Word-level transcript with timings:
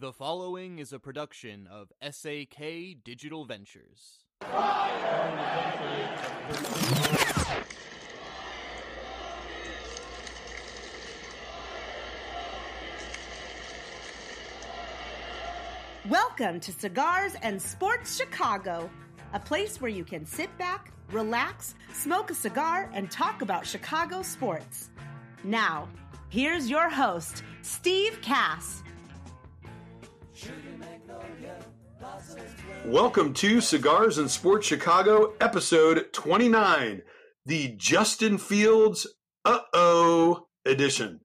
The 0.00 0.14
following 0.14 0.78
is 0.78 0.94
a 0.94 0.98
production 0.98 1.68
of 1.70 1.92
SAK 2.00 3.04
Digital 3.04 3.44
Ventures. 3.44 4.24
Welcome 16.08 16.60
to 16.60 16.72
Cigars 16.72 17.34
and 17.42 17.60
Sports 17.60 18.16
Chicago, 18.16 18.88
a 19.34 19.38
place 19.38 19.82
where 19.82 19.90
you 19.90 20.04
can 20.06 20.24
sit 20.24 20.56
back, 20.56 20.94
relax, 21.10 21.74
smoke 21.92 22.30
a 22.30 22.34
cigar, 22.34 22.88
and 22.94 23.10
talk 23.10 23.42
about 23.42 23.66
Chicago 23.66 24.22
sports. 24.22 24.88
Now, 25.44 25.90
here's 26.30 26.70
your 26.70 26.88
host, 26.88 27.42
Steve 27.60 28.18
Kass. 28.22 28.82
Welcome 32.84 33.34
to 33.34 33.60
Cigars 33.60 34.18
and 34.18 34.30
Sports 34.30 34.66
Chicago, 34.66 35.34
episode 35.40 36.12
29, 36.12 37.02
the 37.46 37.74
Justin 37.76 38.38
Fields 38.38 39.06
Uh 39.44 39.60
Oh 39.72 40.46
edition. 40.64 41.20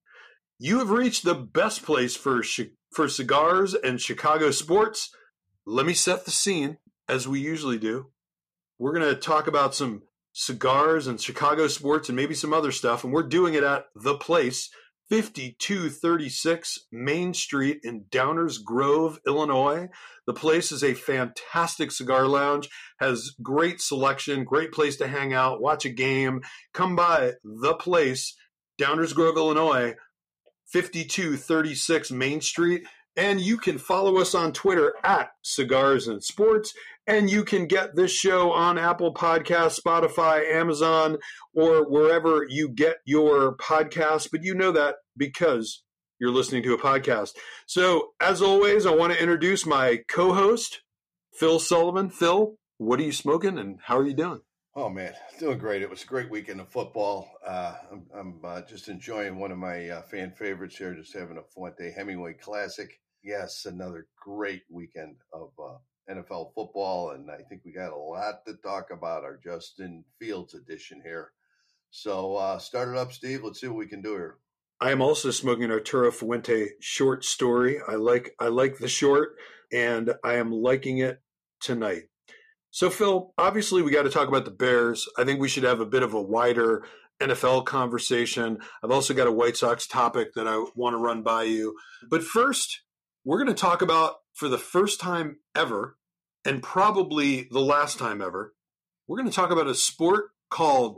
You 0.60 0.80
have 0.80 0.90
reached 0.90 1.24
the 1.24 1.36
best 1.36 1.84
place 1.84 2.16
for 2.16 2.44
for 2.92 3.10
cigars 3.10 3.74
and 3.74 4.00
Chicago 4.00 4.52
sports. 4.52 5.10
Let 5.66 5.86
me 5.86 5.94
set 5.94 6.26
the 6.26 6.32
scene 6.32 6.78
as 7.10 7.28
we 7.28 7.40
usually 7.40 7.78
do. 7.78 8.12
We're 8.78 8.94
going 8.94 9.14
to 9.14 9.20
talk 9.20 9.48
about 9.48 9.74
some 9.76 10.04
cigars 10.34 11.08
and 11.08 11.20
Chicago 11.20 11.68
sports 11.68 12.10
and 12.10 12.16
maybe 12.16 12.34
some 12.34 12.54
other 12.54 12.72
stuff, 12.72 13.04
and 13.04 13.14
we're 13.14 13.24
doing 13.24 13.54
it 13.54 13.64
at 13.64 13.86
the 13.96 14.16
place 14.16 14.70
5236 15.10 16.88
Main 16.92 17.34
Street 17.34 17.80
in 17.84 18.06
Downers 18.06 18.64
Grove, 18.64 19.20
Illinois. 19.28 19.88
The 20.26 20.34
place 20.34 20.72
is 20.72 20.84
a 20.84 20.96
fantastic 20.96 21.92
cigar 21.92 22.28
lounge, 22.28 22.70
has 23.00 23.36
great 23.42 23.82
selection, 23.82 24.44
great 24.44 24.72
place 24.72 24.98
to 24.98 25.08
hang 25.08 25.34
out, 25.34 25.62
watch 25.62 25.86
a 25.86 25.90
game. 25.90 26.42
Come 26.74 26.96
by 26.96 27.34
the 27.44 27.76
place, 27.76 28.36
Downers 28.82 29.14
Grove, 29.14 29.38
Illinois, 29.38 29.94
5236 30.66 32.12
Main 32.12 32.42
Street. 32.42 32.84
And 33.18 33.40
you 33.40 33.58
can 33.58 33.78
follow 33.78 34.18
us 34.18 34.36
on 34.36 34.52
Twitter 34.52 34.96
at 35.04 35.32
Cigars 35.42 36.08
and 36.08 36.22
Sports. 36.22 36.74
And 37.08 37.30
you 37.30 37.44
can 37.44 37.68
get 37.68 37.96
this 37.96 38.12
show 38.12 38.52
on 38.52 38.80
Apple 38.80 39.14
Podcasts, 39.14 39.80
Spotify, 39.80 40.52
Amazon, 40.52 41.18
or 41.54 41.88
wherever 41.88 42.46
you 42.50 42.70
get 42.70 42.98
your 43.06 43.56
podcasts. 43.58 44.28
But 44.32 44.44
you 44.44 44.56
know 44.56 44.72
that 44.72 44.96
because 45.16 45.84
you're 46.20 46.32
listening 46.32 46.64
to 46.64 46.74
a 46.74 46.80
podcast. 46.80 47.32
So, 47.68 48.10
as 48.20 48.42
always, 48.42 48.86
I 48.86 48.96
want 48.96 49.14
to 49.14 49.22
introduce 49.22 49.66
my 49.66 50.00
co 50.08 50.34
host, 50.34 50.82
Phil 51.34 51.60
Sullivan. 51.60 52.10
Phil, 52.10 52.56
what 52.78 53.00
are 53.00 53.04
you 53.04 53.12
smoking 53.12 53.58
and 53.58 53.80
how 53.84 53.98
are 53.98 54.08
you 54.08 54.14
doing? 54.14 54.42
Oh 54.78 54.90
man, 54.90 55.14
doing 55.40 55.58
great. 55.58 55.82
It 55.82 55.90
was 55.90 56.04
a 56.04 56.08
great 56.08 56.30
weekend 56.30 56.60
of 56.60 56.68
football. 56.68 57.32
Uh, 57.48 57.76
I'm, 57.92 58.06
I'm 58.14 58.40
uh, 58.44 58.62
just 58.62 58.90
enjoying 58.90 59.40
one 59.40 59.52
of 59.52 59.58
my 59.58 59.88
uh, 59.88 60.02
fan 60.02 60.32
favorites 60.32 60.76
here, 60.76 60.94
just 60.94 61.14
having 61.14 61.38
a 61.38 61.44
Fuente 61.44 61.94
Hemingway 61.96 62.34
Classic. 62.34 62.90
Yes, 63.24 63.66
another 63.66 64.08
great 64.22 64.64
weekend 64.70 65.16
of 65.32 65.52
uh, 65.58 65.78
NFL 66.10 66.54
football, 66.54 67.12
and 67.12 67.30
I 67.30 67.42
think 67.50 67.62
we 67.66 67.72
got 67.72 67.92
a 67.92 67.98
lot 67.98 68.46
to 68.46 68.56
talk 68.56 68.90
about 68.92 69.24
our 69.24 69.40
Justin 69.44 70.04
Fields 70.20 70.54
edition 70.54 71.02
here. 71.04 71.32
So 71.90 72.36
uh, 72.36 72.60
start 72.60 72.90
it 72.90 72.98
up, 72.98 73.14
Steve. 73.14 73.44
Let's 73.44 73.62
see 73.62 73.68
what 73.68 73.78
we 73.78 73.88
can 73.88 74.02
do 74.02 74.14
here. 74.14 74.38
I 74.82 74.92
am 74.92 75.02
also 75.02 75.32
smoking 75.32 75.72
Arturo 75.72 76.12
Fuente 76.12 76.70
short 76.82 77.24
story. 77.24 77.80
I 77.88 77.96
like 77.96 78.36
I 78.40 78.48
like 78.48 78.78
the 78.78 78.88
short, 78.88 79.36
and 79.72 80.14
I 80.24 80.34
am 80.34 80.52
liking 80.52 81.00
it 81.00 81.22
tonight. 81.62 82.04
So, 82.72 82.90
Phil, 82.90 83.34
obviously, 83.38 83.82
we 83.82 83.92
got 83.92 84.04
to 84.04 84.10
talk 84.10 84.28
about 84.28 84.44
the 84.44 84.52
Bears. 84.52 85.08
I 85.18 85.24
think 85.24 85.40
we 85.40 85.48
should 85.48 85.64
have 85.64 85.80
a 85.80 85.86
bit 85.86 86.04
of 86.04 86.14
a 86.14 86.22
wider 86.22 86.84
NFL 87.22 87.66
conversation. 87.66 88.58
I've 88.84 88.92
also 88.92 89.14
got 89.14 89.28
a 89.28 89.32
White 89.32 89.56
Sox 89.56 89.88
topic 89.88 90.34
that 90.36 90.46
I 90.48 90.66
want 90.76 90.94
to 90.94 90.98
run 90.98 91.24
by 91.24 91.44
you. 91.44 91.78
But 92.10 92.22
first, 92.22 92.82
we're 93.24 93.38
going 93.38 93.56
to 93.56 93.62
talk 93.62 93.82
about, 93.82 94.16
for 94.36 94.50
the 94.50 94.58
first 94.58 95.00
time 95.00 95.38
ever, 95.56 95.98
and 96.46 96.62
probably 96.62 97.48
the 97.50 97.62
last 97.62 97.98
time 97.98 98.22
ever, 98.22 98.54
we're 99.08 99.18
going 99.18 99.30
to 99.30 99.36
talk 99.36 99.50
about 99.50 99.68
a 99.68 99.74
sport 99.74 100.26
called 100.50 100.98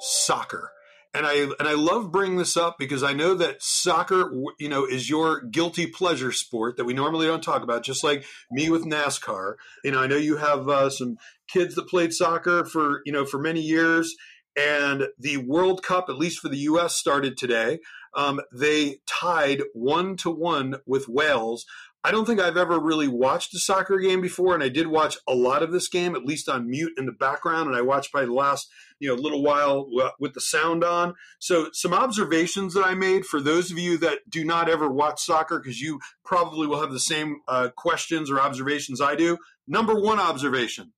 soccer. 0.00 0.70
And 1.12 1.26
I 1.26 1.48
and 1.58 1.66
I 1.66 1.72
love 1.72 2.12
bringing 2.12 2.36
this 2.36 2.58
up 2.58 2.76
because 2.78 3.02
I 3.02 3.14
know 3.14 3.34
that 3.34 3.62
soccer, 3.62 4.30
you 4.58 4.68
know, 4.68 4.84
is 4.84 5.08
your 5.08 5.40
guilty 5.40 5.86
pleasure 5.86 6.30
sport 6.30 6.76
that 6.76 6.84
we 6.84 6.92
normally 6.92 7.26
don't 7.26 7.42
talk 7.42 7.62
about. 7.62 7.82
Just 7.82 8.04
like 8.04 8.24
me 8.50 8.68
with 8.68 8.84
NASCAR, 8.84 9.54
you 9.82 9.92
know, 9.92 10.02
I 10.02 10.06
know 10.06 10.16
you 10.16 10.36
have 10.36 10.68
uh, 10.68 10.90
some 10.90 11.16
kids 11.48 11.74
that 11.74 11.88
played 11.88 12.12
soccer 12.12 12.66
for 12.66 13.00
you 13.06 13.12
know 13.12 13.24
for 13.24 13.38
many 13.38 13.62
years, 13.62 14.14
and 14.56 15.08
the 15.18 15.38
World 15.38 15.82
Cup, 15.82 16.10
at 16.10 16.18
least 16.18 16.40
for 16.40 16.50
the 16.50 16.58
U.S., 16.58 16.94
started 16.94 17.38
today. 17.38 17.78
Um, 18.14 18.40
they 18.52 18.98
tied 19.06 19.62
one 19.72 20.16
to 20.18 20.30
one 20.30 20.76
with 20.86 21.08
Wales. 21.08 21.64
I 22.06 22.12
don't 22.12 22.24
think 22.24 22.38
I've 22.38 22.56
ever 22.56 22.78
really 22.78 23.08
watched 23.08 23.52
a 23.54 23.58
soccer 23.58 23.98
game 23.98 24.20
before, 24.20 24.54
and 24.54 24.62
I 24.62 24.68
did 24.68 24.86
watch 24.86 25.16
a 25.26 25.34
lot 25.34 25.64
of 25.64 25.72
this 25.72 25.88
game, 25.88 26.14
at 26.14 26.24
least 26.24 26.48
on 26.48 26.70
mute 26.70 26.92
in 26.96 27.04
the 27.04 27.10
background, 27.10 27.66
and 27.66 27.76
I 27.76 27.80
watched 27.80 28.12
probably 28.12 28.28
the 28.28 28.32
last 28.32 28.70
you 29.00 29.08
know 29.08 29.20
little 29.20 29.42
while 29.42 29.90
with 30.20 30.32
the 30.32 30.40
sound 30.40 30.84
on. 30.84 31.14
So 31.40 31.68
some 31.72 31.92
observations 31.92 32.74
that 32.74 32.86
I 32.86 32.94
made 32.94 33.26
for 33.26 33.40
those 33.40 33.72
of 33.72 33.78
you 33.78 33.98
that 33.98 34.20
do 34.30 34.44
not 34.44 34.68
ever 34.68 34.88
watch 34.88 35.20
soccer, 35.20 35.58
because 35.58 35.80
you 35.80 35.98
probably 36.24 36.68
will 36.68 36.80
have 36.80 36.92
the 36.92 37.00
same 37.00 37.40
uh, 37.48 37.70
questions 37.74 38.30
or 38.30 38.38
observations 38.38 39.00
I 39.00 39.16
do. 39.16 39.38
Number 39.66 40.00
one 40.00 40.20
observation: 40.20 40.92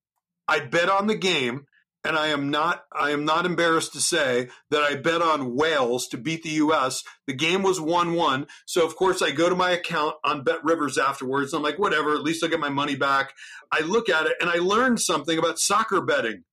I 0.47 0.61
bet 0.61 0.91
on 0.91 1.07
the 1.07 1.17
game 1.17 1.65
and 2.09 2.17
I 2.17 2.29
am 2.29 2.51
not 2.51 2.85
I 2.91 3.11
am 3.11 3.27
not 3.27 3.45
embarrassed 3.45 3.93
to 3.93 4.01
say 4.01 4.49
that 4.71 4.83
I 4.83 4.97
bet 4.97 5.21
on 5.21 5.55
Wales 5.55 6.09
to 6.09 6.17
beat 6.17 6.43
the 6.43 6.63
US. 6.65 7.05
The 7.27 7.35
game 7.35 7.63
was 7.63 7.79
1-1. 7.79 8.49
So 8.65 8.85
of 8.87 8.97
course 8.97 9.21
I 9.21 9.31
go 9.31 9.51
to 9.51 9.55
my 9.55 9.73
account 9.73 10.17
on 10.25 10.43
Bet 10.43 10.65
Rivers 10.65 10.97
afterwards. 10.97 11.53
I'm 11.53 11.63
like 11.63 11.79
whatever, 11.79 12.15
at 12.15 12.23
least 12.23 12.43
I'll 12.43 12.49
get 12.49 12.61
my 12.61 12.71
money 12.71 12.97
back. 12.97 13.35
I 13.71 13.83
look 13.83 14.09
at 14.09 14.27
it 14.27 14.33
and 14.41 14.49
I 14.49 14.57
learned 14.57 15.01
something 15.01 15.39
about 15.39 15.59
soccer 15.59 16.01
betting. 16.01 16.45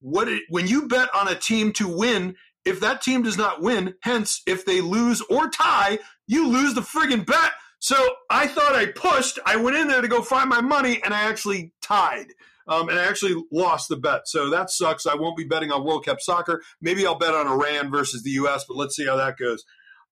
What 0.00 0.26
it, 0.28 0.42
when 0.48 0.66
you 0.66 0.88
bet 0.88 1.14
on 1.14 1.28
a 1.28 1.34
team 1.34 1.72
to 1.74 1.86
win, 1.86 2.36
if 2.64 2.80
that 2.80 3.02
team 3.02 3.22
does 3.22 3.36
not 3.36 3.60
win, 3.60 3.94
hence 4.00 4.40
if 4.46 4.64
they 4.64 4.80
lose 4.80 5.20
or 5.20 5.50
tie, 5.50 5.98
you 6.26 6.48
lose 6.48 6.72
the 6.72 6.80
friggin' 6.80 7.26
bet. 7.26 7.52
So 7.78 7.96
I 8.30 8.46
thought 8.46 8.74
I 8.74 8.86
pushed. 8.86 9.38
I 9.44 9.56
went 9.56 9.76
in 9.76 9.88
there 9.88 10.00
to 10.00 10.08
go 10.08 10.22
find 10.22 10.48
my 10.48 10.62
money 10.62 11.02
and 11.04 11.12
I 11.12 11.24
actually 11.24 11.74
tied. 11.82 12.28
Um, 12.66 12.88
and 12.88 12.98
I 12.98 13.04
actually 13.04 13.42
lost 13.52 13.88
the 13.88 13.96
bet. 13.96 14.26
So 14.26 14.50
that 14.50 14.70
sucks. 14.70 15.06
I 15.06 15.14
won't 15.14 15.36
be 15.36 15.44
betting 15.44 15.70
on 15.70 15.84
World 15.84 16.04
Cup 16.06 16.20
soccer. 16.20 16.62
Maybe 16.80 17.06
I'll 17.06 17.18
bet 17.18 17.34
on 17.34 17.46
Iran 17.46 17.90
versus 17.90 18.22
the 18.22 18.30
U.S., 18.30 18.64
but 18.66 18.76
let's 18.76 18.96
see 18.96 19.06
how 19.06 19.16
that 19.16 19.36
goes. 19.36 19.64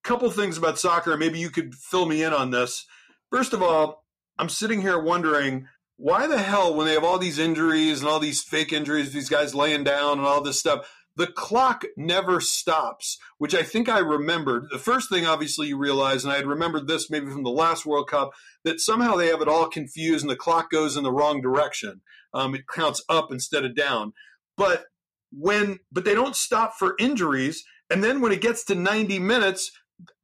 A 0.04 0.08
couple 0.08 0.30
things 0.30 0.58
about 0.58 0.78
soccer. 0.78 1.16
Maybe 1.16 1.38
you 1.38 1.50
could 1.50 1.74
fill 1.74 2.06
me 2.06 2.22
in 2.22 2.32
on 2.32 2.50
this. 2.50 2.84
First 3.30 3.52
of 3.52 3.62
all, 3.62 4.04
I'm 4.38 4.48
sitting 4.48 4.82
here 4.82 4.98
wondering 4.98 5.66
why 5.96 6.26
the 6.26 6.38
hell, 6.38 6.74
when 6.74 6.86
they 6.86 6.94
have 6.94 7.04
all 7.04 7.18
these 7.18 7.38
injuries 7.38 8.00
and 8.00 8.08
all 8.08 8.18
these 8.18 8.42
fake 8.42 8.72
injuries, 8.72 9.12
these 9.12 9.28
guys 9.28 9.54
laying 9.54 9.84
down 9.84 10.19
and 10.19 10.26
all 10.26 10.42
this 10.42 10.58
stuff, 10.58 10.90
the 11.16 11.26
clock 11.26 11.84
never 11.96 12.40
stops, 12.40 13.19
which 13.38 13.54
I 13.54 13.62
think 13.62 13.88
I 13.88 13.98
remembered. 13.98 14.69
The 14.70 14.78
first 14.78 15.10
thing, 15.10 15.26
obviously, 15.26 15.69
you 15.69 15.76
realize, 15.76 16.24
and 16.24 16.32
I 16.32 16.36
had 16.36 16.46
remembered 16.46 16.88
this 16.88 17.10
maybe 17.10 17.30
from 17.30 17.42
the 17.42 17.50
last 17.50 17.84
World 17.84 18.08
Cup, 18.08 18.32
that 18.64 18.80
somehow 18.80 19.16
they 19.16 19.28
have 19.28 19.42
it 19.42 19.48
all 19.48 19.69
confused 19.69 20.24
and 20.24 20.30
the 20.30 20.36
clock 20.36 20.70
goes 20.70 20.96
in 20.96 21.04
the 21.04 21.12
wrong 21.12 21.40
direction. 21.40 22.00
Um, 22.34 22.54
it 22.54 22.62
counts 22.66 23.03
up 23.09 23.31
instead 23.31 23.65
of 23.65 23.76
down. 23.76 24.12
But 24.56 24.84
when, 25.32 25.78
but 25.91 26.04
they 26.04 26.15
don't 26.15 26.37
stop 26.37 26.75
for 26.78 26.94
injuries. 26.98 27.65
And 27.91 28.03
then 28.03 28.20
when 28.20 28.32
it 28.32 28.41
gets 28.41 28.65
to 28.65 28.75
90 28.75 29.19
minutes, 29.19 29.73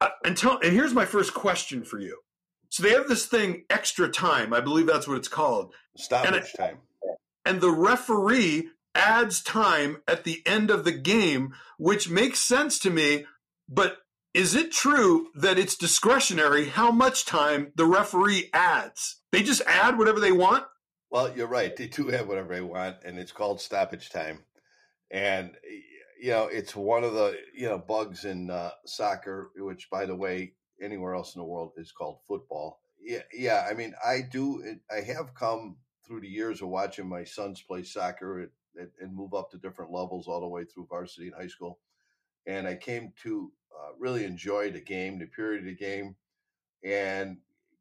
uh, 0.01 0.09
until, 0.25 0.59
and 0.59 0.73
here's 0.73 0.95
my 0.95 1.05
first 1.05 1.35
question 1.35 1.85
for 1.85 1.99
you. 1.99 2.19
So 2.71 2.83
they 2.83 2.91
have 2.91 3.09
this 3.09 3.27
thing, 3.27 3.65
extra 3.71 4.09
time. 4.09 4.53
I 4.53 4.61
believe 4.61 4.87
that's 4.87 5.09
what 5.09 5.17
it's 5.17 5.29
called. 5.29 5.73
Stoppage 5.97 6.29
and 6.29 6.37
it, 6.37 6.47
time. 6.57 6.79
And 7.45 7.61
the 7.61 7.71
referee 7.71 8.69
adds 8.95 9.43
time 9.43 9.99
at 10.07 10.25
the 10.25 10.43
end 10.47 10.71
of 10.71 10.85
the 10.85 10.93
game, 10.93 11.55
which 11.79 12.11
makes 12.11 12.41
sense 12.41 12.79
to 12.81 12.91
me. 12.91 13.25
But 13.69 13.99
is 14.35 14.55
it 14.55 14.71
true 14.71 15.29
that 15.35 15.59
it's 15.59 15.77
discretionary 15.77 16.69
how 16.69 16.91
much 16.91 17.25
time 17.25 17.73
the 17.75 17.87
referee 17.87 18.51
adds? 18.53 19.21
They 19.33 19.43
just 19.43 19.63
add 19.67 19.99
whatever 19.99 20.21
they 20.21 20.33
want? 20.33 20.65
Well, 21.11 21.35
you're 21.35 21.47
right. 21.47 21.75
They 21.75 21.89
do 21.89 22.09
have 22.09 22.29
whatever 22.29 22.55
they 22.55 22.61
want, 22.61 22.97
and 23.05 23.19
it's 23.19 23.33
called 23.33 23.61
stoppage 23.61 24.11
time. 24.11 24.45
And, 25.11 25.57
you 26.21 26.31
know, 26.31 26.49
it's 26.49 26.77
one 26.77 27.03
of 27.03 27.15
the, 27.15 27.39
you 27.55 27.67
know, 27.67 27.79
bugs 27.79 28.25
in 28.25 28.51
uh, 28.51 28.73
soccer, 28.85 29.51
which, 29.57 29.89
by 29.91 30.05
the 30.05 30.17
way, 30.17 30.53
anywhere 30.83 31.15
else 31.15 31.35
in 31.35 31.41
the 31.41 31.47
world 31.47 31.73
is 31.77 31.93
called 31.93 32.19
football. 32.27 32.81
Yeah, 33.01 33.23
yeah. 33.33 33.67
I 33.69 33.75
mean, 33.75 33.95
I 34.05 34.21
do. 34.21 34.63
I 34.91 35.01
have 35.01 35.35
come 35.35 35.77
through 36.07 36.21
the 36.21 36.29
years 36.29 36.61
of 36.61 36.69
watching 36.69 37.09
my 37.09 37.25
sons 37.25 37.63
play 37.63 37.85
soccer 37.85 38.51
and 38.77 39.15
move 39.15 39.33
up 39.35 39.51
to 39.51 39.59
different 39.59 39.93
levels 39.93 40.29
all 40.29 40.41
the 40.41 40.49
way 40.49 40.65
through 40.65 40.89
varsity 40.91 41.29
and 41.29 41.37
high 41.37 41.49
school. 41.49 41.79
And 42.47 42.67
I 42.67 42.77
came 42.77 43.13
to 43.23 43.53
uh, 43.73 43.93
really 43.99 44.25
enjoy 44.25 44.71
the 44.71 44.81
game, 44.81 45.19
the 45.19 45.27
period 45.27 45.61
of 45.61 45.67
the 45.67 45.75
game, 45.75 46.17
and 46.85 47.39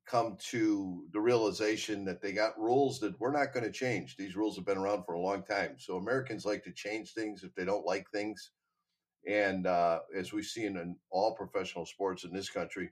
come 0.08 0.38
to 0.52 1.06
the 1.12 1.20
realization 1.20 2.06
that 2.06 2.22
they 2.22 2.32
got 2.32 2.60
rules 2.60 3.00
that 3.00 3.20
we're 3.20 3.32
not 3.32 3.54
going 3.54 3.66
to 3.66 3.72
change. 3.72 4.16
These 4.16 4.36
rules 4.36 4.56
have 4.56 4.66
been 4.66 4.78
around 4.78 5.04
for 5.04 5.16
a 5.16 5.22
long 5.22 5.44
time. 5.44 5.76
So 5.78 5.98
Americans 5.98 6.46
like 6.46 6.64
to 6.64 6.72
change 6.72 7.14
things 7.14 7.44
if 7.44 7.54
they 7.56 7.66
don't 7.66 7.86
like 7.86 8.10
things. 8.10 8.52
And 9.28 9.68
uh, 9.68 10.00
as 10.16 10.32
we've 10.32 10.46
seen 10.46 10.78
in 10.78 10.96
all 11.10 11.36
professional 11.36 11.86
sports 11.86 12.24
in 12.24 12.34
this 12.34 12.50
country, 12.50 12.90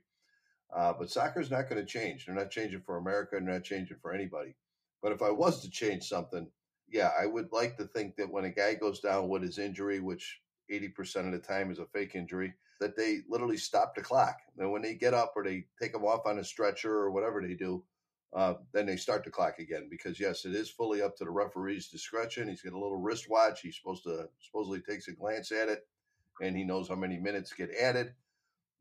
uh, 0.74 0.92
but 0.98 1.10
soccer 1.10 1.40
is 1.40 1.50
not 1.50 1.70
going 1.70 1.80
to 1.80 1.90
change. 1.90 2.26
They're 2.26 2.34
not 2.34 2.50
changing 2.50 2.82
for 2.82 2.98
America. 2.98 3.30
They're 3.32 3.54
not 3.54 3.64
changing 3.64 3.96
for 4.02 4.12
anybody. 4.12 4.54
But 5.02 5.12
if 5.12 5.22
I 5.22 5.30
was 5.30 5.62
to 5.62 5.70
change 5.70 6.04
something, 6.04 6.46
yeah, 6.88 7.10
I 7.18 7.26
would 7.26 7.50
like 7.50 7.78
to 7.78 7.86
think 7.86 8.16
that 8.16 8.30
when 8.30 8.44
a 8.44 8.50
guy 8.50 8.74
goes 8.74 9.00
down 9.00 9.28
with 9.28 9.42
his 9.42 9.58
injury, 9.58 10.00
which 10.00 10.40
80% 10.70 11.26
of 11.26 11.32
the 11.32 11.38
time 11.38 11.70
is 11.70 11.78
a 11.78 11.86
fake 11.86 12.14
injury, 12.14 12.52
that 12.80 12.96
they 12.96 13.20
literally 13.28 13.56
stop 13.56 13.94
the 13.94 14.02
clock. 14.02 14.38
And 14.58 14.70
when 14.70 14.82
they 14.82 14.94
get 14.94 15.14
up 15.14 15.32
or 15.36 15.44
they 15.44 15.64
take 15.80 15.92
them 15.92 16.04
off 16.04 16.26
on 16.26 16.38
a 16.38 16.44
stretcher 16.44 16.92
or 16.92 17.10
whatever 17.10 17.40
they 17.40 17.54
do, 17.54 17.84
uh, 18.34 18.54
then 18.72 18.86
they 18.86 18.96
start 18.96 19.24
the 19.24 19.30
clock 19.30 19.58
again. 19.58 19.88
Because 19.90 20.20
yes, 20.20 20.44
it 20.44 20.54
is 20.54 20.70
fully 20.70 21.02
up 21.02 21.16
to 21.16 21.24
the 21.24 21.30
referee's 21.30 21.88
discretion. 21.88 22.48
He's 22.48 22.62
got 22.62 22.74
a 22.74 22.78
little 22.78 23.00
wristwatch. 23.00 23.60
He's 23.60 23.76
supposed 23.76 24.04
to 24.04 24.28
supposedly 24.40 24.80
takes 24.80 25.08
a 25.08 25.12
glance 25.12 25.52
at 25.52 25.68
it, 25.68 25.86
and 26.40 26.56
he 26.56 26.64
knows 26.64 26.88
how 26.88 26.96
many 26.96 27.18
minutes 27.18 27.52
get 27.52 27.70
added. 27.74 28.12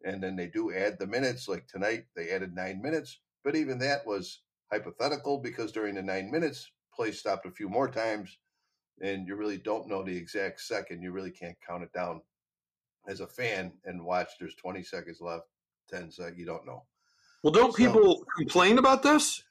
And 0.04 0.22
then 0.22 0.36
they 0.36 0.48
do 0.48 0.74
add 0.74 1.00
the 1.00 1.08
minutes. 1.08 1.48
Like 1.48 1.68
tonight, 1.68 2.06
they 2.16 2.30
added 2.32 2.54
nine 2.54 2.82
minutes, 2.82 3.20
but 3.44 3.56
even 3.56 3.80
that 3.80 4.06
was 4.06 4.42
hypothetical 4.72 5.40
because 5.40 5.72
during 5.72 5.96
the 5.96 6.02
nine 6.02 6.30
minutes, 6.32 6.70
play 6.94 7.12
stopped 7.12 7.46
a 7.46 7.52
few 7.52 7.70
more 7.70 7.90
times, 7.90 8.38
and 9.02 9.28
you 9.28 9.36
really 9.36 9.58
don't 9.58 9.88
know 9.88 10.04
the 10.04 10.16
exact 10.16 10.62
second. 10.62 11.02
You 11.02 11.12
really 11.12 11.32
can't 11.32 11.58
count 11.66 11.84
it 11.84 11.94
down 11.94 12.22
as 13.08 13.20
a 13.20 13.28
fan 13.28 13.74
and 13.86 14.06
watch. 14.06 14.30
There's 14.40 14.56
20 14.56 14.84
seconds 14.84 15.22
left, 15.22 15.48
10 15.90 16.12
seconds. 16.12 16.38
You 16.38 16.46
don't 16.46 16.66
know. 16.66 16.84
Well, 17.44 17.54
don't 17.54 17.72
so, 17.72 17.78
people 17.78 18.26
complain 18.38 18.78
about 18.78 19.04
this? 19.04 19.44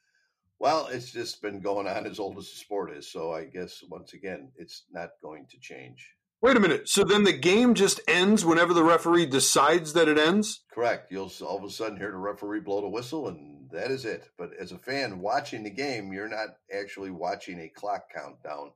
Well, 0.59 0.87
it's 0.87 1.11
just 1.11 1.41
been 1.41 1.59
going 1.59 1.87
on 1.87 2.05
as 2.05 2.19
old 2.19 2.37
as 2.37 2.49
the 2.49 2.57
sport 2.57 2.91
is. 2.91 3.11
So 3.11 3.33
I 3.33 3.45
guess 3.45 3.83
once 3.89 4.13
again, 4.13 4.51
it's 4.57 4.83
not 4.91 5.11
going 5.21 5.47
to 5.51 5.59
change. 5.59 6.15
Wait 6.41 6.57
a 6.57 6.59
minute. 6.59 6.87
So 6.87 7.03
then 7.03 7.23
the 7.23 7.33
game 7.33 7.73
just 7.73 7.99
ends 8.07 8.45
whenever 8.45 8.73
the 8.73 8.83
referee 8.83 9.25
decides 9.25 9.93
that 9.93 10.07
it 10.07 10.17
ends? 10.17 10.63
Correct. 10.71 11.11
You'll 11.11 11.31
all 11.41 11.57
of 11.57 11.63
a 11.63 11.69
sudden 11.69 11.97
hear 11.97 12.11
the 12.11 12.17
referee 12.17 12.59
blow 12.59 12.81
the 12.81 12.87
whistle, 12.87 13.29
and 13.29 13.69
that 13.71 13.89
is 13.89 14.05
it. 14.05 14.29
But 14.37 14.51
as 14.59 14.71
a 14.71 14.77
fan 14.77 15.19
watching 15.19 15.63
the 15.63 15.71
game, 15.71 16.13
you're 16.13 16.29
not 16.29 16.49
actually 16.71 17.11
watching 17.11 17.59
a 17.59 17.69
clock 17.69 18.11
countdown 18.13 18.71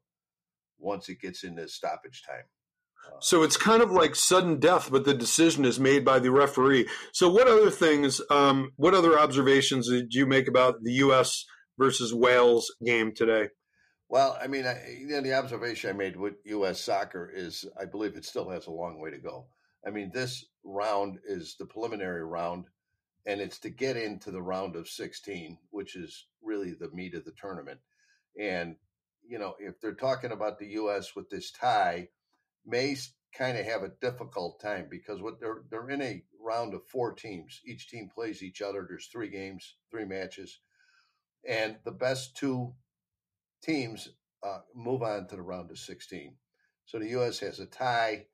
once 0.80 1.10
it 1.10 1.22
gets 1.22 1.44
into 1.44 1.68
stoppage 1.68 2.24
time. 2.24 2.46
So 3.22 3.44
it's 3.44 3.58
kind 3.58 3.82
of 3.82 3.92
like 3.92 4.16
sudden 4.16 4.60
death, 4.60 4.90
but 4.92 5.04
the 5.04 5.14
decision 5.14 5.66
is 5.66 5.80
made 5.80 6.06
by 6.06 6.20
the 6.20 6.32
referee. 6.32 6.88
So, 7.12 7.30
what 7.30 7.48
other 7.48 7.70
things, 7.70 8.22
um, 8.30 8.72
what 8.78 8.94
other 8.94 9.20
observations 9.20 9.90
did 9.90 10.14
you 10.14 10.26
make 10.26 10.48
about 10.48 10.84
the 10.84 10.94
U.S. 10.94 11.46
versus 11.78 12.14
Wales 12.14 12.74
game 12.84 13.14
today? 13.14 13.50
Well, 14.08 14.38
I 14.42 14.48
mean, 14.48 14.66
I, 14.66 14.98
you 15.00 15.08
know, 15.08 15.22
the 15.22 15.36
observation 15.36 15.90
I 15.90 15.94
made 15.94 16.16
with 16.16 16.36
U.S. 16.46 16.82
soccer 16.82 17.32
is 17.34 17.66
I 17.80 17.86
believe 17.86 18.16
it 18.16 18.26
still 18.26 18.50
has 18.50 18.68
a 18.68 18.72
long 18.72 19.00
way 19.00 19.12
to 19.12 19.20
go. 19.20 19.48
I 19.86 19.92
mean, 19.92 20.12
this 20.14 20.46
round 20.64 21.20
is 21.28 21.56
the 21.60 21.66
preliminary 21.66 22.26
round, 22.26 22.66
and 23.26 23.40
it's 23.40 23.60
to 23.60 23.70
get 23.70 23.98
into 23.98 24.32
the 24.32 24.42
round 24.42 24.76
of 24.76 24.88
16, 24.88 25.58
which 25.70 25.96
is 25.96 26.26
really 26.42 26.72
the 26.72 26.90
meat 26.92 27.14
of 27.14 27.26
the 27.26 27.34
tournament. 27.40 27.80
And, 28.40 28.76
you 29.28 29.38
know, 29.40 29.56
if 29.60 29.80
they're 29.80 29.94
talking 29.94 30.32
about 30.32 30.58
the 30.58 30.68
U.S. 30.68 31.16
with 31.16 31.30
this 31.30 31.52
tie, 31.52 32.10
may 32.70 32.96
kind 33.36 33.58
of 33.58 33.66
have 33.66 33.84
a 33.84 33.92
difficult 34.02 34.60
time 34.60 34.88
because 34.90 35.22
what 35.22 35.40
they're 35.40 35.64
they're 35.70 35.90
in 35.90 36.02
a 36.02 36.24
round 36.42 36.74
of 36.74 36.86
four 36.88 37.14
teams. 37.14 37.62
Each 37.66 37.88
team 37.88 38.10
plays 38.14 38.42
each 38.42 38.62
other. 38.62 38.86
There's 38.88 39.08
three 39.08 39.30
games, 39.30 39.76
three 39.92 40.06
matches, 40.06 40.60
and 41.48 41.78
the 41.86 41.92
best 41.92 42.36
two 42.36 42.74
teams 43.62 44.10
uh, 44.44 44.60
move 44.76 45.04
on 45.04 45.28
to 45.28 45.36
the 45.36 45.42
round 45.42 45.70
of 45.72 45.78
16. 45.78 46.36
So 46.86 47.00
the 47.00 47.10
U.S. 47.10 47.40
has 47.40 47.60
a 47.60 47.66
tie. 47.66 48.26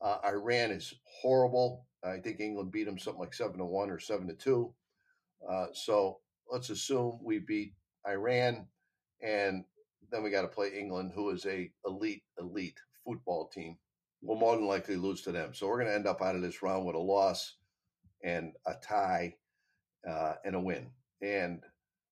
Uh, 0.00 0.18
Iran 0.24 0.70
is 0.70 0.92
horrible. 1.22 1.86
I 2.04 2.18
think 2.18 2.40
England 2.40 2.72
beat 2.72 2.84
them 2.84 2.98
something 2.98 3.20
like 3.20 3.34
seven 3.34 3.58
to 3.58 3.64
one 3.64 3.90
or 3.90 4.00
seven 4.00 4.26
to 4.26 4.34
two. 4.34 4.74
Uh, 5.48 5.66
so 5.72 6.18
let's 6.50 6.70
assume 6.70 7.20
we 7.22 7.38
beat 7.38 7.74
Iran, 8.06 8.66
and 9.22 9.64
then 10.10 10.22
we 10.22 10.30
got 10.30 10.42
to 10.42 10.48
play 10.48 10.72
England, 10.76 11.12
who 11.14 11.30
is 11.30 11.46
a 11.46 11.70
elite 11.86 12.22
elite 12.38 12.78
football 13.04 13.48
team, 13.48 13.76
will 14.22 14.36
more 14.36 14.56
than 14.56 14.66
likely 14.66 14.96
lose 14.96 15.22
to 15.22 15.32
them. 15.32 15.54
So 15.54 15.66
we're 15.66 15.78
going 15.78 15.88
to 15.88 15.94
end 15.94 16.06
up 16.06 16.22
out 16.22 16.36
of 16.36 16.42
this 16.42 16.62
round 16.62 16.86
with 16.86 16.96
a 16.96 17.00
loss 17.00 17.56
and 18.22 18.52
a 18.66 18.74
tie 18.74 19.36
uh, 20.08 20.34
and 20.44 20.54
a 20.54 20.60
win. 20.60 20.90
And 21.20 21.62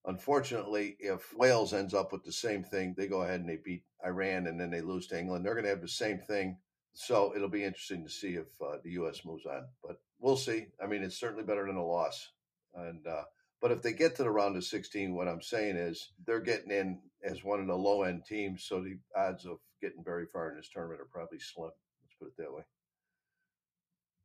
unfortunately, 0.05 0.97
if 0.99 1.33
Wales 1.35 1.73
ends 1.73 1.93
up 1.93 2.11
with 2.11 2.23
the 2.23 2.31
same 2.31 2.63
thing, 2.63 2.95
they 2.97 3.07
go 3.07 3.21
ahead 3.21 3.39
and 3.39 3.49
they 3.49 3.59
beat 3.63 3.83
Iran 4.05 4.47
and 4.47 4.59
then 4.59 4.71
they 4.71 4.81
lose 4.81 5.07
to 5.07 5.19
England. 5.19 5.45
They're 5.45 5.53
going 5.53 5.65
to 5.65 5.69
have 5.69 5.81
the 5.81 5.87
same 5.87 6.19
thing. 6.19 6.57
So 6.93 7.33
it'll 7.35 7.49
be 7.49 7.63
interesting 7.63 8.03
to 8.03 8.09
see 8.09 8.35
if 8.35 8.47
uh, 8.61 8.77
the 8.83 8.91
U.S. 8.91 9.23
moves 9.23 9.45
on. 9.45 9.65
But 9.83 9.97
we'll 10.19 10.37
see. 10.37 10.67
I 10.83 10.87
mean, 10.87 11.03
it's 11.03 11.19
certainly 11.19 11.43
better 11.43 11.65
than 11.65 11.77
a 11.77 11.85
loss. 11.85 12.31
And 12.75 13.05
uh, 13.07 13.23
but 13.61 13.71
if 13.71 13.81
they 13.81 13.93
get 13.93 14.15
to 14.15 14.23
the 14.23 14.31
round 14.31 14.57
of 14.57 14.63
16, 14.63 15.13
what 15.13 15.27
I'm 15.27 15.41
saying 15.41 15.77
is 15.77 16.11
they're 16.25 16.41
getting 16.41 16.71
in 16.71 16.99
as 17.23 17.43
one 17.43 17.59
of 17.59 17.67
the 17.67 17.75
low 17.75 18.03
end 18.03 18.25
teams. 18.25 18.65
So 18.65 18.81
the 18.81 18.97
odds 19.15 19.45
of 19.45 19.59
getting 19.81 20.03
very 20.03 20.25
far 20.31 20.49
in 20.49 20.55
this 20.55 20.69
tournament 20.69 21.01
are 21.01 21.09
probably 21.11 21.39
slim. 21.39 21.71
Let's 22.03 22.15
put 22.19 22.27
it 22.27 22.37
that 22.37 22.53
way. 22.53 22.63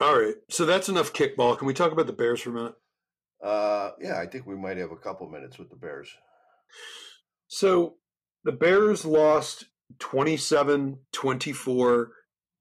All 0.01 0.19
right. 0.19 0.35
So 0.51 0.67
that's 0.67 0.89
enough 0.89 1.13
kickball. 1.13 1.57
Can 1.57 1.67
we 1.67 1.75
talk 1.75 1.93
about 1.93 2.07
the 2.07 2.13
Bears 2.13 2.41
for 2.41 2.51
a 2.51 2.53
minute? 2.53 2.75
Uh, 3.43 3.91
yeah, 4.01 4.19
I 4.21 4.27
think 4.27 4.47
we 4.47 4.57
might 4.57 4.77
have 4.77 4.93
a 4.93 4.97
couple 4.97 5.29
minutes 5.29 5.59
with 5.59 5.71
the 5.71 5.77
Bears. 5.77 6.09
So 7.49 7.95
the 8.45 8.53
Bears 8.53 9.05
lost 9.05 9.67
27 9.99 10.99
24 11.13 12.11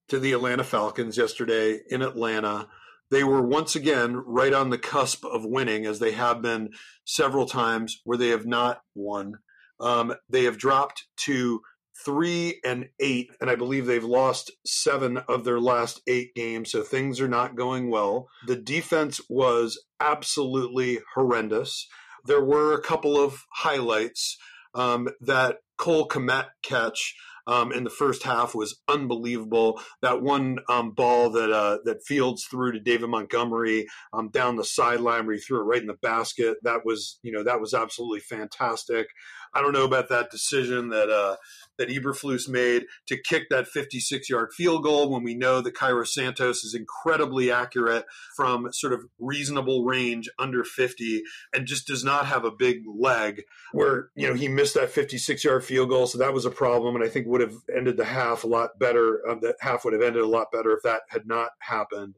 to 0.08 0.20
the 0.20 0.34
Atlanta 0.34 0.64
Falcons 0.64 1.18
yesterday 1.18 1.80
in 1.90 2.02
Atlanta. 2.02 2.68
They 3.12 3.24
were 3.24 3.42
once 3.42 3.76
again 3.76 4.18
right 4.18 4.54
on 4.54 4.70
the 4.70 4.78
cusp 4.78 5.26
of 5.26 5.46
winning, 5.46 5.86
as 5.86 6.00
they 6.00 6.12
have 6.12 6.42
been 6.42 6.72
several 7.06 7.46
times 7.46 8.02
where 8.04 8.18
they 8.18 8.30
have 8.30 8.46
not 8.46 8.82
won. 8.94 9.36
Um, 9.80 10.16
they 10.30 10.44
have 10.46 10.58
dropped 10.58 11.06
to 11.26 11.62
three 12.04 12.60
and 12.64 12.90
eight, 13.00 13.32
and 13.40 13.50
I 13.50 13.56
believe 13.56 13.86
they've 13.86 14.04
lost 14.04 14.52
seven 14.66 15.18
of 15.18 15.44
their 15.44 15.60
last 15.60 16.02
eight 16.08 16.36
games. 16.36 16.72
So 16.72 16.84
things 16.84 17.22
are 17.22 17.28
not 17.28 17.56
going 17.56 17.90
well. 17.90 18.28
The 18.48 18.56
defense 18.56 19.22
was 19.30 19.84
absolutely 20.00 21.00
horrendous. 21.14 21.88
There 22.26 22.44
were 22.44 22.74
a 22.74 22.82
couple 22.82 23.18
of 23.18 23.46
highlights. 23.54 24.38
Um, 24.74 25.08
that 25.22 25.60
Cole 25.78 26.08
Kmet 26.08 26.48
catch 26.62 27.16
um, 27.48 27.72
in 27.72 27.84
the 27.84 27.90
first 27.90 28.24
half 28.24 28.56
was 28.56 28.82
unbelievable. 28.88 29.80
That 30.02 30.22
one 30.22 30.60
um, 30.70 30.92
ball 30.92 31.30
that 31.32 31.52
uh, 31.52 31.80
that 31.86 32.04
Fields 32.06 32.46
threw 32.46 32.72
to 32.72 32.80
David 32.80 33.10
Montgomery 33.10 33.88
um, 34.14 34.30
down 34.30 34.56
the 34.56 34.64
sideline 34.64 35.26
where 35.26 35.36
he 35.36 35.42
threw 35.42 35.62
it 35.62 35.66
right 35.66 35.82
in 35.82 35.88
the 35.88 35.94
basket. 36.02 36.58
That 36.64 36.86
was 36.86 37.20
you 37.22 37.32
know 37.32 37.44
that 37.44 37.62
was 37.62 37.74
absolutely 37.74 38.22
fantastic. 38.22 39.08
I 39.56 39.62
don't 39.62 39.74
know 39.74 39.86
about 39.86 40.10
that 40.10 40.30
decision 40.30 40.90
that 40.90 41.10
uh, 41.10 41.38
that 41.78 41.90
Eberflus 41.90 42.48
made 42.48 42.86
to 43.08 43.18
kick 43.18 43.50
that 43.50 43.68
56 43.68 44.30
yard 44.30 44.54
field 44.54 44.84
goal 44.84 45.10
when 45.10 45.24
we 45.24 45.34
know 45.34 45.62
that 45.62 45.76
Cairo 45.76 46.04
Santos 46.04 46.64
is 46.64 46.74
incredibly 46.74 47.52
accurate 47.52 48.06
from 48.36 48.72
sort 48.72 48.94
of 48.94 49.06
reasonable 49.20 49.86
range 49.86 50.30
under 50.40 50.64
50 50.64 51.24
and 51.54 51.68
just 51.68 51.88
does 51.88 52.04
not 52.04 52.26
have 52.26 52.46
a 52.46 52.52
big 52.52 52.84
leg 52.88 53.44
where, 53.72 54.10
you 54.16 54.28
know, 54.28 54.34
he 54.34 54.48
missed 54.48 54.76
that 54.76 54.90
56 54.90 55.44
yard 55.44 55.64
field 55.64 55.90
goal. 55.90 56.08
So 56.08 56.18
that 56.18 56.34
was 56.34 56.46
a 56.46 56.52
problem. 56.52 56.96
And 56.96 57.04
I 57.04 57.10
think 57.10 57.28
would 57.28 57.42
have 57.42 57.56
ended 57.76 57.98
the 57.98 58.06
half 58.06 58.44
a 58.44 58.48
lot 58.48 58.80
better. 58.80 59.22
Um, 59.30 59.40
that 59.42 59.56
half 59.60 59.86
would 59.86 59.94
have 59.94 60.04
ended 60.04 60.24
a 60.24 60.28
lot 60.28 60.52
better 60.52 60.72
if 60.72 60.84
that 60.84 61.02
had 61.10 61.28
not 61.28 61.52
happened. 61.60 62.18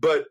But 0.00 0.26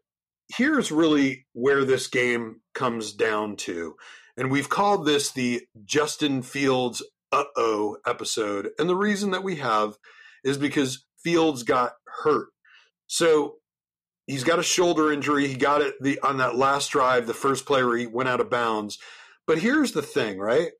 here's 0.55 0.91
really 0.91 1.45
where 1.53 1.85
this 1.85 2.07
game 2.07 2.61
comes 2.73 3.13
down 3.13 3.55
to. 3.55 3.95
And 4.37 4.51
we've 4.51 4.69
called 4.69 5.05
this 5.05 5.31
the 5.31 5.61
Justin 5.85 6.41
Fields 6.41 7.03
uh 7.31 7.43
oh 7.55 7.97
episode. 8.07 8.69
And 8.79 8.89
the 8.89 8.95
reason 8.95 9.31
that 9.31 9.43
we 9.43 9.57
have 9.57 9.97
is 10.43 10.57
because 10.57 11.05
Fields 11.23 11.63
got 11.63 11.93
hurt. 12.23 12.47
So 13.07 13.55
he's 14.27 14.43
got 14.43 14.59
a 14.59 14.63
shoulder 14.63 15.11
injury. 15.11 15.47
He 15.47 15.55
got 15.55 15.81
it 15.81 15.95
the 16.01 16.19
on 16.21 16.37
that 16.37 16.55
last 16.55 16.89
drive, 16.89 17.27
the 17.27 17.33
first 17.33 17.65
play 17.65 17.83
where 17.83 17.97
he 17.97 18.07
went 18.07 18.29
out 18.29 18.41
of 18.41 18.49
bounds. 18.49 18.97
But 19.45 19.59
here's 19.59 19.91
the 19.91 20.01
thing, 20.01 20.37
right? 20.37 20.71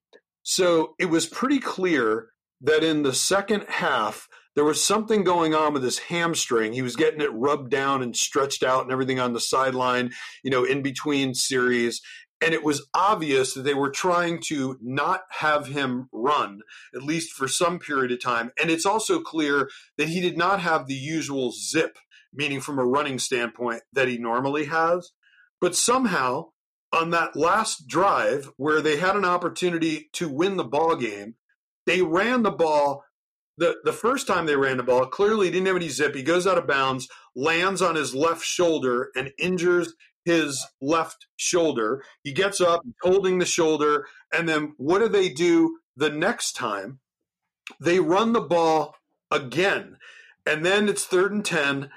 So 0.44 0.96
it 1.00 1.08
was 1.08 1.26
pretty 1.26 1.60
clear 1.60 2.30
that 2.62 2.84
in 2.84 3.04
the 3.04 3.14
second 3.14 3.66
half, 3.68 4.28
there 4.56 4.66
was 4.66 4.84
something 4.84 5.24
going 5.24 5.54
on 5.54 5.74
with 5.74 5.84
his 5.84 6.00
hamstring. 6.00 6.74
He 6.74 6.82
was 6.82 6.96
getting 6.96 7.22
it 7.22 7.32
rubbed 7.34 7.72
down 7.72 8.02
and 8.02 8.16
stretched 8.16 8.64
out 8.64 8.84
and 8.84 8.92
everything 8.92 9.20
on 9.20 9.34
the 9.34 9.40
sideline, 9.40 10.12
you 10.44 10.52
know, 10.52 10.64
in 10.64 10.82
between 10.82 11.34
series. 11.34 12.02
And 12.42 12.54
it 12.54 12.64
was 12.64 12.88
obvious 12.94 13.54
that 13.54 13.64
they 13.64 13.74
were 13.74 13.90
trying 13.90 14.40
to 14.48 14.78
not 14.82 15.24
have 15.30 15.68
him 15.68 16.08
run, 16.14 16.62
at 16.96 17.04
least 17.04 17.34
for 17.34 17.48
some 17.48 17.80
period 17.80 18.12
of 18.12 18.22
time. 18.22 18.52
And 18.60 18.70
it's 18.70 18.86
also 18.86 19.20
clear 19.20 19.70
that 19.98 20.08
he 20.10 20.22
did 20.22 20.38
not 20.38 20.62
have 20.62 20.88
the 20.88 20.94
usual 20.94 21.52
zip, 21.52 21.98
meaning 22.34 22.62
from 22.62 22.80
a 22.80 22.86
running 22.86 23.20
standpoint, 23.20 23.84
that 23.92 24.08
he 24.08 24.18
normally 24.18 24.66
has. 24.66 25.12
But 25.60 25.76
somehow 25.76 26.52
on 26.94 27.10
that 27.12 27.36
last 27.36 27.88
drive 27.88 28.52
where 28.56 28.82
they 28.82 28.98
had 28.98 29.16
an 29.16 29.26
opportunity 29.26 30.10
to 30.14 30.30
win 30.30 30.56
the 30.56 30.64
ball 30.64 30.96
game, 30.96 31.36
they 31.86 32.02
ran 32.02 32.44
the 32.44 32.52
ball. 32.52 33.04
The, 33.58 33.76
the 33.84 33.92
first 33.94 34.28
time 34.28 34.46
they 34.46 34.56
ran 34.56 34.78
the 34.78 34.84
ball, 34.84 35.06
clearly 35.08 35.48
he 35.48 35.52
didn't 35.52 35.68
have 35.68 35.76
any 35.76 35.90
zip. 35.90 36.16
He 36.16 36.24
goes 36.24 36.48
out 36.48 36.58
of 36.58 36.68
bounds, 36.68 37.10
lands 37.36 37.82
on 37.82 37.96
his 37.96 38.16
left 38.16 38.46
shoulder, 38.46 39.10
and 39.16 39.34
injures 39.38 39.94
his 40.30 40.64
left 40.80 41.26
shoulder. 41.38 42.04
He 42.24 42.32
gets 42.32 42.62
up, 42.62 42.86
holding 43.02 43.40
the 43.40 43.46
shoulder, 43.46 44.06
and 44.32 44.48
then 44.48 44.74
what 44.78 45.00
do 45.00 45.10
they 45.10 45.30
do 45.30 45.80
the 45.98 46.12
next 46.12 46.54
time? 46.54 47.00
They 47.82 48.00
run 48.00 48.34
the 48.34 48.42
ball 48.42 48.96
again. 49.32 49.98
And 50.46 50.64
then 50.64 50.88
it's 50.88 51.06
third 51.06 51.32
and 51.32 51.44
10. 51.44 51.90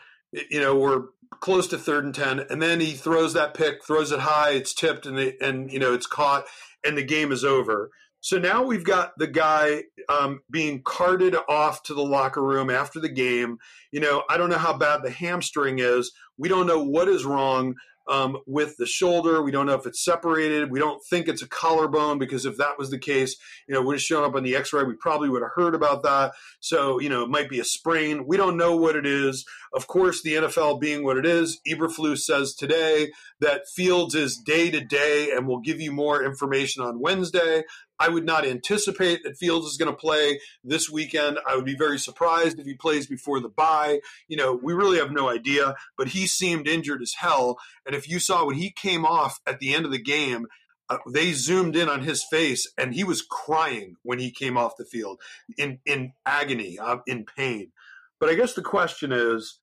You 0.50 0.60
know, 0.60 0.74
we're 0.74 1.04
close 1.40 1.68
to 1.68 1.78
third 1.78 2.04
and 2.04 2.14
10. 2.14 2.46
And 2.50 2.62
then 2.62 2.80
he 2.80 2.92
throws 2.92 3.34
that 3.34 3.52
pick, 3.52 3.84
throws 3.84 4.12
it 4.12 4.20
high, 4.20 4.52
it's 4.52 4.72
tipped, 4.72 5.04
and, 5.04 5.18
they, 5.18 5.34
and 5.40 5.70
you 5.70 5.78
know, 5.78 5.92
it's 5.92 6.06
caught, 6.06 6.46
and 6.84 6.96
the 6.96 7.04
game 7.04 7.32
is 7.32 7.44
over. 7.44 7.90
So 8.20 8.38
now 8.38 8.62
we've 8.62 8.84
got 8.84 9.18
the 9.18 9.26
guy 9.26 9.82
um, 10.08 10.42
being 10.48 10.82
carted 10.84 11.34
off 11.48 11.82
to 11.84 11.94
the 11.94 12.04
locker 12.04 12.42
room 12.42 12.70
after 12.70 13.00
the 13.00 13.08
game. 13.08 13.58
You 13.90 14.00
know, 14.00 14.22
I 14.30 14.36
don't 14.38 14.48
know 14.48 14.58
how 14.58 14.76
bad 14.76 15.02
the 15.02 15.10
hamstring 15.10 15.80
is. 15.80 16.12
We 16.38 16.48
don't 16.48 16.68
know 16.68 16.82
what 16.82 17.08
is 17.08 17.24
wrong 17.24 17.74
um, 18.08 18.38
with 18.46 18.76
the 18.76 18.86
shoulder. 18.86 19.42
We 19.42 19.50
don't 19.50 19.66
know 19.66 19.74
if 19.74 19.86
it's 19.86 20.04
separated. 20.04 20.70
We 20.70 20.78
don't 20.78 21.02
think 21.10 21.28
it's 21.28 21.42
a 21.42 21.48
collarbone 21.48 22.18
because 22.18 22.46
if 22.46 22.56
that 22.58 22.78
was 22.78 22.90
the 22.90 22.98
case, 22.98 23.36
you 23.68 23.74
know, 23.74 23.80
it 23.80 23.86
would 23.86 23.96
have 23.96 24.02
shown 24.02 24.24
up 24.24 24.34
on 24.34 24.42
the 24.42 24.56
X-ray. 24.56 24.84
We 24.84 24.94
probably 24.94 25.28
would 25.28 25.42
have 25.42 25.52
heard 25.54 25.74
about 25.74 26.02
that. 26.02 26.32
So 26.60 27.00
you 27.00 27.08
know, 27.08 27.22
it 27.22 27.30
might 27.30 27.48
be 27.48 27.60
a 27.60 27.64
sprain. 27.64 28.26
We 28.26 28.36
don't 28.36 28.56
know 28.56 28.76
what 28.76 28.96
it 28.96 29.06
is. 29.06 29.44
Of 29.74 29.86
course, 29.86 30.22
the 30.22 30.34
NFL 30.34 30.80
being 30.80 31.02
what 31.02 31.16
it 31.16 31.24
is, 31.24 31.60
Eberflus 31.66 32.18
says 32.18 32.54
today 32.54 33.12
that 33.40 33.68
Fields 33.68 34.14
is 34.14 34.36
day 34.36 34.70
to 34.70 34.80
day 34.80 35.30
and 35.34 35.46
will 35.46 35.60
give 35.60 35.80
you 35.80 35.92
more 35.92 36.22
information 36.22 36.82
on 36.82 37.00
Wednesday. 37.00 37.64
I 37.98 38.08
would 38.08 38.26
not 38.26 38.44
anticipate 38.44 39.22
that 39.22 39.38
Fields 39.38 39.66
is 39.66 39.78
going 39.78 39.90
to 39.90 39.96
play 39.96 40.40
this 40.62 40.90
weekend. 40.90 41.38
I 41.46 41.56
would 41.56 41.64
be 41.64 41.76
very 41.76 41.98
surprised 41.98 42.58
if 42.58 42.66
he 42.66 42.74
plays 42.74 43.06
before 43.06 43.40
the 43.40 43.48
bye. 43.48 44.00
You 44.28 44.36
know, 44.36 44.58
we 44.62 44.74
really 44.74 44.98
have 44.98 45.12
no 45.12 45.30
idea, 45.30 45.74
but 45.96 46.08
he 46.08 46.26
seemed 46.26 46.68
injured 46.68 47.00
as 47.00 47.14
hell. 47.14 47.58
And 47.86 47.94
if 47.94 48.08
you 48.08 48.18
saw 48.18 48.44
when 48.44 48.56
he 48.56 48.70
came 48.70 49.06
off 49.06 49.40
at 49.46 49.58
the 49.58 49.74
end 49.74 49.86
of 49.86 49.92
the 49.92 50.02
game, 50.02 50.48
uh, 50.90 50.98
they 51.10 51.32
zoomed 51.32 51.76
in 51.76 51.88
on 51.88 52.02
his 52.02 52.24
face 52.24 52.70
and 52.76 52.92
he 52.92 53.04
was 53.04 53.22
crying 53.22 53.96
when 54.02 54.18
he 54.18 54.30
came 54.30 54.58
off 54.58 54.76
the 54.76 54.84
field 54.84 55.18
in 55.56 55.78
in 55.86 56.12
agony, 56.26 56.78
uh, 56.78 56.98
in 57.06 57.24
pain. 57.24 57.72
But 58.20 58.28
I 58.28 58.34
guess 58.34 58.52
the 58.52 58.62
question 58.62 59.10
is 59.10 59.60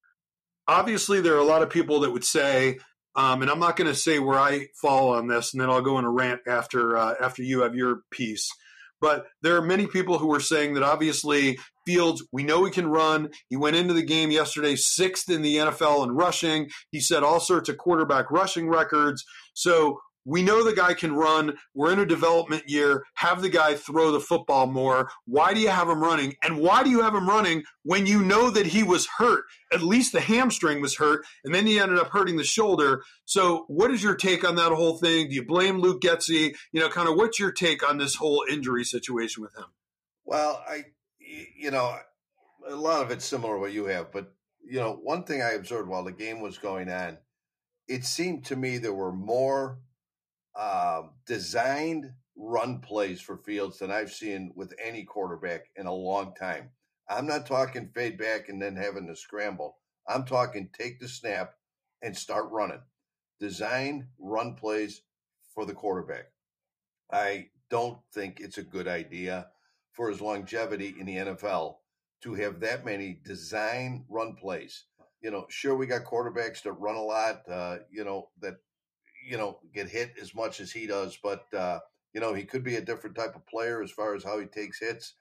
obviously 0.70 1.22
there 1.22 1.36
are 1.36 1.40
a 1.40 1.44
lot 1.44 1.62
of 1.62 1.70
people 1.70 2.02
that 2.02 2.12
would 2.12 2.26
say 2.26 2.78
um, 3.16 3.42
and 3.42 3.50
I'm 3.52 3.60
not 3.60 3.76
going 3.76 3.90
to 3.90 3.96
say 3.96 4.20
where 4.20 4.40
I 4.40 4.68
fall 4.80 5.14
on 5.14 5.28
this, 5.28 5.52
and 5.52 5.62
then 5.62 5.70
I'll 5.70 5.82
go 5.82 5.98
in 5.98 6.06
a 6.06 6.10
rant 6.10 6.42
after 6.48 6.96
uh, 6.96 7.16
after 7.20 7.44
you 7.44 7.62
have 7.62 7.76
your 7.76 8.02
piece. 8.12 8.50
But 9.02 9.26
there 9.42 9.56
are 9.56 9.62
many 9.62 9.88
people 9.88 10.20
who 10.20 10.34
are 10.34 10.40
saying 10.40 10.74
that 10.74 10.84
obviously 10.84 11.58
Fields, 11.86 12.24
we 12.32 12.44
know 12.44 12.66
he 12.66 12.72
can 12.72 12.88
run. 12.88 13.30
He 13.50 13.56
went 13.56 13.76
into 13.76 13.94
the 13.94 14.04
game 14.04 14.30
yesterday 14.30 14.76
sixth 14.76 15.30
in 15.30 15.42
the 15.42 15.56
NFL 15.56 16.04
in 16.04 16.12
rushing. 16.12 16.70
He 16.92 17.00
set 17.00 17.24
all 17.24 17.40
sorts 17.40 17.68
of 17.68 17.78
quarterback 17.78 18.30
rushing 18.30 18.70
records. 18.70 19.24
So 19.54 20.00
we 20.26 20.44
know 20.44 20.64
the 20.64 20.76
guy 20.76 20.94
can 20.94 21.14
run. 21.14 21.58
We're 21.74 21.94
in 21.94 22.00
a 22.00 22.06
development 22.06 22.64
year. 22.68 23.04
Have 23.16 23.42
the 23.42 23.50
guy 23.50 23.76
throw 23.76 24.12
the 24.12 24.20
football 24.20 24.68
more. 24.68 25.10
Why 25.26 25.54
do 25.54 25.60
you 25.60 25.70
have 25.70 25.90
him 25.90 26.02
running? 26.02 26.36
And 26.44 26.60
why 26.60 26.84
do 26.84 26.90
you 26.90 27.02
have 27.02 27.16
him 27.16 27.28
running 27.28 27.64
when 27.84 28.06
you 28.06 28.22
know 28.22 28.50
that 28.50 28.68
he 28.68 28.84
was 28.84 29.08
hurt? 29.18 29.46
At 29.74 29.82
least 29.82 30.12
the 30.12 30.22
hamstring 30.22 30.82
was 30.82 30.98
hurt, 30.98 31.26
and 31.44 31.54
then 31.54 31.66
he 31.66 31.80
ended 31.80 32.00
up 32.00 32.10
hurting 32.10 32.38
the 32.38 32.44
shoulder. 32.44 33.04
So, 33.26 33.66
what 33.68 33.92
is 33.92 34.04
your 34.04 34.16
take 34.16 34.44
on 34.44 34.56
that 34.56 34.72
whole 34.72 34.98
thing? 34.98 35.30
Do 35.30 35.36
you 35.36 35.46
blame 35.46 35.80
Luke 35.80 36.02
Getsy? 36.02 36.56
You 36.72 36.82
know, 36.82 36.90
kind 36.90 37.10
of 37.10 37.16
what's 37.16 37.40
your 37.40 37.52
take 37.52 37.88
on 37.88 37.98
this 37.98 38.16
whole 38.16 38.44
injury 38.50 38.84
situation 38.84 39.42
with 39.42 39.56
him? 39.56 39.66
Well, 40.26 40.64
I, 40.68 40.86
you 41.58 41.72
know, 41.72 41.98
a 42.68 42.76
lot 42.76 43.04
of 43.04 43.12
it's 43.12 43.26
similar 43.26 43.56
to 43.56 43.60
what 43.60 43.72
you 43.72 43.86
have, 43.86 44.12
but 44.12 44.32
you 44.64 44.80
know, 44.80 45.00
one 45.02 45.24
thing 45.24 45.42
I 45.42 45.52
observed 45.52 45.90
while 45.90 46.04
the 46.04 46.12
game 46.12 46.42
was 46.42 46.58
going 46.58 46.90
on, 46.90 47.18
it 47.88 48.06
seemed 48.06 48.46
to 48.46 48.56
me 48.56 48.78
there 48.78 48.94
were 48.94 49.12
more 49.12 49.80
um, 50.56 51.12
designed 51.26 52.12
run 52.36 52.80
plays 52.80 53.22
for 53.22 53.38
Fields 53.38 53.80
than 53.80 53.92
I've 53.92 54.12
seen 54.12 54.54
with 54.56 54.74
any 54.84 55.04
quarterback 55.04 55.66
in 55.76 55.86
a 55.86 55.94
long 55.94 56.34
time. 56.40 56.70
I'm 57.10 57.28
not 57.28 57.46
talking 57.46 57.90
fade 57.94 58.18
back 58.18 58.50
and 58.50 58.62
then 58.62 58.76
having 58.76 59.08
to 59.08 59.16
scramble. 59.16 59.78
I'm 60.08 60.26
talking 60.26 60.70
take 60.78 61.00
the 61.00 61.08
snap 61.08 61.54
and 62.02 62.16
start 62.16 62.50
running. 62.52 62.82
Design 63.40 64.08
run 64.20 64.56
plays 64.56 65.02
for 65.54 65.66
the 65.66 65.74
quarterback. 65.74 66.26
I 67.12 67.48
don't 67.70 68.00
think 68.14 68.40
it's 68.40 68.58
a 68.58 68.64
good 68.64 68.88
idea 68.88 69.48
for 69.92 70.10
his 70.10 70.22
longevity 70.22 70.96
in 71.00 71.06
the 71.06 71.16
NFL 71.18 71.76
to 72.22 72.34
have 72.36 72.60
that 72.60 72.86
many 72.86 73.20
design 73.26 74.06
run 74.10 74.36
plays. 74.36 74.86
You 75.22 75.32
know, 75.32 75.46
sure 75.50 75.76
we 75.76 75.88
got 75.88 76.06
quarterbacks 76.06 76.64
that 76.64 76.74
run 76.74 76.96
a 76.96 77.02
lot. 77.02 77.42
Uh, 77.50 77.78
you 77.92 78.04
know 78.04 78.30
that 78.42 78.56
you 79.28 79.38
know, 79.38 79.60
get 79.74 79.90
hit 79.90 80.14
as 80.22 80.34
much 80.36 80.60
as 80.60 80.72
he 80.72 80.88
does, 80.88 81.18
but 81.22 81.52
uh, 81.54 81.80
you 82.14 82.22
know, 82.22 82.34
he 82.34 82.44
could 82.44 82.64
be 82.64 82.76
a 82.76 82.82
different 82.82 83.16
type 83.16 83.36
of 83.36 83.46
player 83.46 83.82
as 83.84 83.92
far 83.92 84.16
as 84.16 84.24
how 84.24 84.40
he 84.40 84.46
takes 84.46 84.80
hits. 84.80 85.14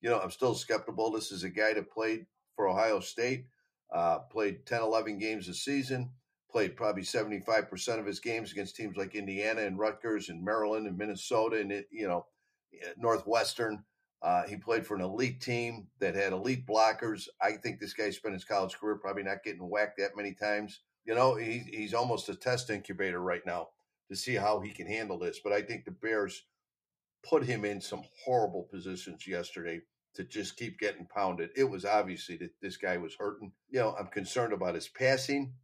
You 0.00 0.10
know, 0.10 0.20
I'm 0.20 0.30
still 0.30 0.54
skeptical. 0.54 1.10
This 1.10 1.32
is 1.32 1.44
a 1.44 1.50
guy 1.50 1.74
that 1.74 1.90
played 1.90 2.26
for 2.56 2.68
Ohio 2.68 3.00
State, 3.00 3.46
uh, 3.92 4.20
played 4.30 4.66
10, 4.66 4.82
11 4.82 5.18
games 5.18 5.48
a 5.48 5.54
season, 5.54 6.10
played 6.50 6.76
probably 6.76 7.02
75% 7.02 7.98
of 7.98 8.06
his 8.06 8.20
games 8.20 8.52
against 8.52 8.76
teams 8.76 8.96
like 8.96 9.14
Indiana 9.14 9.62
and 9.62 9.78
Rutgers 9.78 10.28
and 10.28 10.44
Maryland 10.44 10.86
and 10.86 10.96
Minnesota 10.96 11.60
and, 11.60 11.84
you 11.90 12.06
know, 12.06 12.26
eh, 12.74 12.92
Northwestern. 12.96 13.84
Uh, 14.22 14.44
he 14.44 14.56
played 14.56 14.86
for 14.86 14.94
an 14.94 15.02
elite 15.02 15.40
team 15.40 15.86
that 15.98 16.14
had 16.14 16.32
elite 16.32 16.66
blockers. 16.66 17.28
I 17.42 17.52
think 17.52 17.78
this 17.78 17.92
guy 17.92 18.08
spent 18.10 18.34
his 18.34 18.44
college 18.44 18.74
career 18.74 18.96
probably 18.96 19.22
not 19.22 19.42
getting 19.44 19.68
whacked 19.68 19.98
that 19.98 20.16
many 20.16 20.32
times 20.32 20.80
you 21.04 21.14
know, 21.14 21.34
he, 21.34 21.58
he's 21.72 21.94
almost 21.94 22.28
a 22.28 22.34
test 22.34 22.70
incubator 22.70 23.20
right 23.20 23.44
now 23.44 23.68
to 24.08 24.16
see 24.16 24.34
how 24.34 24.60
he 24.60 24.70
can 24.70 24.86
handle 24.86 25.18
this. 25.18 25.40
But 25.42 25.52
I 25.52 25.62
think 25.62 25.84
the 25.84 25.90
Bears 25.90 26.44
put 27.28 27.44
him 27.44 27.64
in 27.64 27.80
some 27.80 28.02
horrible 28.24 28.68
positions 28.70 29.26
yesterday 29.26 29.80
to 30.14 30.24
just 30.24 30.56
keep 30.56 30.78
getting 30.78 31.06
pounded. 31.06 31.50
It 31.56 31.64
was 31.64 31.84
obviously 31.84 32.36
that 32.38 32.52
this 32.60 32.76
guy 32.76 32.96
was 32.98 33.16
hurting. 33.18 33.52
You 33.70 33.80
know, 33.80 33.96
I'm 33.98 34.06
concerned 34.06 34.52
about 34.52 34.74
his 34.74 34.88
passing. 34.88 35.54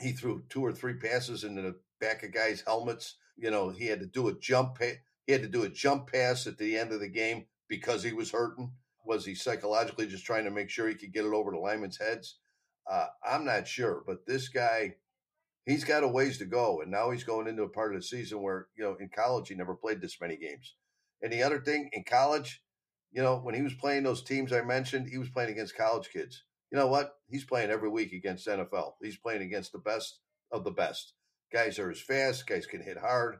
He 0.00 0.12
threw 0.12 0.44
two 0.48 0.64
or 0.64 0.72
three 0.72 0.94
passes 0.94 1.44
into 1.44 1.62
the 1.62 1.76
back 2.00 2.22
of 2.22 2.32
guys' 2.32 2.62
helmets. 2.66 3.16
You 3.36 3.50
know, 3.50 3.70
he 3.70 3.86
had 3.86 4.00
to 4.00 4.06
do 4.06 4.28
a 4.28 4.38
jump. 4.38 4.78
He 4.80 5.32
had 5.32 5.42
to 5.42 5.48
do 5.48 5.62
a 5.62 5.68
jump 5.68 6.12
pass 6.12 6.46
at 6.46 6.58
the 6.58 6.76
end 6.76 6.92
of 6.92 7.00
the 7.00 7.08
game 7.08 7.46
because 7.68 8.02
he 8.02 8.12
was 8.12 8.30
hurting. 8.30 8.72
Was 9.04 9.24
he 9.24 9.34
psychologically 9.34 10.06
just 10.06 10.26
trying 10.26 10.44
to 10.44 10.50
make 10.50 10.68
sure 10.68 10.88
he 10.88 10.94
could 10.94 11.12
get 11.12 11.24
it 11.24 11.32
over 11.32 11.52
the 11.52 11.58
linemen's 11.58 11.98
heads? 11.98 12.38
Uh, 12.90 13.06
I'm 13.24 13.44
not 13.44 13.66
sure, 13.66 14.02
but 14.06 14.26
this 14.26 14.48
guy, 14.48 14.94
he's 15.64 15.84
got 15.84 16.04
a 16.04 16.08
ways 16.08 16.38
to 16.38 16.44
go, 16.44 16.80
and 16.80 16.90
now 16.90 17.10
he's 17.10 17.24
going 17.24 17.48
into 17.48 17.64
a 17.64 17.68
part 17.68 17.94
of 17.94 18.00
the 18.00 18.06
season 18.06 18.42
where 18.42 18.68
you 18.76 18.84
know 18.84 18.96
in 19.00 19.08
college 19.08 19.48
he 19.48 19.54
never 19.54 19.74
played 19.74 20.00
this 20.00 20.20
many 20.20 20.36
games. 20.36 20.74
And 21.22 21.32
the 21.32 21.42
other 21.42 21.60
thing 21.60 21.90
in 21.92 22.04
college, 22.04 22.62
you 23.12 23.22
know, 23.22 23.36
when 23.38 23.54
he 23.54 23.62
was 23.62 23.74
playing 23.74 24.02
those 24.02 24.22
teams 24.22 24.52
I 24.52 24.62
mentioned, 24.62 25.08
he 25.08 25.18
was 25.18 25.30
playing 25.30 25.50
against 25.50 25.76
college 25.76 26.10
kids. 26.12 26.44
You 26.70 26.78
know 26.78 26.86
what? 26.88 27.14
He's 27.28 27.44
playing 27.44 27.70
every 27.70 27.88
week 27.88 28.12
against 28.12 28.46
NFL. 28.46 28.92
He's 29.02 29.16
playing 29.16 29.42
against 29.42 29.72
the 29.72 29.78
best 29.78 30.18
of 30.52 30.64
the 30.64 30.70
best. 30.70 31.14
Guys 31.52 31.78
are 31.78 31.90
as 31.90 32.00
fast. 32.00 32.46
Guys 32.46 32.66
can 32.66 32.82
hit 32.82 32.98
hard. 32.98 33.38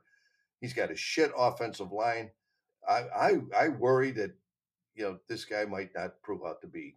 He's 0.61 0.73
got 0.73 0.91
a 0.91 0.97
shit 0.97 1.33
offensive 1.37 1.93
line. 1.93 2.31
I 2.89 3.05
I, 3.15 3.33
I 3.57 3.69
worry 3.69 4.13
that 4.13 4.33
you 4.95 5.05
know 5.05 5.19
this 5.29 5.45
guy 5.45 5.65
might 5.65 5.91
not 5.95 6.23
prove 6.23 6.43
out 6.47 6.61
to 6.63 6.67
be 6.67 6.97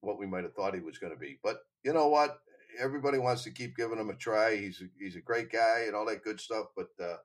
what 0.00 0.18
we 0.18 0.26
might 0.26 0.44
have 0.44 0.54
thought 0.54 0.74
he 0.74 0.80
was 0.80 0.98
going 0.98 1.12
to 1.12 1.18
be. 1.18 1.38
But 1.42 1.60
you 1.84 1.92
know 1.92 2.08
what? 2.08 2.38
Everybody 2.78 3.18
wants 3.18 3.44
to 3.44 3.50
keep 3.50 3.76
giving 3.76 3.98
him 3.98 4.10
a 4.10 4.14
try. 4.14 4.56
He's 4.56 4.80
a, 4.80 4.84
he's 4.98 5.16
a 5.16 5.20
great 5.20 5.50
guy 5.50 5.84
and 5.86 5.94
all 5.94 6.06
that 6.06 6.24
good 6.24 6.40
stuff. 6.40 6.66
But 6.76 6.88
uh, 7.02 7.16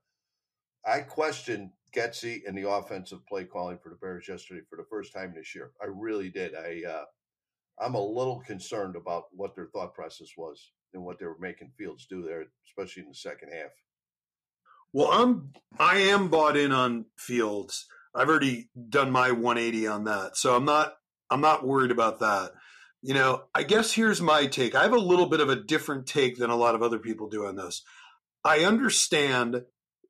I 0.85 1.01
question 1.01 1.71
Getsy 1.95 2.41
and 2.47 2.57
the 2.57 2.69
offensive 2.69 3.25
play 3.27 3.45
calling 3.45 3.77
for 3.81 3.89
the 3.89 3.95
Bears 3.95 4.27
yesterday 4.27 4.62
for 4.69 4.77
the 4.77 4.88
first 4.89 5.13
time 5.13 5.33
this 5.35 5.55
year. 5.55 5.71
I 5.81 5.85
really 5.88 6.29
did. 6.29 6.53
I 6.55 6.81
uh, 6.88 7.05
I'm 7.79 7.95
a 7.95 8.03
little 8.03 8.41
concerned 8.45 8.95
about 8.95 9.25
what 9.31 9.55
their 9.55 9.67
thought 9.67 9.93
process 9.93 10.29
was 10.38 10.71
and 10.93 11.03
what 11.03 11.19
they 11.19 11.25
were 11.25 11.38
making 11.39 11.71
Fields 11.77 12.07
do 12.09 12.24
there, 12.24 12.45
especially 12.67 13.03
in 13.03 13.09
the 13.09 13.15
second 13.15 13.50
half. 13.53 13.71
Well, 14.93 15.12
I'm 15.12 15.51
I 15.77 15.97
am 15.97 16.29
bought 16.29 16.57
in 16.57 16.71
on 16.71 17.05
Fields. 17.17 17.85
I've 18.13 18.29
already 18.29 18.69
done 18.89 19.12
my 19.12 19.31
180 19.31 19.88
on 19.88 20.05
that, 20.05 20.38
so 20.38 20.55
I'm 20.55 20.65
not 20.65 20.93
I'm 21.29 21.41
not 21.41 21.67
worried 21.67 21.91
about 21.91 22.19
that. 22.19 22.51
You 23.05 23.13
know, 23.13 23.43
I 23.53 23.62
guess 23.62 23.91
here's 23.91 24.19
my 24.19 24.47
take. 24.47 24.74
I 24.74 24.81
have 24.81 24.91
a 24.91 24.97
little 24.97 25.27
bit 25.27 25.39
of 25.39 25.47
a 25.47 25.55
different 25.55 26.07
take 26.07 26.38
than 26.38 26.50
a 26.50 26.55
lot 26.55 26.74
of 26.74 26.81
other 26.81 26.97
people 26.97 27.29
do 27.29 27.45
on 27.45 27.55
this. 27.55 27.83
I 28.43 28.65
understand 28.65 29.62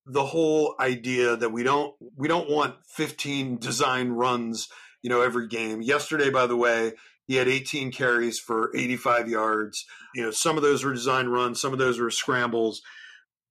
the 0.05 0.25
whole 0.25 0.75
idea 0.79 1.35
that 1.35 1.51
we 1.51 1.61
don't 1.63 1.93
we 2.15 2.29
don't 2.29 2.49
want 2.49 2.75
15 2.85 3.57
design 3.57 4.11
runs, 4.11 4.69
you 5.01 5.09
know, 5.09 5.21
every 5.21 5.49
game. 5.49 5.81
Yesterday, 5.81 6.29
by 6.29 6.47
the 6.47 6.55
way, 6.55 6.93
he 7.27 7.35
had 7.35 7.49
18 7.49 7.91
carries 7.91 8.39
for 8.39 8.71
85 8.73 9.27
yards. 9.27 9.85
You 10.13 10.23
know, 10.23 10.31
some 10.31 10.55
of 10.55 10.63
those 10.63 10.85
were 10.85 10.93
design 10.93 11.27
runs, 11.27 11.59
some 11.59 11.73
of 11.73 11.79
those 11.79 11.99
were 11.99 12.11
scrambles. 12.11 12.81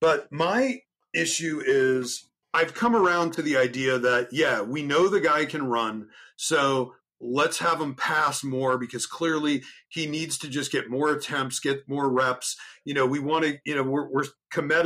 But 0.00 0.32
my 0.32 0.78
issue 1.14 1.60
is 1.62 2.30
I've 2.54 2.72
come 2.72 2.96
around 2.96 3.32
to 3.32 3.42
the 3.42 3.58
idea 3.58 3.98
that, 3.98 4.28
yeah, 4.32 4.62
we 4.62 4.82
know 4.82 5.08
the 5.08 5.20
guy 5.20 5.44
can 5.44 5.66
run. 5.66 6.08
So 6.36 6.94
let's 7.21 7.59
have 7.59 7.80
him 7.80 7.94
pass 7.94 8.44
more 8.44 8.76
because 8.76 9.06
clearly 9.06 9.62
he 9.88 10.06
needs 10.06 10.37
to 10.38 10.49
just 10.49 10.71
get 10.71 10.90
more 10.90 11.11
attempts, 11.11 11.61
get 11.61 11.88
more 11.88 12.11
reps. 12.11 12.56
You 12.85 12.94
know, 12.94 13.06
we 13.06 13.18
want 13.18 13.44
to, 13.44 13.59
you 13.64 13.75
know, 13.75 13.83
we're, 13.83 14.11
we're 14.11 14.25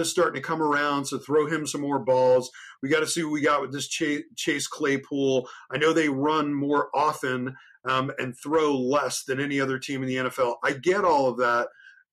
starting 0.05 0.41
to 0.41 0.47
come 0.47 0.63
around, 0.63 1.07
so 1.07 1.19
throw 1.19 1.47
him 1.47 1.67
some 1.67 1.81
more 1.81 1.99
balls. 1.99 2.51
We 2.83 2.89
got 2.89 3.01
to 3.01 3.07
see 3.07 3.23
what 3.23 3.33
we 3.33 3.41
got 3.41 3.61
with 3.61 3.73
this 3.73 3.89
Chase, 3.89 4.23
Chase 4.37 4.67
Claypool. 4.67 5.49
I 5.71 5.79
know 5.79 5.93
they 5.93 6.09
run 6.09 6.55
more 6.55 6.89
often 6.95 7.57
um, 7.89 8.13
and 8.19 8.35
throw 8.37 8.77
less 8.77 9.25
than 9.25 9.41
any 9.41 9.61
other 9.61 9.79
team 9.79 10.03
in 10.03 10.09
the 10.09 10.17
NFL. 10.17 10.57
I 10.65 10.73
get 10.73 11.05
all 11.05 11.29
of 11.29 11.39
that, 11.39 11.69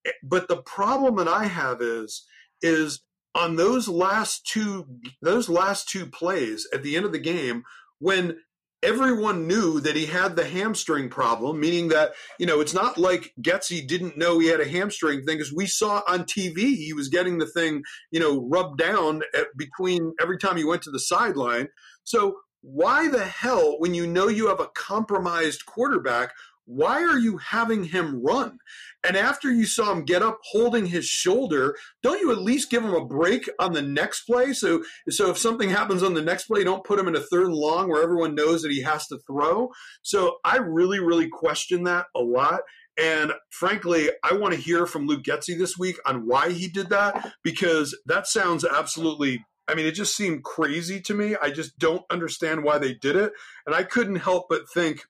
eh, 0.06 0.12
but 0.22 0.48
the 0.48 0.62
problem 0.62 1.16
that 1.16 1.28
I 1.28 1.46
have 1.46 1.80
is 1.80 2.26
is 2.62 3.00
on 3.34 3.56
those 3.56 3.86
last 3.86 4.46
two 4.46 4.86
those 5.20 5.48
last 5.48 5.88
two 5.88 6.06
plays 6.06 6.66
at 6.72 6.82
the 6.82 6.96
end 6.96 7.04
of 7.04 7.12
the 7.12 7.18
game 7.18 7.62
when 7.98 8.38
everyone 8.82 9.46
knew 9.46 9.80
that 9.80 9.96
he 9.96 10.06
had 10.06 10.36
the 10.36 10.44
hamstring 10.44 11.08
problem, 11.08 11.58
meaning 11.58 11.88
that, 11.88 12.12
you 12.38 12.46
know, 12.46 12.60
it's 12.60 12.74
not 12.74 12.98
like 12.98 13.32
Getsy 13.40 13.86
didn't 13.86 14.18
know 14.18 14.38
he 14.38 14.48
had 14.48 14.60
a 14.60 14.68
hamstring 14.68 15.24
thing 15.24 15.38
because 15.38 15.52
we 15.52 15.66
saw 15.66 16.02
on 16.06 16.24
TV 16.24 16.76
he 16.76 16.92
was 16.92 17.08
getting 17.08 17.38
the 17.38 17.46
thing, 17.46 17.82
you 18.10 18.20
know, 18.20 18.46
rubbed 18.48 18.78
down 18.78 19.22
at, 19.34 19.46
between 19.56 20.12
every 20.20 20.38
time 20.38 20.56
he 20.56 20.64
went 20.64 20.82
to 20.82 20.90
the 20.90 21.00
sideline. 21.00 21.68
So 22.04 22.36
why 22.60 23.08
the 23.08 23.24
hell, 23.24 23.76
when 23.78 23.94
you 23.94 24.06
know 24.06 24.28
you 24.28 24.48
have 24.48 24.60
a 24.60 24.68
compromised 24.74 25.66
quarterback, 25.66 26.32
why 26.66 27.02
are 27.02 27.18
you 27.18 27.38
having 27.38 27.84
him 27.84 28.22
run? 28.22 28.58
And 29.06 29.16
after 29.16 29.52
you 29.52 29.66
saw 29.66 29.92
him 29.92 30.04
get 30.04 30.22
up 30.22 30.38
holding 30.42 30.86
his 30.86 31.06
shoulder, 31.06 31.76
don't 32.02 32.20
you 32.20 32.32
at 32.32 32.38
least 32.38 32.70
give 32.70 32.84
him 32.84 32.94
a 32.94 33.04
break 33.04 33.48
on 33.58 33.72
the 33.72 33.82
next 33.82 34.22
play? 34.22 34.52
So, 34.52 34.82
so 35.08 35.30
if 35.30 35.38
something 35.38 35.70
happens 35.70 36.02
on 36.02 36.14
the 36.14 36.22
next 36.22 36.46
play, 36.46 36.64
don't 36.64 36.84
put 36.84 36.98
him 36.98 37.08
in 37.08 37.14
a 37.14 37.20
third 37.20 37.46
and 37.46 37.54
long 37.54 37.88
where 37.88 38.02
everyone 38.02 38.34
knows 38.34 38.62
that 38.62 38.72
he 38.72 38.82
has 38.82 39.06
to 39.08 39.18
throw. 39.26 39.70
So 40.02 40.38
I 40.44 40.56
really, 40.56 40.98
really 40.98 41.28
question 41.28 41.84
that 41.84 42.06
a 42.16 42.20
lot. 42.20 42.62
And 42.98 43.32
frankly, 43.50 44.10
I 44.24 44.34
want 44.34 44.54
to 44.54 44.60
hear 44.60 44.86
from 44.86 45.06
Luke 45.06 45.22
Getsy 45.22 45.56
this 45.56 45.78
week 45.78 45.98
on 46.06 46.26
why 46.26 46.50
he 46.50 46.66
did 46.66 46.88
that 46.88 47.32
because 47.44 47.96
that 48.06 48.26
sounds 48.26 48.64
absolutely 48.64 49.44
I 49.68 49.74
mean, 49.74 49.86
it 49.86 49.96
just 49.96 50.16
seemed 50.16 50.44
crazy 50.44 51.00
to 51.00 51.14
me. 51.14 51.34
I 51.42 51.50
just 51.50 51.76
don't 51.76 52.04
understand 52.08 52.62
why 52.62 52.78
they 52.78 52.94
did 52.94 53.16
it. 53.16 53.32
And 53.66 53.74
I 53.74 53.82
couldn't 53.82 54.16
help 54.16 54.46
but 54.48 54.70
think 54.72 55.04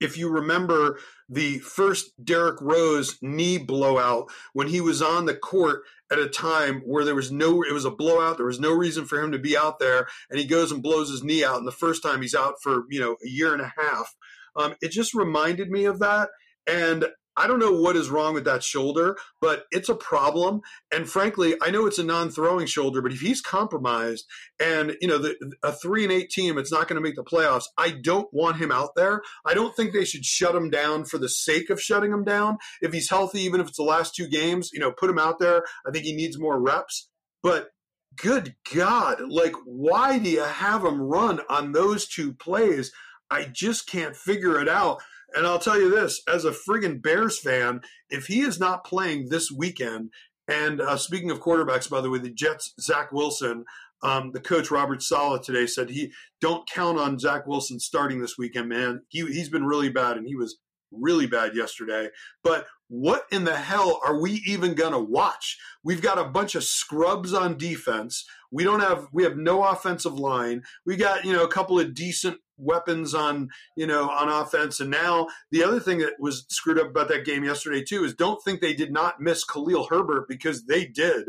if 0.00 0.16
you 0.16 0.28
remember 0.28 0.98
the 1.28 1.58
first 1.58 2.12
Derrick 2.22 2.60
Rose 2.60 3.18
knee 3.20 3.58
blowout 3.58 4.30
when 4.52 4.68
he 4.68 4.80
was 4.80 5.02
on 5.02 5.26
the 5.26 5.34
court 5.34 5.82
at 6.10 6.18
a 6.18 6.28
time 6.28 6.82
where 6.84 7.04
there 7.04 7.14
was 7.14 7.32
no 7.32 7.62
it 7.62 7.72
was 7.72 7.84
a 7.84 7.90
blowout. 7.90 8.36
There 8.36 8.46
was 8.46 8.60
no 8.60 8.72
reason 8.72 9.06
for 9.06 9.20
him 9.20 9.32
to 9.32 9.38
be 9.38 9.56
out 9.56 9.78
there 9.78 10.06
and 10.30 10.38
he 10.38 10.46
goes 10.46 10.70
and 10.70 10.82
blows 10.82 11.10
his 11.10 11.24
knee 11.24 11.44
out. 11.44 11.58
And 11.58 11.66
the 11.66 11.72
first 11.72 12.02
time 12.02 12.22
he's 12.22 12.34
out 12.34 12.54
for 12.62 12.84
you 12.90 13.00
know 13.00 13.16
a 13.24 13.28
year 13.28 13.52
and 13.52 13.62
a 13.62 13.72
half. 13.76 14.14
Um, 14.54 14.74
it 14.80 14.90
just 14.90 15.14
reminded 15.14 15.68
me 15.70 15.84
of 15.84 15.98
that. 15.98 16.30
And 16.66 17.06
I 17.36 17.46
don't 17.46 17.58
know 17.58 17.72
what 17.72 17.96
is 17.96 18.08
wrong 18.08 18.34
with 18.34 18.44
that 18.44 18.62
shoulder, 18.62 19.16
but 19.40 19.64
it's 19.70 19.88
a 19.88 19.94
problem. 19.94 20.62
And 20.92 21.08
frankly, 21.08 21.54
I 21.60 21.70
know 21.70 21.86
it's 21.86 21.98
a 21.98 22.04
non-throwing 22.04 22.66
shoulder, 22.66 23.02
but 23.02 23.12
if 23.12 23.20
he's 23.20 23.40
compromised 23.40 24.26
and 24.58 24.96
you 25.00 25.08
know 25.08 25.18
the, 25.18 25.36
a 25.62 25.72
three 25.72 26.04
and 26.04 26.12
eight 26.12 26.30
team, 26.30 26.58
it's 26.58 26.72
not 26.72 26.88
going 26.88 26.96
to 26.96 27.06
make 27.06 27.16
the 27.16 27.24
playoffs. 27.24 27.64
I 27.76 27.90
don't 27.90 28.32
want 28.32 28.56
him 28.56 28.72
out 28.72 28.94
there. 28.96 29.22
I 29.44 29.54
don't 29.54 29.74
think 29.76 29.92
they 29.92 30.04
should 30.04 30.24
shut 30.24 30.54
him 30.54 30.70
down 30.70 31.04
for 31.04 31.18
the 31.18 31.28
sake 31.28 31.70
of 31.70 31.80
shutting 31.80 32.12
him 32.12 32.24
down. 32.24 32.58
If 32.80 32.92
he's 32.92 33.10
healthy, 33.10 33.40
even 33.42 33.60
if 33.60 33.68
it's 33.68 33.76
the 33.76 33.82
last 33.84 34.14
two 34.14 34.28
games, 34.28 34.70
you 34.72 34.80
know, 34.80 34.92
put 34.92 35.10
him 35.10 35.18
out 35.18 35.38
there. 35.38 35.64
I 35.86 35.90
think 35.90 36.04
he 36.04 36.14
needs 36.14 36.38
more 36.38 36.60
reps. 36.60 37.08
But 37.42 37.68
good 38.16 38.54
God, 38.74 39.20
like 39.28 39.54
why 39.64 40.18
do 40.18 40.30
you 40.30 40.42
have 40.42 40.84
him 40.84 41.00
run 41.00 41.40
on 41.48 41.72
those 41.72 42.06
two 42.06 42.32
plays? 42.32 42.92
I 43.30 43.44
just 43.44 43.88
can't 43.88 44.16
figure 44.16 44.60
it 44.60 44.68
out. 44.68 45.02
And 45.34 45.46
I'll 45.46 45.58
tell 45.58 45.78
you 45.78 45.90
this 45.90 46.22
as 46.28 46.44
a 46.44 46.52
friggin' 46.52 47.02
Bears 47.02 47.38
fan, 47.38 47.80
if 48.10 48.26
he 48.26 48.40
is 48.40 48.60
not 48.60 48.84
playing 48.84 49.28
this 49.28 49.50
weekend, 49.50 50.10
and 50.48 50.80
uh, 50.80 50.96
speaking 50.96 51.30
of 51.30 51.40
quarterbacks, 51.40 51.90
by 51.90 52.00
the 52.00 52.10
way, 52.10 52.18
the 52.18 52.30
Jets, 52.30 52.72
Zach 52.80 53.10
Wilson, 53.10 53.64
um, 54.02 54.30
the 54.32 54.40
coach 54.40 54.70
Robert 54.70 55.02
Saleh 55.02 55.42
today 55.42 55.66
said 55.66 55.90
he 55.90 56.12
don't 56.40 56.68
count 56.68 56.98
on 56.98 57.18
Zach 57.18 57.46
Wilson 57.46 57.80
starting 57.80 58.20
this 58.20 58.38
weekend, 58.38 58.68
man. 58.68 59.02
He, 59.08 59.26
he's 59.26 59.48
been 59.48 59.64
really 59.64 59.88
bad, 59.88 60.16
and 60.16 60.26
he 60.26 60.36
was 60.36 60.58
really 60.92 61.26
bad 61.26 61.56
yesterday. 61.56 62.08
But 62.44 62.66
what 62.88 63.24
in 63.32 63.44
the 63.44 63.56
hell 63.56 64.00
are 64.04 64.20
we 64.20 64.42
even 64.46 64.74
going 64.74 64.92
to 64.92 65.00
watch? 65.00 65.58
We've 65.82 66.02
got 66.02 66.18
a 66.18 66.24
bunch 66.28 66.54
of 66.54 66.62
scrubs 66.64 67.34
on 67.34 67.58
defense. 67.58 68.24
We 68.52 68.62
don't 68.64 68.80
have 68.80 69.08
we 69.12 69.24
have 69.24 69.36
no 69.36 69.64
offensive 69.64 70.14
line. 70.14 70.62
We 70.84 70.96
got, 70.96 71.24
you 71.24 71.32
know, 71.32 71.42
a 71.42 71.48
couple 71.48 71.80
of 71.80 71.94
decent 71.94 72.38
weapons 72.58 73.14
on 73.14 73.50
you 73.76 73.86
know 73.86 74.08
on 74.10 74.28
offense. 74.28 74.80
And 74.80 74.90
now 74.90 75.28
the 75.50 75.64
other 75.64 75.80
thing 75.80 75.98
that 75.98 76.14
was 76.18 76.44
screwed 76.48 76.78
up 76.78 76.88
about 76.88 77.08
that 77.08 77.24
game 77.24 77.44
yesterday 77.44 77.82
too 77.82 78.04
is 78.04 78.14
don't 78.14 78.42
think 78.42 78.60
they 78.60 78.74
did 78.74 78.92
not 78.92 79.20
miss 79.20 79.44
Khalil 79.44 79.86
Herbert 79.90 80.28
because 80.28 80.64
they 80.66 80.86
did. 80.86 81.26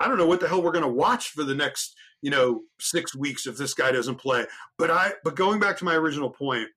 I 0.00 0.06
don't 0.06 0.18
know 0.18 0.26
what 0.26 0.40
the 0.40 0.48
hell 0.48 0.62
we're 0.62 0.72
going 0.72 0.84
to 0.84 0.88
watch 0.88 1.30
for 1.30 1.44
the 1.44 1.54
next 1.54 1.96
you 2.22 2.30
know 2.30 2.62
six 2.80 3.14
weeks 3.14 3.46
if 3.46 3.56
this 3.56 3.74
guy 3.74 3.92
doesn't 3.92 4.16
play. 4.16 4.46
But 4.76 4.90
I 4.90 5.12
but 5.24 5.36
going 5.36 5.60
back 5.60 5.78
to 5.78 5.84
my 5.84 5.94
original 5.94 6.30
point, 6.30 6.68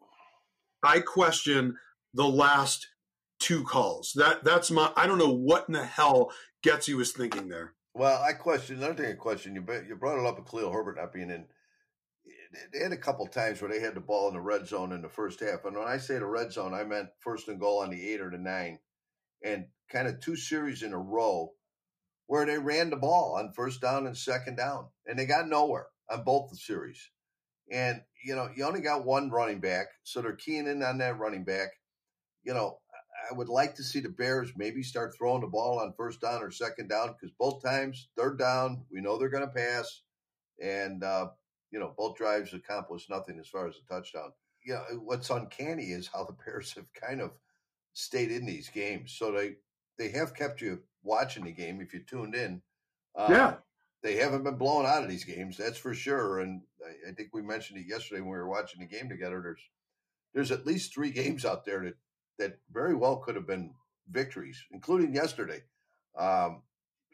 I 0.83 0.99
question 0.99 1.77
the 2.13 2.27
last 2.27 2.87
two 3.39 3.63
calls. 3.63 4.13
That 4.15 4.43
that's 4.43 4.71
my 4.71 4.91
I 4.95 5.07
don't 5.07 5.17
know 5.17 5.33
what 5.33 5.65
in 5.67 5.73
the 5.73 5.85
hell 5.85 6.31
Getsy 6.65 6.95
was 6.95 7.11
thinking 7.11 7.49
there. 7.49 7.73
Well, 7.93 8.21
I 8.21 8.33
question 8.33 8.77
another 8.77 8.93
thing. 8.93 9.11
I 9.11 9.15
question 9.15 9.55
you. 9.55 9.65
You 9.87 9.95
brought 9.95 10.19
it 10.19 10.25
up 10.25 10.37
with 10.37 10.49
Khalil 10.49 10.71
Herbert 10.71 10.97
not 10.97 11.11
being 11.11 11.29
in 11.29 11.45
they 12.73 12.79
had 12.79 12.91
a 12.91 12.97
couple 12.97 13.25
times 13.27 13.61
where 13.61 13.71
they 13.71 13.79
had 13.79 13.95
the 13.95 14.01
ball 14.01 14.27
in 14.27 14.33
the 14.33 14.41
red 14.41 14.67
zone 14.67 14.91
in 14.91 15.01
the 15.01 15.09
first 15.09 15.39
half. 15.39 15.65
And 15.65 15.75
when 15.75 15.87
I 15.87 15.97
say 15.97 16.17
the 16.17 16.25
red 16.25 16.51
zone, 16.51 16.73
I 16.73 16.83
meant 16.83 17.09
first 17.19 17.47
and 17.47 17.59
goal 17.59 17.81
on 17.81 17.89
the 17.89 18.09
eight 18.09 18.21
or 18.21 18.29
the 18.29 18.37
nine, 18.37 18.79
and 19.43 19.65
kind 19.91 20.07
of 20.07 20.19
two 20.19 20.35
series 20.35 20.83
in 20.83 20.93
a 20.93 20.97
row 20.97 21.51
where 22.27 22.45
they 22.45 22.57
ran 22.57 22.89
the 22.89 22.95
ball 22.95 23.35
on 23.37 23.53
first 23.53 23.81
down 23.81 24.07
and 24.07 24.17
second 24.17 24.55
down, 24.55 24.87
and 25.05 25.17
they 25.17 25.25
got 25.25 25.47
nowhere 25.47 25.87
on 26.09 26.23
both 26.23 26.49
the 26.49 26.57
series. 26.57 27.09
And 27.71 28.01
you 28.23 28.35
know, 28.35 28.49
you 28.55 28.65
only 28.65 28.81
got 28.81 29.05
one 29.05 29.29
running 29.29 29.59
back, 29.59 29.87
so 30.03 30.21
they're 30.21 30.35
keying 30.35 30.67
in 30.67 30.83
on 30.83 30.97
that 30.99 31.19
running 31.19 31.43
back. 31.43 31.69
You 32.43 32.53
know, 32.53 32.79
I 33.29 33.33
would 33.33 33.49
like 33.49 33.75
to 33.75 33.83
see 33.83 33.99
the 33.99 34.09
Bears 34.09 34.51
maybe 34.55 34.83
start 34.83 35.13
throwing 35.17 35.41
the 35.41 35.47
ball 35.47 35.79
on 35.79 35.93
first 35.95 36.21
down 36.21 36.41
or 36.41 36.51
second 36.51 36.89
down 36.89 37.13
because 37.13 37.33
both 37.39 37.63
times 37.63 38.09
third 38.17 38.37
down, 38.37 38.83
we 38.91 39.01
know 39.01 39.17
they're 39.17 39.29
going 39.29 39.47
to 39.47 39.53
pass, 39.53 40.01
and 40.61 41.03
uh, 41.03 41.27
you 41.71 41.79
know, 41.79 41.93
both 41.97 42.17
drives 42.17 42.53
accomplished 42.53 43.09
nothing 43.09 43.39
as 43.39 43.47
far 43.47 43.67
as 43.67 43.75
a 43.77 43.93
touchdown. 43.93 44.31
You 44.63 44.73
know, 44.73 44.83
what's 45.03 45.29
uncanny 45.29 45.85
is 45.85 46.07
how 46.07 46.23
the 46.23 46.33
Bears 46.45 46.73
have 46.73 46.91
kind 46.93 47.21
of 47.21 47.31
stayed 47.93 48.31
in 48.31 48.45
these 48.45 48.69
games. 48.69 49.15
So 49.17 49.31
they 49.31 49.55
they 49.97 50.09
have 50.09 50.35
kept 50.35 50.61
you 50.61 50.79
watching 51.03 51.45
the 51.45 51.51
game 51.51 51.81
if 51.81 51.93
you 51.93 52.01
tuned 52.01 52.35
in. 52.35 52.61
Uh, 53.15 53.27
yeah. 53.29 53.53
They 54.03 54.15
haven't 54.15 54.43
been 54.43 54.57
blown 54.57 54.85
out 54.85 55.03
of 55.03 55.09
these 55.09 55.25
games, 55.25 55.57
that's 55.57 55.77
for 55.77 55.93
sure. 55.93 56.39
And 56.39 56.61
I, 56.83 57.11
I, 57.11 57.13
think 57.13 57.29
we 57.33 57.43
mentioned 57.43 57.79
it 57.79 57.85
yesterday 57.87 58.21
when 58.21 58.31
we 58.31 58.37
were 58.37 58.49
watching 58.49 58.79
the 58.79 58.87
game 58.87 59.09
together. 59.09 59.41
There's 59.43 59.61
there's 60.33 60.51
at 60.51 60.65
least 60.65 60.93
three 60.93 61.11
games 61.11 61.45
out 61.45 61.65
there 61.65 61.83
that 61.83 61.97
that 62.39 62.59
very 62.71 62.95
well 62.95 63.17
could 63.17 63.35
have 63.35 63.45
been 63.45 63.73
victories, 64.09 64.63
including 64.71 65.13
yesterday. 65.13 65.61
Um, 66.17 66.63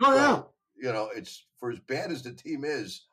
oh 0.02 0.16
yeah. 0.16 0.42
you 0.78 0.94
know, 0.94 1.10
it's 1.14 1.46
for 1.60 1.72
as 1.72 1.80
bad 1.80 2.12
as 2.12 2.24
the 2.24 2.32
team 2.32 2.64
is, 2.64 3.06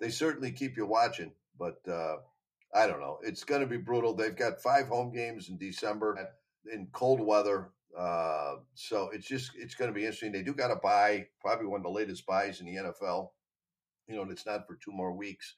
they 0.00 0.10
certainly 0.10 0.52
keep 0.52 0.76
you 0.76 0.86
watching. 0.86 1.32
But 1.58 1.80
uh, 1.88 2.16
I 2.74 2.86
don't 2.86 3.00
know. 3.00 3.18
It's 3.22 3.44
going 3.44 3.60
to 3.60 3.66
be 3.66 3.76
brutal. 3.76 4.14
They've 4.14 4.36
got 4.36 4.62
five 4.62 4.86
home 4.86 5.12
games 5.12 5.48
in 5.48 5.58
December 5.58 6.28
in 6.72 6.88
cold 6.92 7.20
weather. 7.20 7.70
Uh, 7.96 8.56
so 8.74 9.10
it's 9.12 9.26
just 9.26 9.52
it's 9.56 9.74
going 9.74 9.90
to 9.90 9.94
be 9.94 10.02
interesting. 10.02 10.32
They 10.32 10.42
do 10.42 10.54
got 10.54 10.68
to 10.68 10.76
buy 10.76 11.26
probably 11.40 11.66
one 11.66 11.80
of 11.80 11.84
the 11.84 11.90
latest 11.90 12.26
buys 12.26 12.60
in 12.60 12.66
the 12.66 12.76
NFL. 12.76 13.30
You 14.06 14.16
know, 14.16 14.22
and 14.22 14.30
it's 14.30 14.46
not 14.46 14.66
for 14.66 14.76
two 14.76 14.92
more 14.92 15.12
weeks, 15.12 15.56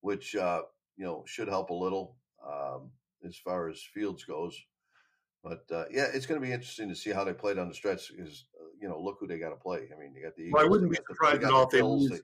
which 0.00 0.36
uh, 0.36 0.62
you 0.96 1.04
know 1.04 1.24
should 1.26 1.48
help 1.48 1.70
a 1.70 1.74
little 1.74 2.16
um, 2.46 2.90
as 3.24 3.36
far 3.36 3.68
as 3.68 3.82
Fields 3.94 4.24
goes. 4.24 4.60
But 5.42 5.64
uh, 5.72 5.84
yeah, 5.90 6.06
it's 6.12 6.26
going 6.26 6.40
to 6.40 6.46
be 6.46 6.52
interesting 6.52 6.88
to 6.88 6.94
see 6.94 7.10
how 7.10 7.24
they 7.24 7.32
play 7.32 7.54
down 7.54 7.68
the 7.68 7.74
stretch. 7.74 8.10
Because 8.10 8.44
uh, 8.60 8.66
you 8.80 8.88
know, 8.88 9.00
look 9.00 9.18
who 9.20 9.26
they 9.26 9.38
got 9.38 9.50
to 9.50 9.56
play. 9.56 9.88
I 9.94 9.98
mean, 9.98 10.12
they 10.14 10.20
got 10.20 10.36
the. 10.36 10.42
Eagles, 10.42 10.54
well, 10.54 10.64
I 10.64 10.68
wouldn't 10.68 10.90
be 10.90 10.98
surprised 11.08 11.44
at 11.44 11.52
all 11.52 11.64
if 11.64 11.70
they 11.70 11.82
lose. 11.82 12.20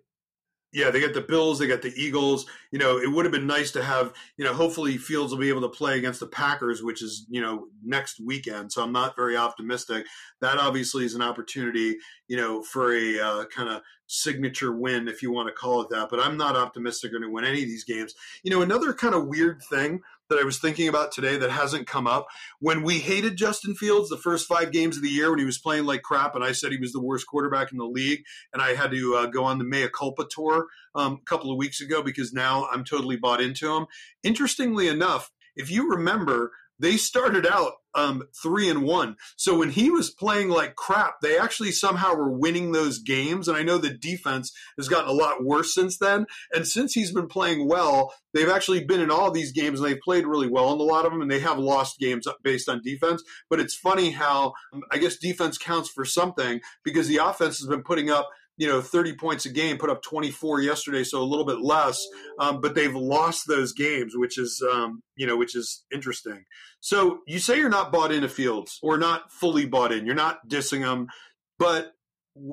Yeah, 0.75 0.91
they 0.91 1.01
got 1.01 1.15
the 1.15 1.21
Bills, 1.21 1.61
they 1.61 1.69
got 1.69 1.83
the 1.83 1.93
Eagles. 1.95 2.47
You 2.73 2.81
know, 2.81 2.99
it 2.99 3.11
would 3.11 3.25
have 3.25 3.33
been 3.33 3.47
nice 3.47 3.71
to 3.73 3.83
have, 3.83 4.13
you 4.37 4.45
know, 4.45 4.53
hopefully 4.53 4.99
Fields 4.99 5.33
will 5.33 5.39
be 5.39 5.49
able 5.49 5.61
to 5.61 5.69
play 5.69 5.97
against 5.97 6.19
the 6.19 6.27
Packers, 6.27 6.83
which 6.83 7.01
is, 7.01 7.27
you 7.31 7.41
know, 7.41 7.69
next 7.85 8.19
weekend. 8.19 8.73
So 8.73 8.83
I'm 8.83 8.93
not 8.93 9.15
very 9.15 9.37
optimistic. 9.37 10.05
That 10.41 10.59
obviously 10.59 11.05
is 11.05 11.15
an 11.15 11.23
opportunity, 11.23 11.97
you 12.27 12.37
know, 12.37 12.61
for 12.63 12.93
a 12.93 13.21
uh, 13.21 13.45
kind 13.47 13.69
of 13.69 13.83
signature 14.09 14.73
win, 14.73 15.07
if 15.07 15.23
you 15.23 15.31
want 15.31 15.49
to 15.49 15.55
call 15.55 15.81
it 15.81 15.91
that. 15.91 16.09
But 16.11 16.19
I'm 16.19 16.37
not 16.37 16.57
optimistic 16.57 17.13
going 17.13 17.23
to 17.23 17.31
win 17.31 17.45
any 17.45 17.63
of 17.63 17.69
these 17.69 17.85
games. 17.85 18.15
You 18.43 18.51
know, 18.51 18.63
another 18.63 18.93
kind 18.93 19.15
of 19.15 19.29
weird 19.29 19.63
thing 19.63 20.01
that 20.35 20.41
I 20.41 20.45
was 20.45 20.59
thinking 20.59 20.89
about 20.89 21.13
today 21.13 21.37
that 21.37 21.51
hasn't 21.51 21.87
come 21.87 22.09
up. 22.09 22.27
When 22.59 22.83
we 22.83 22.99
hated 22.99 23.37
Justin 23.37 23.75
Fields 23.75 24.09
the 24.09 24.17
first 24.17 24.49
five 24.49 24.73
games 24.73 24.97
of 24.97 25.03
the 25.03 25.09
year 25.09 25.31
when 25.31 25.39
he 25.39 25.45
was 25.45 25.59
playing 25.59 25.85
like 25.85 26.03
crap, 26.03 26.35
and 26.35 26.43
I 26.43 26.51
said 26.51 26.73
he 26.73 26.79
was 26.79 26.93
the 26.93 27.01
worst 27.01 27.27
quarterback 27.29 27.71
in 27.71 27.79
the 27.79 27.85
league, 27.85 28.25
and 28.53 28.61
I 28.61 28.75
had 28.75 28.91
to 28.91 29.15
uh, 29.15 29.27
go 29.27 29.45
on 29.45 29.59
the 29.59 29.65
mea 29.65 29.89
culpa 29.89 30.27
tour 30.29 30.67
um, 30.97 31.21
a 31.23 31.25
couple 31.25 31.53
of 31.53 31.57
weeks 31.57 31.81
ago 31.81 32.03
because 32.03 32.33
now 32.33 32.67
I'm 32.73 32.85
totally 32.85 33.17
bought 33.17 33.41
into 33.41 33.73
him. 33.73 33.87
Interestingly 34.25 34.89
enough, 34.89 35.31
if 35.55 35.71
you 35.71 35.89
remember, 35.89 36.51
they 36.79 36.97
started 36.97 37.47
out 37.47 37.73
um, 37.95 38.25
three 38.43 38.69
and 38.69 38.83
one. 38.83 39.17
So 39.37 39.59
when 39.59 39.71
he 39.71 39.91
was 39.91 40.11
playing 40.11 40.49
like 40.49 40.75
crap, 40.75 41.21
they 41.23 41.39
actually 41.39 41.71
somehow 41.71 42.15
were 42.15 42.37
winning 42.37 42.73
those 42.73 42.99
games. 42.99 43.47
And 43.47 43.57
I 43.57 43.63
know 43.63 43.79
the 43.79 43.97
defense 43.97 44.53
has 44.77 44.89
gotten 44.89 45.09
a 45.09 45.13
lot 45.13 45.45
worse 45.45 45.75
since 45.75 45.99
then. 45.99 46.27
And 46.53 46.67
since 46.67 46.95
he's 46.95 47.13
been 47.13 47.29
playing 47.29 47.69
well, 47.69 48.13
they've 48.33 48.49
actually 48.49 48.85
been 48.85 49.01
in 49.01 49.11
all 49.11 49.31
these 49.31 49.53
games 49.53 49.81
and 49.81 49.89
they've 49.89 50.01
played 50.01 50.27
really 50.27 50.49
well 50.49 50.73
in 50.73 50.81
a 50.81 50.83
lot 50.83 51.07
of 51.07 51.13
them. 51.13 51.23
And 51.23 51.31
they 51.31 51.41
have 51.41 51.59
lost 51.59 51.99
games 51.99 52.27
based 52.43 52.69
on 52.69 52.83
defense. 52.83 53.23
But 53.49 53.61
it's 53.61 53.75
funny 53.75 54.11
how 54.11 54.55
um, 54.73 54.83
I 54.91 54.99
guess 54.99 55.17
defense 55.17 55.59
counts 55.59 55.89
for 55.89 56.05
something 56.05 56.61
because 56.85 57.09
the 57.09 57.19
offense 57.19 57.59
has 57.59 57.69
been 57.69 57.83
putting 57.83 58.11
up 58.11 58.29
you 58.57 58.67
know 58.67 58.81
30 58.81 59.15
points 59.15 59.47
a 59.47 59.51
game 59.51 59.79
put 59.79 59.91
up 59.91 60.03
24 60.03 60.61
yesterday 60.61 61.03
so 61.03 61.21
a 61.21 61.25
little 61.25 61.45
bit 61.45 61.61
less 61.61 62.07
um, 62.39 62.61
but 62.61 62.75
they've 62.75 62.95
lost 62.95 63.47
those 63.49 63.73
games 63.73 64.13
which 64.17 64.39
is 64.39 64.63
um, 64.73 65.03
you 65.17 65.27
know 65.27 65.37
which 65.37 65.57
is 65.57 65.85
interesting. 65.93 66.45
So 66.81 67.21
you 67.27 67.39
say 67.39 67.59
you're 67.59 67.69
not 67.69 67.93
bought 67.93 68.13
into 68.13 68.29
fields 68.29 68.79
or 68.83 68.99
not 68.99 69.33
fully 69.33 69.67
bought 69.67 69.93
in 69.93 70.07
you're 70.07 70.15
not 70.15 70.49
dissing 70.49 70.83
them 70.83 71.09
but 71.59 71.93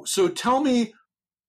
so 0.05 0.27
tell 0.27 0.61
me 0.61 0.93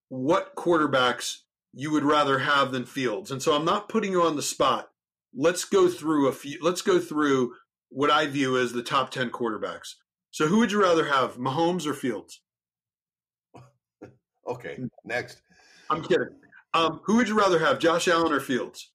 what 0.08 0.54
quarterbacks 0.56 1.38
you 1.72 1.90
would 1.90 2.04
rather 2.04 2.40
have 2.40 2.72
than 2.72 2.84
fields 2.84 3.30
and 3.30 3.42
so 3.42 3.54
i'm 3.54 3.64
not 3.64 3.88
putting 3.88 4.12
you 4.12 4.22
on 4.22 4.36
the 4.36 4.42
spot. 4.42 4.88
Let's 5.34 5.64
go 5.64 5.88
through 5.88 6.28
a 6.28 6.32
few 6.32 6.58
let's 6.60 6.82
go 6.82 6.98
through 6.98 7.54
what 7.88 8.10
i 8.10 8.26
view 8.26 8.58
as 8.58 8.72
the 8.72 8.82
top 8.82 9.10
10 9.10 9.30
quarterbacks. 9.30 9.94
So 10.30 10.46
who 10.46 10.58
would 10.58 10.72
you 10.72 10.82
rather 10.82 11.06
have 11.06 11.36
mahomes 11.36 11.86
or 11.86 11.94
fields 11.94 12.40
Okay, 14.46 14.78
next. 15.04 15.42
I'm 15.90 16.02
kidding. 16.02 16.28
Um, 16.74 17.00
who 17.04 17.16
would 17.16 17.28
you 17.28 17.38
rather 17.38 17.58
have, 17.58 17.78
Josh 17.78 18.08
Allen 18.08 18.32
or 18.32 18.40
Fields? 18.40 18.90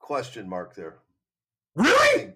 Question 0.00 0.48
mark 0.48 0.74
there. 0.74 0.98
Really? 1.74 2.32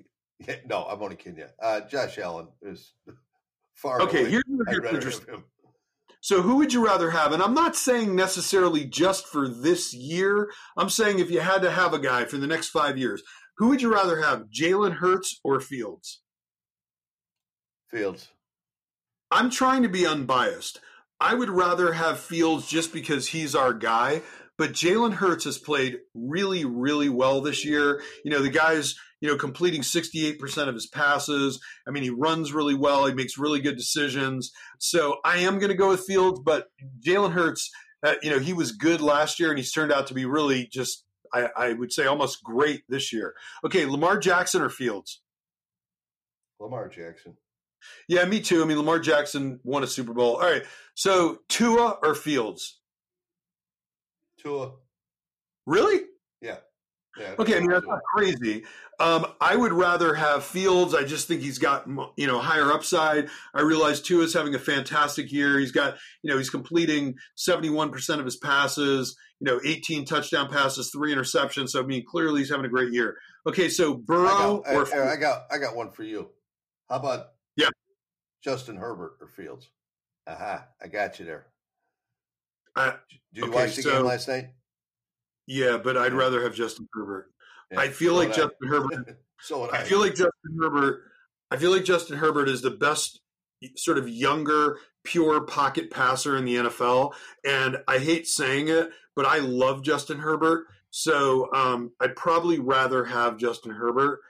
Yeah, 0.46 0.56
no, 0.66 0.84
I'm 0.84 1.02
only 1.02 1.16
kidding 1.16 1.38
you. 1.38 1.46
Uh, 1.60 1.80
Josh 1.80 2.18
Allen 2.18 2.48
is 2.62 2.92
far. 3.74 4.00
Okay, 4.02 4.22
away. 4.22 4.30
here's 4.30 4.44
I'd 4.68 4.94
interesting. 4.94 5.42
So, 6.20 6.42
who 6.42 6.56
would 6.56 6.72
you 6.72 6.84
rather 6.84 7.10
have? 7.10 7.32
And 7.32 7.42
I'm 7.42 7.54
not 7.54 7.76
saying 7.76 8.14
necessarily 8.14 8.84
just 8.84 9.26
for 9.26 9.48
this 9.48 9.94
year. 9.94 10.50
I'm 10.76 10.90
saying 10.90 11.18
if 11.18 11.30
you 11.30 11.40
had 11.40 11.62
to 11.62 11.70
have 11.70 11.94
a 11.94 11.98
guy 11.98 12.24
for 12.24 12.36
the 12.36 12.46
next 12.46 12.70
five 12.70 12.98
years, 12.98 13.22
who 13.58 13.68
would 13.68 13.80
you 13.80 13.92
rather 13.92 14.20
have, 14.22 14.46
Jalen 14.50 14.96
Hurts 14.96 15.38
or 15.44 15.60
Fields? 15.60 16.22
Fields. 17.90 18.28
I'm 19.30 19.50
trying 19.50 19.82
to 19.82 19.88
be 19.88 20.06
unbiased. 20.06 20.80
I 21.20 21.34
would 21.34 21.50
rather 21.50 21.92
have 21.92 22.20
Fields 22.20 22.68
just 22.68 22.92
because 22.92 23.28
he's 23.28 23.54
our 23.54 23.72
guy. 23.72 24.22
But 24.58 24.72
Jalen 24.72 25.14
Hurts 25.14 25.44
has 25.44 25.58
played 25.58 25.98
really, 26.14 26.64
really 26.64 27.08
well 27.08 27.40
this 27.40 27.64
year. 27.64 28.02
You 28.24 28.30
know, 28.30 28.40
the 28.40 28.50
guy's, 28.50 28.94
you 29.20 29.28
know, 29.28 29.36
completing 29.36 29.82
68% 29.82 30.68
of 30.68 30.74
his 30.74 30.86
passes. 30.86 31.60
I 31.86 31.90
mean, 31.90 32.02
he 32.02 32.10
runs 32.10 32.54
really 32.54 32.74
well. 32.74 33.06
He 33.06 33.14
makes 33.14 33.36
really 33.36 33.60
good 33.60 33.76
decisions. 33.76 34.50
So 34.78 35.18
I 35.24 35.38
am 35.38 35.58
going 35.58 35.70
to 35.70 35.76
go 35.76 35.90
with 35.90 36.06
Fields, 36.06 36.40
but 36.40 36.68
Jalen 37.06 37.32
Hurts, 37.32 37.70
uh, 38.02 38.14
you 38.22 38.30
know, 38.30 38.38
he 38.38 38.54
was 38.54 38.72
good 38.72 39.00
last 39.02 39.38
year 39.38 39.50
and 39.50 39.58
he's 39.58 39.72
turned 39.72 39.92
out 39.92 40.06
to 40.06 40.14
be 40.14 40.24
really 40.24 40.66
just, 40.72 41.04
I, 41.34 41.50
I 41.54 41.72
would 41.74 41.92
say, 41.92 42.06
almost 42.06 42.42
great 42.42 42.82
this 42.88 43.12
year. 43.12 43.34
Okay, 43.64 43.84
Lamar 43.84 44.18
Jackson 44.18 44.62
or 44.62 44.70
Fields? 44.70 45.20
Lamar 46.58 46.88
Jackson. 46.88 47.36
Yeah, 48.08 48.24
me 48.24 48.40
too. 48.40 48.62
I 48.62 48.66
mean, 48.66 48.78
Lamar 48.78 48.98
Jackson 48.98 49.60
won 49.64 49.82
a 49.82 49.86
Super 49.86 50.14
Bowl. 50.14 50.36
All 50.36 50.50
right. 50.50 50.64
So 50.94 51.38
Tua 51.48 51.98
or 52.02 52.14
Fields? 52.14 52.80
Tua. 54.38 54.72
Really? 55.66 56.02
Yeah. 56.40 56.56
Yeah. 57.18 57.34
Okay, 57.38 57.56
I 57.56 57.60
mean 57.60 57.70
that's 57.70 57.86
not 57.86 58.00
crazy. 58.14 58.64
Um, 59.00 59.26
I 59.40 59.56
would 59.56 59.72
rather 59.72 60.14
have 60.14 60.44
Fields. 60.44 60.94
I 60.94 61.04
just 61.04 61.26
think 61.28 61.40
he's 61.40 61.58
got 61.58 61.86
you 62.16 62.26
know 62.26 62.38
higher 62.38 62.70
upside. 62.72 63.28
I 63.54 63.62
realize 63.62 64.00
Tua's 64.00 64.34
having 64.34 64.54
a 64.54 64.58
fantastic 64.58 65.32
year. 65.32 65.58
He's 65.58 65.72
got 65.72 65.96
you 66.22 66.30
know 66.30 66.36
he's 66.36 66.50
completing 66.50 67.14
seventy 67.34 67.70
one 67.70 67.90
percent 67.90 68.20
of 68.20 68.26
his 68.26 68.36
passes. 68.36 69.16
You 69.40 69.50
know, 69.50 69.60
eighteen 69.64 70.04
touchdown 70.04 70.50
passes, 70.50 70.90
three 70.90 71.14
interceptions. 71.14 71.70
So 71.70 71.82
I 71.82 71.86
mean, 71.86 72.04
clearly 72.06 72.40
he's 72.40 72.50
having 72.50 72.66
a 72.66 72.70
great 72.70 72.92
year. 72.92 73.16
Okay, 73.46 73.68
so 73.68 73.94
Burrow 73.94 74.62
I 74.66 74.74
got, 74.74 74.92
or 74.92 75.02
I, 75.02 75.12
I 75.12 75.16
got 75.16 75.46
I 75.50 75.58
got 75.58 75.74
one 75.74 75.92
for 75.92 76.04
you. 76.04 76.30
How 76.88 76.96
about. 76.96 77.28
Justin 78.46 78.76
Herbert 78.76 79.14
or 79.20 79.26
Fields? 79.26 79.70
Aha, 80.28 80.66
I 80.80 80.86
got 80.86 81.18
you 81.18 81.24
there. 81.26 81.46
Uh, 82.76 82.92
Did 83.10 83.18
you 83.32 83.44
okay, 83.46 83.54
watch 83.54 83.74
the 83.74 83.82
so- 83.82 83.90
game 83.90 84.04
last 84.04 84.28
night? 84.28 84.50
yeah, 85.48 85.78
but 85.78 85.96
I'd 85.96 86.12
rather 86.12 86.42
have 86.42 86.54
Justin 86.54 86.88
Herbert. 86.92 87.32
Yeah, 87.72 87.80
I 87.80 87.88
feel 87.88 88.12
so 88.12 88.18
like 88.18 88.28
would 88.28 88.38
I. 88.38 88.42
Justin 88.42 88.68
Herbert 88.68 89.18
so 89.40 89.60
would 89.62 89.70
I 89.72 89.82
feel 89.82 89.98
like 89.98 90.12
Justin 90.12 90.56
Herbert. 90.60 91.02
I 91.50 91.56
feel 91.56 91.72
like 91.72 91.84
Justin 91.84 92.18
Herbert 92.18 92.48
is 92.48 92.62
the 92.62 92.70
best 92.70 93.20
sort 93.76 93.98
of 93.98 94.08
younger, 94.08 94.78
pure 95.04 95.40
pocket 95.42 95.90
passer 95.90 96.36
in 96.36 96.44
the 96.44 96.54
NFL. 96.56 97.14
And 97.44 97.78
I 97.88 97.98
hate 97.98 98.26
saying 98.28 98.68
it, 98.68 98.90
but 99.16 99.26
I 99.26 99.38
love 99.38 99.82
Justin 99.82 100.18
Herbert. 100.20 100.66
So 100.90 101.52
um, 101.52 101.92
I'd 102.00 102.14
probably 102.16 102.58
rather 102.60 103.04
have 103.04 103.38
Justin 103.38 103.72
Herbert. 103.72 104.20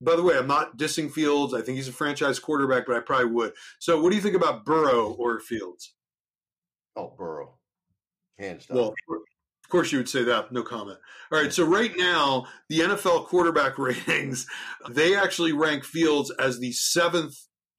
By 0.00 0.16
the 0.16 0.22
way, 0.22 0.36
I'm 0.36 0.46
not 0.46 0.78
dissing 0.78 1.10
Fields. 1.10 1.52
I 1.52 1.60
think 1.60 1.76
he's 1.76 1.88
a 1.88 1.92
franchise 1.92 2.38
quarterback, 2.38 2.86
but 2.86 2.96
I 2.96 3.00
probably 3.00 3.26
would. 3.26 3.52
So 3.78 4.00
what 4.00 4.10
do 4.10 4.16
you 4.16 4.22
think 4.22 4.36
about 4.36 4.64
Burrow 4.64 5.12
or 5.12 5.40
Fields? 5.40 5.94
oh 6.96 7.14
Burrow, 7.16 7.58
hands 8.38 8.66
down. 8.66 8.76
Well, 8.76 8.94
of 9.08 9.70
course 9.70 9.92
you 9.92 9.98
would 9.98 10.08
say 10.08 10.24
that. 10.24 10.52
No 10.52 10.62
comment. 10.62 10.98
All 11.32 11.40
right. 11.40 11.52
So 11.52 11.64
right 11.64 11.92
now, 11.96 12.46
the 12.68 12.80
NFL 12.80 13.26
quarterback 13.26 13.78
ratings, 13.78 14.46
they 14.88 15.16
actually 15.16 15.52
rank 15.52 15.84
Fields 15.84 16.30
as 16.38 16.58
the 16.58 16.72
seventh, 16.72 17.36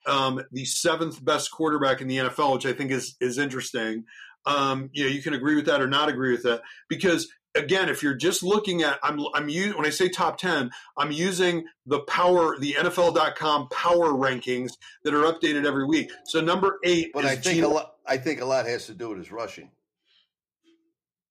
um, 0.08 0.42
the 0.52 0.66
seventh 0.66 1.24
best 1.24 1.52
quarterback 1.52 2.02
in 2.02 2.08
the 2.08 2.18
NFL, 2.18 2.54
which 2.54 2.66
I 2.66 2.74
think 2.74 2.92
is 2.92 3.16
is 3.20 3.38
interesting. 3.38 4.06
Um, 4.46 4.90
you 4.94 5.04
know, 5.04 5.10
you 5.10 5.22
can 5.22 5.34
agree 5.34 5.56
with 5.56 5.66
that 5.66 5.82
or 5.82 5.88
not 5.88 6.10
agree 6.10 6.32
with 6.32 6.44
that 6.44 6.62
because 6.90 7.28
again, 7.56 7.90
if 7.90 8.02
you're 8.04 8.16
just 8.16 8.44
looking 8.44 8.84
at, 8.84 9.00
I'm 9.04 9.20
I'm 9.34 9.50
using 9.50 9.78
when 9.78 9.86
I 9.86 9.90
say 9.90 10.10
top 10.10 10.38
ten, 10.38 10.72
I'm 10.98 11.12
using 11.12 11.66
the 11.86 12.00
power, 12.02 12.58
the 12.58 12.74
NFL.com 12.74 13.70
power 13.70 14.10
rankings 14.10 14.78
that 15.04 15.14
are 15.14 15.24
updated 15.24 15.66
every 15.66 15.86
week. 15.86 16.12
So 16.26 16.42
number 16.42 16.80
eight 16.84 17.12
but 17.14 17.26
is 17.26 17.32
I 17.32 17.36
think 17.36 17.56
Geno- 17.56 17.70
a 17.70 17.74
lot. 17.74 17.96
I 18.06 18.18
think 18.18 18.42
a 18.42 18.46
lot 18.46 18.66
has 18.66 18.88
to 18.88 18.94
do 18.94 19.10
with 19.10 19.20
his 19.20 19.32
rushing. 19.32 19.70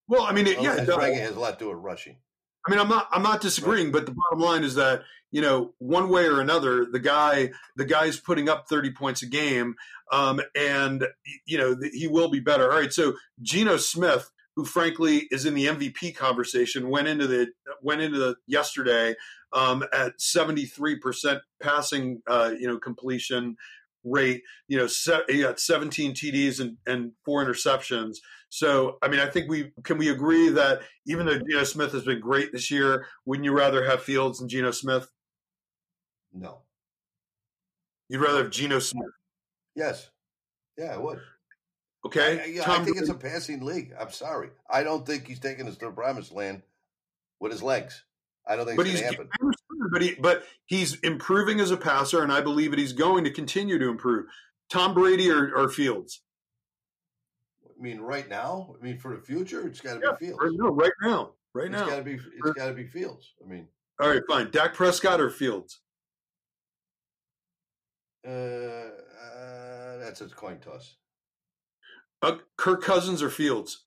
well, 0.09 0.23
I 0.23 0.33
mean, 0.33 0.47
it, 0.47 0.61
yeah, 0.61 0.75
it 0.75 0.89
has 0.89 1.37
a 1.37 1.41
lot 1.41 1.59
to 1.59 1.65
do 1.65 1.69
with 1.71 1.79
rushing. 1.79 2.17
I 2.67 2.71
mean, 2.71 2.81
I'm 2.81 2.89
not 2.89 3.09
I'm 3.11 3.23
not 3.23 3.41
disagreeing, 3.41 3.91
but 3.91 4.07
the 4.07 4.13
bottom 4.13 4.45
line 4.45 4.65
is 4.65 4.75
that 4.75 5.03
you 5.31 5.41
know 5.41 5.73
one 5.79 6.09
way 6.11 6.27
or 6.27 6.41
another, 6.41 6.85
the 6.85 6.99
guy 6.99 7.51
the 7.77 7.85
guy's 7.85 8.21
putting 8.21 8.49
up 8.49 8.69
30 8.69 8.93
points 8.93 9.23
a 9.23 9.27
game, 9.27 9.77
um, 10.13 10.41
and 10.55 11.07
you 11.47 11.57
know 11.57 11.75
th- 11.75 11.93
he 11.95 12.07
will 12.07 12.29
be 12.29 12.41
better. 12.41 12.71
All 12.71 12.79
right, 12.79 12.93
so 12.93 13.15
Geno 13.41 13.79
Smith, 13.79 14.31
who 14.57 14.65
frankly 14.65 15.29
is 15.31 15.47
in 15.47 15.55
the 15.55 15.67
MVP 15.67 16.17
conversation, 16.17 16.91
went 16.91 17.09
into 17.09 17.27
the 17.27 17.49
went 17.83 18.01
into 18.01 18.19
the 18.19 18.37
yesterday 18.47 19.15
um, 19.53 19.85
at 19.93 20.21
73 20.21 20.99
percent 20.99 21.41
passing, 21.63 22.23
uh, 22.27 22.53
you 22.59 22.67
know, 22.67 22.79
completion 22.79 23.57
rate. 24.05 24.43
You 24.69 24.79
know, 24.79 24.87
se- 24.87 25.25
he 25.29 25.43
got 25.43 25.61
17 25.61 26.15
TDs 26.15 26.61
and, 26.61 26.77
and 26.87 27.13
four 27.25 27.45
interceptions. 27.45 28.17
So, 28.49 28.99
I 29.03 29.09
mean, 29.09 29.21
I 29.21 29.27
think 29.27 29.49
we 29.49 29.73
can 29.85 29.97
we 29.99 30.11
agree 30.11 30.49
that 30.51 30.81
even 31.07 31.27
though 31.27 31.39
Geno 31.39 31.65
Smith 31.65 31.93
has 31.93 32.05
been 32.05 32.21
great 32.21 32.53
this 32.53 32.71
year, 32.71 33.07
wouldn't 33.25 33.45
you 33.45 33.53
rather 33.53 33.85
have 33.85 34.03
Fields 34.03 34.41
and 34.41 34.51
Geno 34.51 34.73
Smith? 34.73 35.09
No. 36.33 36.63
You'd 38.09 38.21
rather 38.21 38.43
have 38.43 38.51
Geno 38.51 38.81
Smith, 38.81 39.13
Yes. 39.77 40.11
Yeah, 40.77 40.95
I 40.95 40.97
would. 40.97 41.21
Okay? 42.05 42.41
I, 42.41 42.45
yeah, 42.47 42.71
I 42.71 42.85
think 42.85 42.97
it's 42.99 43.09
a 43.09 43.15
passing 43.15 43.65
league. 43.65 43.95
I'm 43.99 44.11
sorry. 44.11 44.51
I 44.69 44.83
don't 44.83 45.07
think 45.07 45.27
he's 45.27 45.41
taking 45.41 45.69
us 45.69 45.77
to 45.79 45.87
the 45.87 45.93
promised 45.93 46.33
land 46.33 46.63
with 47.41 47.53
his 47.53 47.63
legs. 47.63 48.05
I 48.47 48.57
don't 48.57 48.67
think 48.67 48.77
but 48.77 48.87
it's 48.87 49.01
he's 49.01 49.03
going 49.03 49.29
to 49.29 49.37
happen. 49.41 49.53
But 49.93 50.03
he 50.03 50.15
but 50.15 50.45
he's 50.67 50.99
improving 51.01 51.61
as 51.61 51.71
a 51.71 51.77
passer, 51.77 52.23
and 52.23 52.33
I 52.33 52.41
believe 52.41 52.71
that 52.71 52.79
he's 52.79 52.93
going 52.93 53.25
to 53.25 53.31
continue 53.31 53.79
to 53.79 53.89
improve. 53.89 54.27
Tom 54.71 54.95
Brady 54.95 55.31
or, 55.31 55.55
or 55.55 55.69
Fields? 55.69 56.23
I 57.67 57.83
mean, 57.83 58.01
right 58.01 58.29
now. 58.29 58.75
I 58.79 58.85
mean, 58.85 58.99
for 58.99 59.17
the 59.17 59.23
future, 59.23 59.67
it's 59.67 59.81
got 59.81 59.95
to 59.95 60.01
Yeah, 60.05 60.13
be 60.19 60.27
Fields. 60.27 60.43
Right, 60.43 60.53
no, 60.55 60.69
right 60.71 60.93
now, 61.03 61.31
right 61.55 61.67
It's 61.67 61.73
now. 61.73 61.87
got 61.87 61.97
to 61.97 62.03
be. 62.03 62.15
It's 62.15 62.53
got 62.55 62.67
to 62.67 62.75
be 62.75 62.87
Fields. 62.87 63.33
I 63.45 63.49
mean, 63.49 63.67
All 64.01 64.09
right, 64.09 64.23
fine. 64.29 64.51
Dak 64.51 64.75
Prescott 64.75 65.21
or 65.21 65.31
Fields? 65.31 65.81
uh, 68.27 68.31
uh, 68.31 69.97
that's 69.99 70.21
a 70.21 70.27
coin 70.29 70.59
toss. 70.59 70.97
Uh, 72.23 72.37
Kirk 72.57 72.83
Cousins 72.83 73.23
or 73.23 73.31
Fields? 73.31 73.85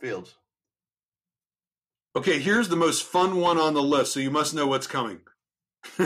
Fields. 0.00 0.34
Okay, 2.16 2.40
here's 2.40 2.68
the 2.68 2.76
most 2.76 3.04
fun 3.04 3.36
one 3.36 3.58
on 3.58 3.74
the 3.74 3.82
list, 3.82 4.12
so 4.12 4.20
you 4.20 4.30
must 4.30 4.54
know 4.54 4.66
what's 4.66 4.86
coming. 4.86 5.20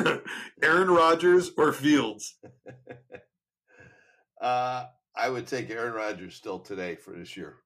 Aaron 0.63 0.91
Rodgers 0.91 1.51
or 1.57 1.73
Fields? 1.73 2.37
uh, 4.41 4.85
I 5.17 5.29
would 5.29 5.47
take 5.47 5.71
Aaron 5.71 5.95
Rodgers 5.95 6.35
still 6.35 6.59
today 6.59 6.97
for 6.97 7.13
this 7.13 7.37
year. 7.37 7.57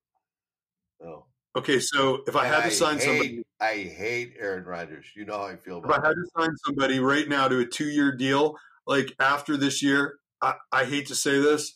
Oh. 1.04 1.24
Okay, 1.57 1.81
so 1.81 2.20
if 2.26 2.37
I 2.37 2.44
had 2.46 2.62
to 2.64 2.70
sign 2.70 2.98
hate, 2.98 3.02
somebody, 3.02 3.42
I 3.61 3.74
hate 3.74 4.35
Aaron 4.38 4.64
Rodgers. 4.64 5.07
You 5.16 5.24
know 5.24 5.38
how 5.38 5.46
I 5.46 5.57
feel 5.57 5.78
if 5.78 5.85
about. 5.85 6.04
I 6.04 6.09
had 6.09 6.14
to 6.14 6.26
sign 6.38 6.50
somebody 6.66 7.00
right 7.00 7.28
now 7.28 7.48
to 7.48 7.59
a 7.59 7.64
two-year 7.64 8.12
deal, 8.12 8.54
like 8.87 9.12
after 9.18 9.57
this 9.57 9.83
year, 9.83 10.18
I, 10.40 10.54
I 10.70 10.85
hate 10.85 11.07
to 11.07 11.16
say 11.16 11.40
this, 11.40 11.74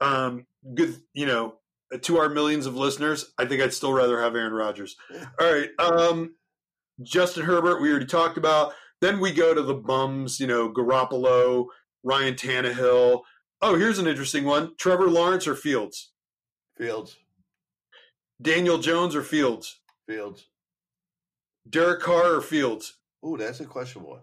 um, 0.00 0.46
good, 0.74 1.00
you 1.12 1.26
know, 1.26 1.54
to 2.02 2.18
our 2.18 2.28
millions 2.28 2.66
of 2.66 2.76
listeners, 2.76 3.32
I 3.38 3.46
think 3.46 3.62
I'd 3.62 3.74
still 3.74 3.92
rather 3.92 4.20
have 4.20 4.34
Aaron 4.34 4.52
Rodgers. 4.52 4.96
All 5.40 5.52
right, 5.52 5.70
um, 5.78 6.34
Justin 7.02 7.44
Herbert, 7.44 7.80
we 7.80 7.90
already 7.90 8.06
talked 8.06 8.38
about. 8.38 8.72
Then 9.00 9.18
we 9.18 9.32
go 9.32 9.54
to 9.54 9.62
the 9.62 9.74
bums, 9.74 10.38
you 10.38 10.46
know, 10.46 10.70
Garoppolo, 10.70 11.66
Ryan 12.02 12.34
Tannehill. 12.34 13.22
Oh, 13.62 13.74
here's 13.76 13.98
an 13.98 14.06
interesting 14.06 14.44
one: 14.44 14.74
Trevor 14.78 15.08
Lawrence 15.08 15.46
or 15.46 15.54
Fields? 15.54 16.12
Fields. 16.76 17.16
Daniel 18.40 18.78
Jones 18.78 19.14
or 19.14 19.22
Fields? 19.22 19.80
Fields. 20.06 20.46
Derek 21.68 22.00
Carr 22.00 22.36
or 22.36 22.40
Fields? 22.40 22.96
Ooh, 23.26 23.36
that's 23.36 23.60
a 23.60 23.66
questionable 23.66 24.12
one. 24.12 24.20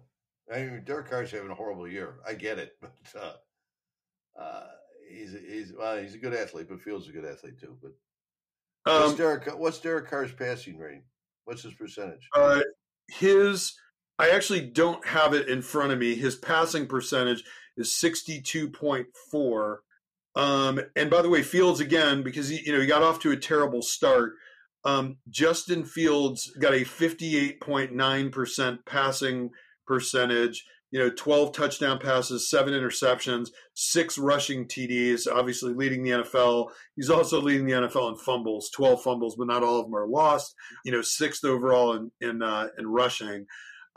I 0.51 0.63
mean, 0.63 0.83
Derek 0.85 1.09
Carr's 1.09 1.31
having 1.31 1.51
a 1.51 1.55
horrible 1.55 1.87
year. 1.87 2.15
I 2.25 2.33
get 2.33 2.57
it, 2.57 2.77
but 2.81 2.93
uh, 3.15 4.41
uh, 4.41 4.67
he's 5.09 5.35
he's 5.47 5.73
well, 5.77 5.97
he's 5.97 6.15
a 6.15 6.17
good 6.17 6.33
athlete, 6.33 6.67
but 6.69 6.81
Fields 6.81 7.05
is 7.05 7.09
a 7.09 7.13
good 7.13 7.25
athlete 7.25 7.59
too. 7.59 7.77
But 7.81 8.91
um, 8.91 9.03
what's 9.03 9.17
Derek? 9.17 9.59
What's 9.59 9.79
Derek 9.79 10.09
Carr's 10.09 10.31
passing 10.31 10.77
rate? 10.77 11.03
What's 11.45 11.63
his 11.63 11.73
percentage? 11.73 12.27
Uh, 12.35 12.61
his, 13.09 13.73
I 14.19 14.29
actually 14.31 14.61
don't 14.61 15.05
have 15.07 15.33
it 15.33 15.47
in 15.47 15.61
front 15.61 15.93
of 15.93 15.99
me. 15.99 16.15
His 16.15 16.35
passing 16.35 16.87
percentage 16.87 17.43
is 17.77 17.95
sixty-two 17.95 18.69
point 18.69 19.07
four. 19.31 19.81
Um, 20.35 20.79
and 20.95 21.09
by 21.09 21.21
the 21.21 21.29
way, 21.29 21.41
Fields 21.41 21.79
again 21.79 22.21
because 22.21 22.49
he, 22.49 22.61
you 22.65 22.73
know, 22.73 22.79
he 22.79 22.85
got 22.85 23.03
off 23.03 23.19
to 23.21 23.31
a 23.31 23.37
terrible 23.37 23.81
start. 23.81 24.33
Um, 24.83 25.17
Justin 25.29 25.83
Fields 25.83 26.51
got 26.59 26.73
a 26.73 26.83
fifty-eight 26.83 27.59
point 27.59 27.93
nine 27.93 28.29
percent 28.29 28.85
passing 28.85 29.49
percentage. 29.87 30.65
You 30.91 30.99
know, 30.99 31.09
twelve 31.09 31.53
touchdown 31.53 31.99
passes, 31.99 32.49
seven 32.49 32.73
interceptions, 32.73 33.49
six 33.73 34.17
rushing 34.17 34.65
TDs. 34.65 35.27
Obviously, 35.31 35.73
leading 35.73 36.03
the 36.03 36.11
NFL. 36.11 36.69
He's 36.95 37.09
also 37.09 37.41
leading 37.41 37.65
the 37.65 37.73
NFL 37.73 38.11
in 38.11 38.17
fumbles, 38.17 38.69
twelve 38.69 39.03
fumbles, 39.03 39.35
but 39.37 39.47
not 39.47 39.63
all 39.63 39.79
of 39.79 39.85
them 39.85 39.95
are 39.95 40.07
lost. 40.07 40.55
You 40.85 40.91
know, 40.91 41.01
sixth 41.01 41.43
overall 41.43 41.93
in 41.93 42.11
in, 42.21 42.41
uh, 42.41 42.67
in 42.77 42.87
rushing. 42.87 43.45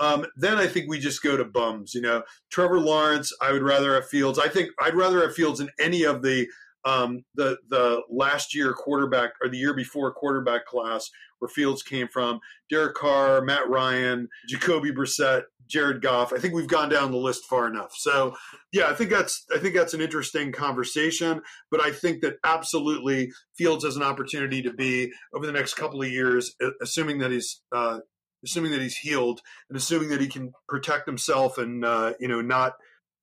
Um, 0.01 0.25
then 0.37 0.57
I 0.57 0.67
think 0.67 0.89
we 0.89 0.99
just 0.99 1.23
go 1.23 1.37
to 1.37 1.45
bums. 1.45 1.95
You 1.95 2.01
know, 2.01 2.23
Trevor 2.51 2.81
Lawrence. 2.81 3.33
I 3.41 3.53
would 3.53 3.63
rather 3.63 3.95
have 3.95 4.09
Fields. 4.09 4.39
I 4.39 4.49
think 4.49 4.71
I'd 4.81 4.95
rather 4.95 5.21
have 5.23 5.35
Fields 5.35 5.61
in 5.61 5.69
any 5.79 6.05
of 6.05 6.23
the 6.23 6.49
um, 6.85 7.25
the 7.35 7.59
the 7.69 8.03
last 8.11 8.55
year 8.55 8.73
quarterback 8.73 9.33
or 9.43 9.49
the 9.49 9.59
year 9.59 9.75
before 9.75 10.13
quarterback 10.13 10.67
class 10.67 11.11
where 11.39 11.49
Fields 11.49 11.83
came 11.83 12.09
from. 12.09 12.41
Derek 12.69 12.95
Carr, 12.95 13.43
Matt 13.43 13.69
Ryan, 13.69 14.29
Jacoby 14.49 14.93
Brissett, 14.93 15.45
Jared 15.67 16.03
Goff. 16.03 16.33
I 16.33 16.39
think 16.39 16.55
we've 16.55 16.67
gone 16.67 16.89
down 16.89 17.11
the 17.11 17.17
list 17.17 17.45
far 17.47 17.67
enough. 17.67 17.93
So 17.97 18.35
yeah, 18.73 18.89
I 18.89 18.95
think 18.95 19.11
that's 19.11 19.45
I 19.55 19.59
think 19.59 19.75
that's 19.75 19.95
an 19.95 20.01
interesting 20.01 20.53
conversation. 20.53 21.43
But 21.71 21.81
I 21.81 21.93
think 21.93 22.23
that 22.23 22.37
absolutely 22.45 23.33
Fields 23.57 23.85
has 23.85 23.97
an 23.97 24.03
opportunity 24.03 24.63
to 24.63 24.73
be 24.73 25.13
over 25.35 25.47
the 25.47 25.53
next 25.53 25.75
couple 25.75 26.03
of 26.03 26.09
years, 26.09 26.55
assuming 26.83 27.19
that 27.19 27.31
he's 27.31 27.63
uh, 27.73 28.01
assuming 28.45 28.73
that 28.73 28.81
he's 28.81 28.97
healed 28.97 29.41
and 29.69 29.77
assuming 29.77 30.09
that 30.11 30.21
he 30.21 30.29
can 30.29 30.53
protect 30.69 31.07
himself 31.07 31.59
and 31.59 31.85
uh, 31.85 32.13
you 32.21 32.29
know 32.29 32.41
not 32.41 32.75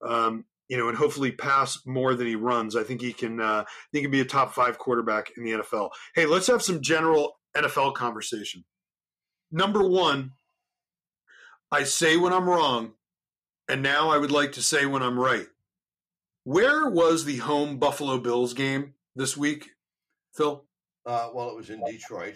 um, 0.07 0.45
you 0.69 0.77
know 0.77 0.89
and 0.89 0.97
hopefully 0.97 1.31
pass 1.31 1.79
more 1.85 2.15
than 2.15 2.27
he 2.27 2.35
runs. 2.35 2.75
I 2.75 2.83
think 2.83 3.01
he 3.01 3.13
can 3.13 3.39
uh, 3.39 3.65
he 3.91 4.01
can 4.01 4.11
be 4.11 4.21
a 4.21 4.25
top 4.25 4.53
five 4.53 4.77
quarterback 4.77 5.31
in 5.37 5.43
the 5.43 5.51
NFL. 5.51 5.89
Hey, 6.15 6.25
let's 6.25 6.47
have 6.47 6.61
some 6.61 6.81
general 6.81 7.37
NFL 7.55 7.95
conversation. 7.95 8.63
Number 9.51 9.87
one, 9.87 10.31
I 11.71 11.83
say 11.83 12.17
when 12.17 12.33
I'm 12.33 12.49
wrong, 12.49 12.93
and 13.67 13.81
now 13.81 14.09
I 14.09 14.17
would 14.17 14.31
like 14.31 14.53
to 14.53 14.61
say 14.61 14.85
when 14.85 15.03
I'm 15.03 15.19
right. 15.19 15.47
Where 16.43 16.89
was 16.89 17.25
the 17.25 17.37
home 17.37 17.77
Buffalo 17.77 18.19
Bills 18.19 18.53
game 18.53 18.93
this 19.15 19.35
week, 19.35 19.69
Phil? 20.33 20.65
Uh, 21.05 21.29
well, 21.33 21.49
it 21.49 21.55
was 21.55 21.69
in 21.69 21.83
Detroit. 21.85 22.35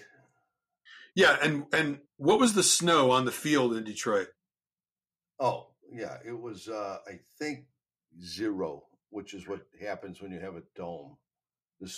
Yeah, 1.15 1.37
and 1.41 1.65
and 1.73 1.99
what 2.17 2.39
was 2.39 2.53
the 2.53 2.63
snow 2.63 3.11
on 3.11 3.25
the 3.25 3.31
field 3.31 3.75
in 3.75 3.83
Detroit? 3.83 4.27
Oh, 5.39 5.67
yeah, 5.91 6.17
it 6.25 6.39
was. 6.39 6.69
Uh, 6.69 6.97
I 7.07 7.19
think 7.37 7.65
zero, 8.23 8.83
which 9.09 9.33
is 9.33 9.47
what 9.47 9.61
happens 9.81 10.21
when 10.21 10.31
you 10.31 10.39
have 10.39 10.55
a 10.55 10.63
dome. 10.75 11.17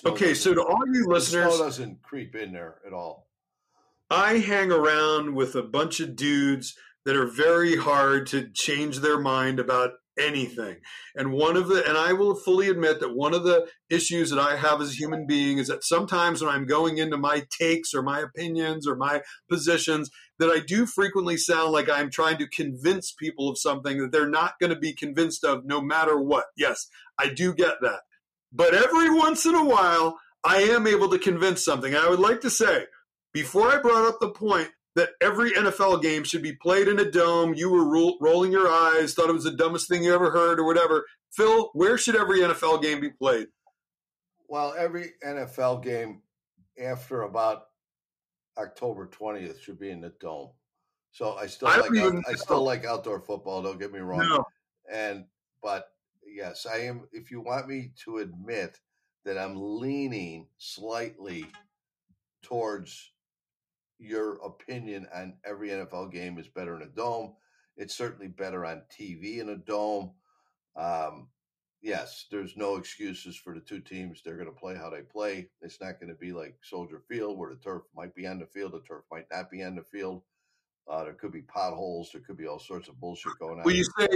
okay, 0.05 0.33
so 0.33 0.53
to 0.53 0.63
all 0.63 0.83
you 0.91 1.05
listeners, 1.07 1.55
snow 1.55 1.65
doesn't 1.65 2.01
creep 2.01 2.35
in 2.35 2.51
there 2.51 2.75
at 2.85 2.93
all. 2.93 3.27
I 4.09 4.37
hang 4.39 4.71
around 4.71 5.33
with 5.35 5.55
a 5.55 5.63
bunch 5.63 5.99
of 5.99 6.15
dudes 6.15 6.75
that 7.05 7.15
are 7.15 7.25
very 7.25 7.75
hard 7.75 8.27
to 8.27 8.49
change 8.49 8.99
their 8.99 9.19
mind 9.19 9.59
about 9.59 9.91
anything. 10.17 10.77
And 11.15 11.33
one 11.33 11.57
of 11.57 11.67
the, 11.67 11.87
and 11.87 11.97
I 11.97 12.13
will 12.13 12.35
fully 12.35 12.69
admit 12.69 12.99
that 12.99 13.15
one 13.15 13.33
of 13.33 13.43
the 13.43 13.67
issues 13.89 14.29
that 14.29 14.39
I 14.39 14.55
have 14.55 14.81
as 14.81 14.91
a 14.91 14.95
human 14.95 15.25
being 15.25 15.57
is 15.57 15.67
that 15.67 15.83
sometimes 15.83 16.41
when 16.41 16.53
I'm 16.53 16.65
going 16.65 16.97
into 16.97 17.17
my 17.17 17.45
takes 17.57 17.93
or 17.93 18.01
my 18.01 18.19
opinions 18.19 18.87
or 18.87 18.95
my 18.95 19.21
positions, 19.49 20.09
that 20.39 20.49
I 20.49 20.59
do 20.59 20.85
frequently 20.85 21.37
sound 21.37 21.71
like 21.71 21.89
I'm 21.89 22.09
trying 22.09 22.37
to 22.37 22.47
convince 22.47 23.11
people 23.11 23.49
of 23.49 23.57
something 23.57 23.99
that 23.99 24.11
they're 24.11 24.29
not 24.29 24.59
going 24.59 24.71
to 24.71 24.79
be 24.79 24.93
convinced 24.93 25.43
of 25.43 25.65
no 25.65 25.81
matter 25.81 26.19
what. 26.19 26.45
Yes, 26.57 26.87
I 27.17 27.29
do 27.29 27.53
get 27.53 27.75
that. 27.81 28.01
But 28.51 28.73
every 28.73 29.09
once 29.09 29.45
in 29.45 29.55
a 29.55 29.65
while, 29.65 30.19
I 30.43 30.57
am 30.57 30.85
able 30.87 31.09
to 31.09 31.19
convince 31.19 31.63
something. 31.63 31.95
I 31.95 32.09
would 32.09 32.19
like 32.19 32.41
to 32.41 32.49
say, 32.49 32.85
before 33.33 33.71
I 33.71 33.81
brought 33.81 34.07
up 34.07 34.19
the 34.19 34.29
point 34.29 34.69
that 34.95 35.09
every 35.21 35.51
NFL 35.51 36.01
game 36.01 36.23
should 36.23 36.43
be 36.43 36.53
played 36.53 36.87
in 36.87 36.99
a 36.99 37.09
dome. 37.09 37.53
You 37.53 37.71
were 37.71 37.85
ro- 37.85 38.17
rolling 38.21 38.51
your 38.51 38.69
eyes, 38.69 39.13
thought 39.13 39.29
it 39.29 39.33
was 39.33 39.43
the 39.43 39.51
dumbest 39.51 39.87
thing 39.87 40.03
you 40.03 40.13
ever 40.13 40.31
heard, 40.31 40.59
or 40.59 40.65
whatever. 40.65 41.05
Phil, 41.31 41.69
where 41.73 41.97
should 41.97 42.15
every 42.15 42.39
NFL 42.39 42.81
game 42.81 42.99
be 42.99 43.09
played? 43.09 43.47
Well, 44.47 44.75
every 44.77 45.13
NFL 45.25 45.83
game 45.83 46.21
after 46.81 47.23
about 47.23 47.63
October 48.57 49.07
twentieth 49.07 49.59
should 49.61 49.79
be 49.79 49.89
in 49.89 50.01
the 50.01 50.13
dome. 50.19 50.49
So 51.11 51.33
I 51.33 51.47
still 51.47 51.67
I 51.67 51.77
like 51.77 51.95
out, 51.97 52.23
I 52.27 52.33
still 52.33 52.63
like 52.63 52.85
outdoor 52.85 53.19
football. 53.19 53.61
Don't 53.63 53.79
get 53.79 53.91
me 53.91 53.99
wrong. 53.99 54.27
No. 54.27 54.45
And 54.91 55.25
but 55.61 55.87
yes, 56.25 56.67
I 56.71 56.81
am. 56.81 57.07
If 57.11 57.31
you 57.31 57.41
want 57.41 57.67
me 57.67 57.91
to 58.03 58.17
admit 58.17 58.79
that 59.25 59.37
I'm 59.37 59.55
leaning 59.55 60.47
slightly 60.57 61.45
towards 62.41 63.12
your 64.03 64.35
opinion 64.43 65.07
on 65.13 65.33
every 65.45 65.69
NFL 65.69 66.11
game 66.11 66.37
is 66.37 66.47
better 66.47 66.75
in 66.75 66.83
a 66.83 66.87
dome. 66.87 67.33
It's 67.77 67.95
certainly 67.95 68.27
better 68.27 68.65
on 68.65 68.83
TV 68.91 69.39
in 69.39 69.49
a 69.49 69.55
dome. 69.55 70.11
Um, 70.75 71.27
yes, 71.81 72.25
there's 72.29 72.55
no 72.55 72.75
excuses 72.75 73.35
for 73.35 73.53
the 73.53 73.59
two 73.59 73.79
teams. 73.79 74.21
They're 74.23 74.35
going 74.35 74.47
to 74.47 74.51
play 74.51 74.75
how 74.75 74.89
they 74.89 75.01
play. 75.01 75.49
It's 75.61 75.81
not 75.81 75.99
going 75.99 76.09
to 76.09 76.19
be 76.19 76.31
like 76.31 76.55
Soldier 76.61 77.01
Field 77.07 77.37
where 77.37 77.49
the 77.49 77.59
turf 77.59 77.83
might 77.95 78.13
be 78.15 78.27
on 78.27 78.39
the 78.39 78.45
field, 78.45 78.73
the 78.73 78.81
turf 78.81 79.03
might 79.11 79.25
not 79.31 79.49
be 79.49 79.63
on 79.63 79.75
the 79.75 79.83
field. 79.83 80.23
Uh, 80.87 81.03
there 81.03 81.13
could 81.13 81.31
be 81.31 81.41
potholes. 81.41 82.09
There 82.11 82.21
could 82.21 82.37
be 82.37 82.47
all 82.47 82.59
sorts 82.59 82.89
of 82.89 82.99
bullshit 82.99 83.31
going 83.39 83.59
on. 83.59 83.63
Well, 83.63 83.75
you 83.75 83.85
say 83.97 84.07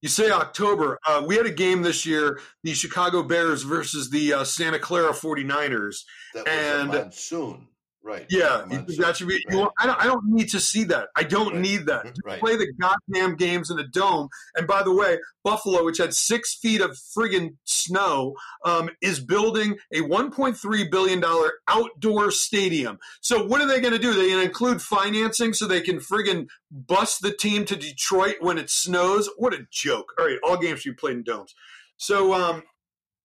you 0.00 0.08
say 0.08 0.30
October. 0.30 0.98
Uh, 1.06 1.24
we 1.26 1.36
had 1.36 1.46
a 1.46 1.50
game 1.50 1.82
this 1.82 2.04
year, 2.04 2.40
the 2.62 2.74
Chicago 2.74 3.22
Bears 3.22 3.62
versus 3.62 4.10
the 4.10 4.34
uh, 4.34 4.44
Santa 4.44 4.78
Clara 4.78 5.12
49ers. 5.12 5.96
That 6.34 6.44
was 6.44 6.54
and 6.54 6.90
a 6.90 6.92
monsoon. 6.92 7.68
Right. 8.04 8.26
Yeah, 8.28 8.66
that 8.68 9.16
should 9.16 9.28
be. 9.28 9.34
Right. 9.34 9.44
You 9.48 9.56
know, 9.56 9.72
I, 9.78 9.86
don't, 9.86 9.98
I 9.98 10.04
don't 10.04 10.26
need 10.26 10.50
to 10.50 10.60
see 10.60 10.84
that. 10.84 11.08
I 11.16 11.22
don't 11.22 11.54
right. 11.54 11.60
need 11.62 11.86
that. 11.86 12.04
Just 12.04 12.20
right. 12.22 12.38
play 12.38 12.54
the 12.56 12.70
goddamn 12.78 13.36
games 13.36 13.70
in 13.70 13.78
a 13.78 13.86
dome. 13.86 14.28
And 14.56 14.66
by 14.66 14.82
the 14.82 14.92
way, 14.92 15.16
Buffalo, 15.42 15.82
which 15.84 15.96
had 15.96 16.12
six 16.12 16.54
feet 16.54 16.82
of 16.82 16.90
friggin' 16.90 17.56
snow, 17.64 18.34
um, 18.66 18.90
is 19.00 19.20
building 19.20 19.78
a 19.90 20.00
1.3 20.00 20.90
billion 20.90 21.20
dollar 21.20 21.50
outdoor 21.66 22.30
stadium. 22.30 22.98
So 23.22 23.46
what 23.46 23.62
are 23.62 23.66
they 23.66 23.80
going 23.80 23.94
to 23.94 23.98
do? 23.98 24.12
They 24.12 24.28
going 24.28 24.40
to 24.40 24.44
include 24.44 24.82
financing 24.82 25.54
so 25.54 25.66
they 25.66 25.80
can 25.80 25.98
friggin' 25.98 26.48
bust 26.70 27.22
the 27.22 27.32
team 27.32 27.64
to 27.64 27.76
Detroit 27.76 28.36
when 28.40 28.58
it 28.58 28.68
snows? 28.68 29.30
What 29.38 29.54
a 29.54 29.66
joke! 29.70 30.12
All 30.18 30.26
right, 30.26 30.38
all 30.44 30.58
games 30.58 30.80
should 30.80 30.90
be 30.90 30.96
played 30.96 31.16
in 31.16 31.22
domes. 31.22 31.54
So, 31.96 32.34
um, 32.34 32.64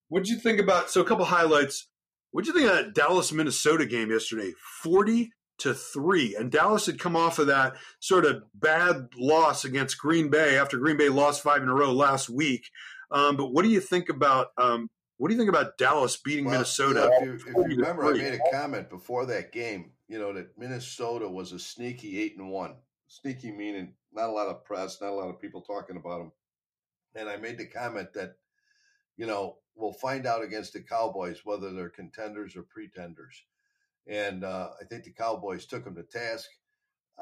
what 0.08 0.24
did 0.24 0.32
you 0.32 0.40
think 0.40 0.60
about? 0.60 0.90
So, 0.90 1.02
a 1.02 1.06
couple 1.06 1.26
highlights. 1.26 1.88
What 2.32 2.44
do 2.44 2.52
you 2.52 2.58
think 2.58 2.70
of 2.70 2.76
that 2.76 2.94
Dallas 2.94 3.32
Minnesota 3.32 3.86
game 3.86 4.12
yesterday? 4.12 4.54
40 4.84 5.32
to 5.60 5.74
3. 5.74 6.36
And 6.36 6.52
Dallas 6.52 6.86
had 6.86 7.00
come 7.00 7.16
off 7.16 7.40
of 7.40 7.48
that 7.48 7.76
sort 8.00 8.26
of 8.26 8.44
bad 8.54 9.10
loss 9.18 9.66
against 9.66 9.98
Green 9.98 10.30
Bay 10.30 10.58
after 10.58 10.78
Green 10.78 10.98
Bay 10.98 11.10
lost 11.10 11.44
five 11.44 11.62
in 11.62 11.70
a 11.70 11.74
row 11.74 11.92
last 11.92 12.30
week. 12.30 12.70
Um, 13.12 13.36
but 13.36 13.52
what 13.52 13.64
do 13.64 13.70
you 13.70 13.82
think 13.82 14.10
about 14.10 14.50
um, 14.58 14.90
what 15.18 15.28
do 15.28 15.34
you 15.34 15.40
think 15.40 15.50
about 15.50 15.78
Dallas 15.78 16.16
beating 16.18 16.46
well, 16.46 16.54
Minnesota? 16.54 17.10
if, 17.14 17.26
you, 17.26 17.34
if 17.34 17.46
you 17.72 17.78
remember, 17.78 18.06
I 18.06 18.14
made 18.14 18.40
a 18.40 18.52
comment 18.52 18.90
before 18.90 19.26
that 19.26 19.52
game. 19.52 19.92
You 20.08 20.18
know 20.18 20.34
that 20.34 20.58
Minnesota 20.58 21.28
was 21.28 21.52
a 21.52 21.60
sneaky 21.60 22.20
eight 22.22 22.38
and 22.38 22.50
one. 22.50 22.76
Sneaky 23.08 23.52
meaning 23.52 23.94
not 24.14 24.30
a 24.30 24.32
lot 24.32 24.48
of 24.48 24.64
press, 24.64 25.02
not 25.02 25.10
a 25.10 25.16
lot 25.16 25.30
of 25.30 25.40
people 25.40 25.62
talking 25.62 25.98
about 25.98 26.20
them. 26.20 26.32
And 27.16 27.30
I 27.30 27.38
made 27.38 27.58
the 27.58 27.66
comment 27.66 28.14
that, 28.14 28.36
you 29.18 29.26
know, 29.26 29.58
we'll 29.80 29.94
find 29.94 30.26
out 30.26 30.44
against 30.44 30.74
the 30.74 30.82
Cowboys 30.82 31.42
whether 31.44 31.72
they're 31.72 31.90
contenders 31.90 32.56
or 32.56 32.64
pretenders. 32.64 33.44
And 34.08 34.44
uh, 34.44 34.70
I 34.82 34.86
think 34.86 35.04
the 35.04 35.12
Cowboys 35.12 35.66
took 35.66 35.84
them 35.84 35.96
to 35.96 36.04
task. 36.04 36.50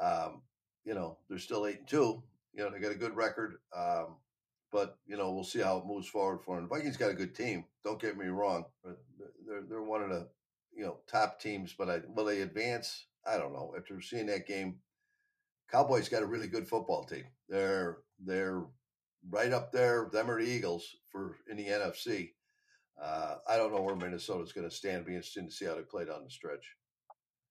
Um, 0.00 0.42
you 0.84 0.94
know, 0.94 1.18
they're 1.28 1.38
still 1.38 1.66
eight 1.66 1.80
and 1.80 1.88
two. 1.88 2.22
You 2.54 2.64
know, 2.64 2.70
they 2.70 2.78
got 2.78 2.92
a 2.92 2.96
good 2.96 3.14
record. 3.14 3.56
Um, 3.76 4.16
but 4.70 4.98
you 5.06 5.16
know, 5.16 5.32
we'll 5.32 5.44
see 5.44 5.60
how 5.60 5.78
it 5.78 5.86
moves 5.86 6.08
forward 6.08 6.40
for 6.44 6.56
them. 6.56 6.68
The 6.68 6.74
Vikings 6.74 6.96
got 6.96 7.10
a 7.10 7.14
good 7.14 7.34
team. 7.34 7.64
Don't 7.84 8.00
get 8.00 8.16
me 8.16 8.26
wrong, 8.26 8.64
they're 9.46 9.62
they're 9.68 9.82
one 9.82 10.02
of 10.02 10.10
the 10.10 10.28
you 10.74 10.84
know 10.84 10.98
top 11.10 11.40
teams. 11.40 11.74
But 11.76 11.88
I 11.88 12.00
will 12.14 12.24
they 12.24 12.40
advance? 12.40 13.06
I 13.26 13.38
don't 13.38 13.52
know. 13.52 13.74
After 13.76 14.00
seeing 14.00 14.26
that 14.26 14.46
game, 14.46 14.76
Cowboys 15.70 16.08
got 16.08 16.22
a 16.22 16.26
really 16.26 16.48
good 16.48 16.68
football 16.68 17.04
team. 17.04 17.24
They're 17.48 17.98
they're 18.24 18.64
right 19.30 19.52
up 19.52 19.72
there. 19.72 20.08
Them 20.12 20.30
or 20.30 20.42
the 20.42 20.48
Eagles 20.48 20.96
for 21.10 21.36
in 21.50 21.56
the 21.56 21.66
NFC. 21.66 22.30
Uh, 23.02 23.36
I 23.48 23.56
don't 23.56 23.72
know 23.72 23.82
where 23.82 23.96
Minnesota's 23.96 24.52
going 24.52 24.68
to 24.68 24.74
stand. 24.74 25.06
Be 25.06 25.14
interesting 25.14 25.46
to 25.46 25.52
see 25.52 25.64
how 25.64 25.74
they 25.74 25.82
play 25.82 26.04
down 26.04 26.24
the 26.24 26.30
stretch. 26.30 26.74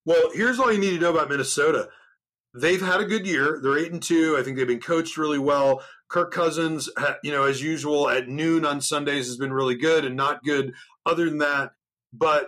Well, 0.06 0.32
here's 0.34 0.60
all 0.60 0.72
you 0.72 0.80
need 0.80 0.92
to 0.92 1.00
know 1.00 1.12
about 1.12 1.30
Minnesota. 1.30 1.90
They've 2.54 2.82
had 2.82 3.02
a 3.02 3.06
good 3.06 3.28
year. 3.28 3.60
They're 3.62 3.78
eight 3.78 3.92
and 3.92 4.02
two. 4.02 4.38
I 4.38 4.44
think 4.44 4.58
they've 4.58 4.68
been 4.68 4.80
coached 4.80 5.18
really 5.18 5.40
well. 5.40 5.84
Kirk 6.10 6.32
Cousins, 6.32 6.90
you 7.24 7.32
know, 7.32 7.44
as 7.44 7.62
usual 7.62 8.10
at 8.10 8.28
noon 8.28 8.66
on 8.66 8.82
Sundays 8.82 9.28
has 9.28 9.38
been 9.38 9.54
really 9.54 9.76
good 9.76 10.06
and 10.06 10.16
not 10.16 10.44
good 10.44 10.74
other 11.06 11.26
than 11.26 11.40
that. 11.40 11.72
But 12.14 12.48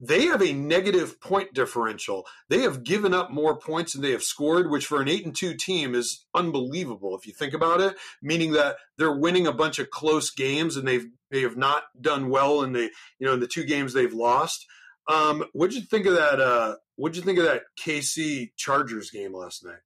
they 0.00 0.26
have 0.26 0.42
a 0.42 0.52
negative 0.52 1.20
point 1.20 1.54
differential. 1.54 2.26
They 2.48 2.60
have 2.60 2.84
given 2.84 3.14
up 3.14 3.30
more 3.30 3.58
points 3.58 3.92
than 3.92 4.02
they 4.02 4.12
have 4.12 4.22
scored, 4.22 4.70
which 4.70 4.86
for 4.86 5.00
an 5.00 5.08
eight 5.08 5.24
and 5.24 5.34
two 5.34 5.54
team 5.54 5.94
is 5.94 6.26
unbelievable 6.34 7.16
if 7.16 7.26
you 7.26 7.32
think 7.32 7.54
about 7.54 7.80
it. 7.80 7.96
Meaning 8.22 8.52
that 8.52 8.76
they're 8.98 9.16
winning 9.16 9.46
a 9.46 9.52
bunch 9.52 9.78
of 9.78 9.90
close 9.90 10.30
games 10.30 10.76
and 10.76 10.86
they've 10.86 11.06
they 11.30 11.42
have 11.42 11.56
not 11.56 11.84
done 12.00 12.28
well 12.28 12.62
in 12.62 12.72
the 12.72 12.90
you 13.18 13.26
know 13.26 13.34
in 13.34 13.40
the 13.40 13.46
two 13.46 13.64
games 13.64 13.92
they've 13.92 14.12
lost. 14.12 14.66
Um, 15.08 15.44
what'd 15.52 15.74
you 15.74 15.82
think 15.82 16.06
of 16.06 16.14
that? 16.14 16.40
Uh, 16.40 16.76
what'd 16.96 17.16
you 17.16 17.22
think 17.22 17.38
of 17.38 17.44
that 17.44 17.62
KC 17.80 18.50
Chargers 18.56 19.10
game 19.10 19.32
last 19.32 19.64
night? 19.64 19.78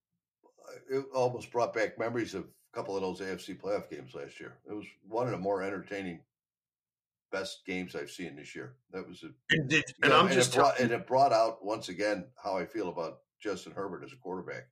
It 0.90 1.04
almost 1.14 1.52
brought 1.52 1.74
back 1.74 1.98
memories 1.98 2.34
of 2.34 2.44
a 2.44 2.76
couple 2.76 2.96
of 2.96 3.02
those 3.02 3.20
AFC 3.20 3.60
playoff 3.60 3.90
games 3.90 4.14
last 4.14 4.40
year. 4.40 4.58
It 4.68 4.74
was 4.74 4.86
one 5.06 5.26
of 5.26 5.32
the 5.32 5.38
more 5.38 5.62
entertaining 5.62 6.20
best 7.30 7.62
games 7.66 7.94
I've 7.94 8.10
seen 8.10 8.36
this 8.36 8.54
year. 8.54 8.74
That 8.92 9.08
was 9.08 9.22
a, 9.22 9.28
and, 9.50 9.68
did, 9.68 9.84
and 10.02 10.10
know, 10.10 10.18
I'm 10.18 10.26
and 10.26 10.34
just 10.34 10.54
it 10.54 10.58
brought, 10.58 10.80
and 10.80 10.90
it 10.90 11.06
brought 11.06 11.32
out 11.32 11.64
once 11.64 11.88
again 11.88 12.26
how 12.42 12.56
I 12.56 12.66
feel 12.66 12.88
about 12.88 13.18
Justin 13.42 13.72
Herbert 13.72 14.04
as 14.04 14.12
a 14.12 14.16
quarterback. 14.16 14.68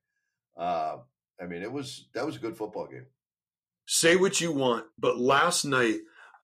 Uh, 0.57 0.97
I 1.41 1.45
mean, 1.45 1.61
it 1.61 1.71
was 1.71 2.07
that 2.13 2.25
was 2.25 2.35
a 2.35 2.39
good 2.39 2.57
football 2.57 2.87
game. 2.87 3.05
Say 3.87 4.15
what 4.15 4.39
you 4.39 4.51
want, 4.51 4.85
but 4.97 5.17
last 5.17 5.65
night 5.65 5.99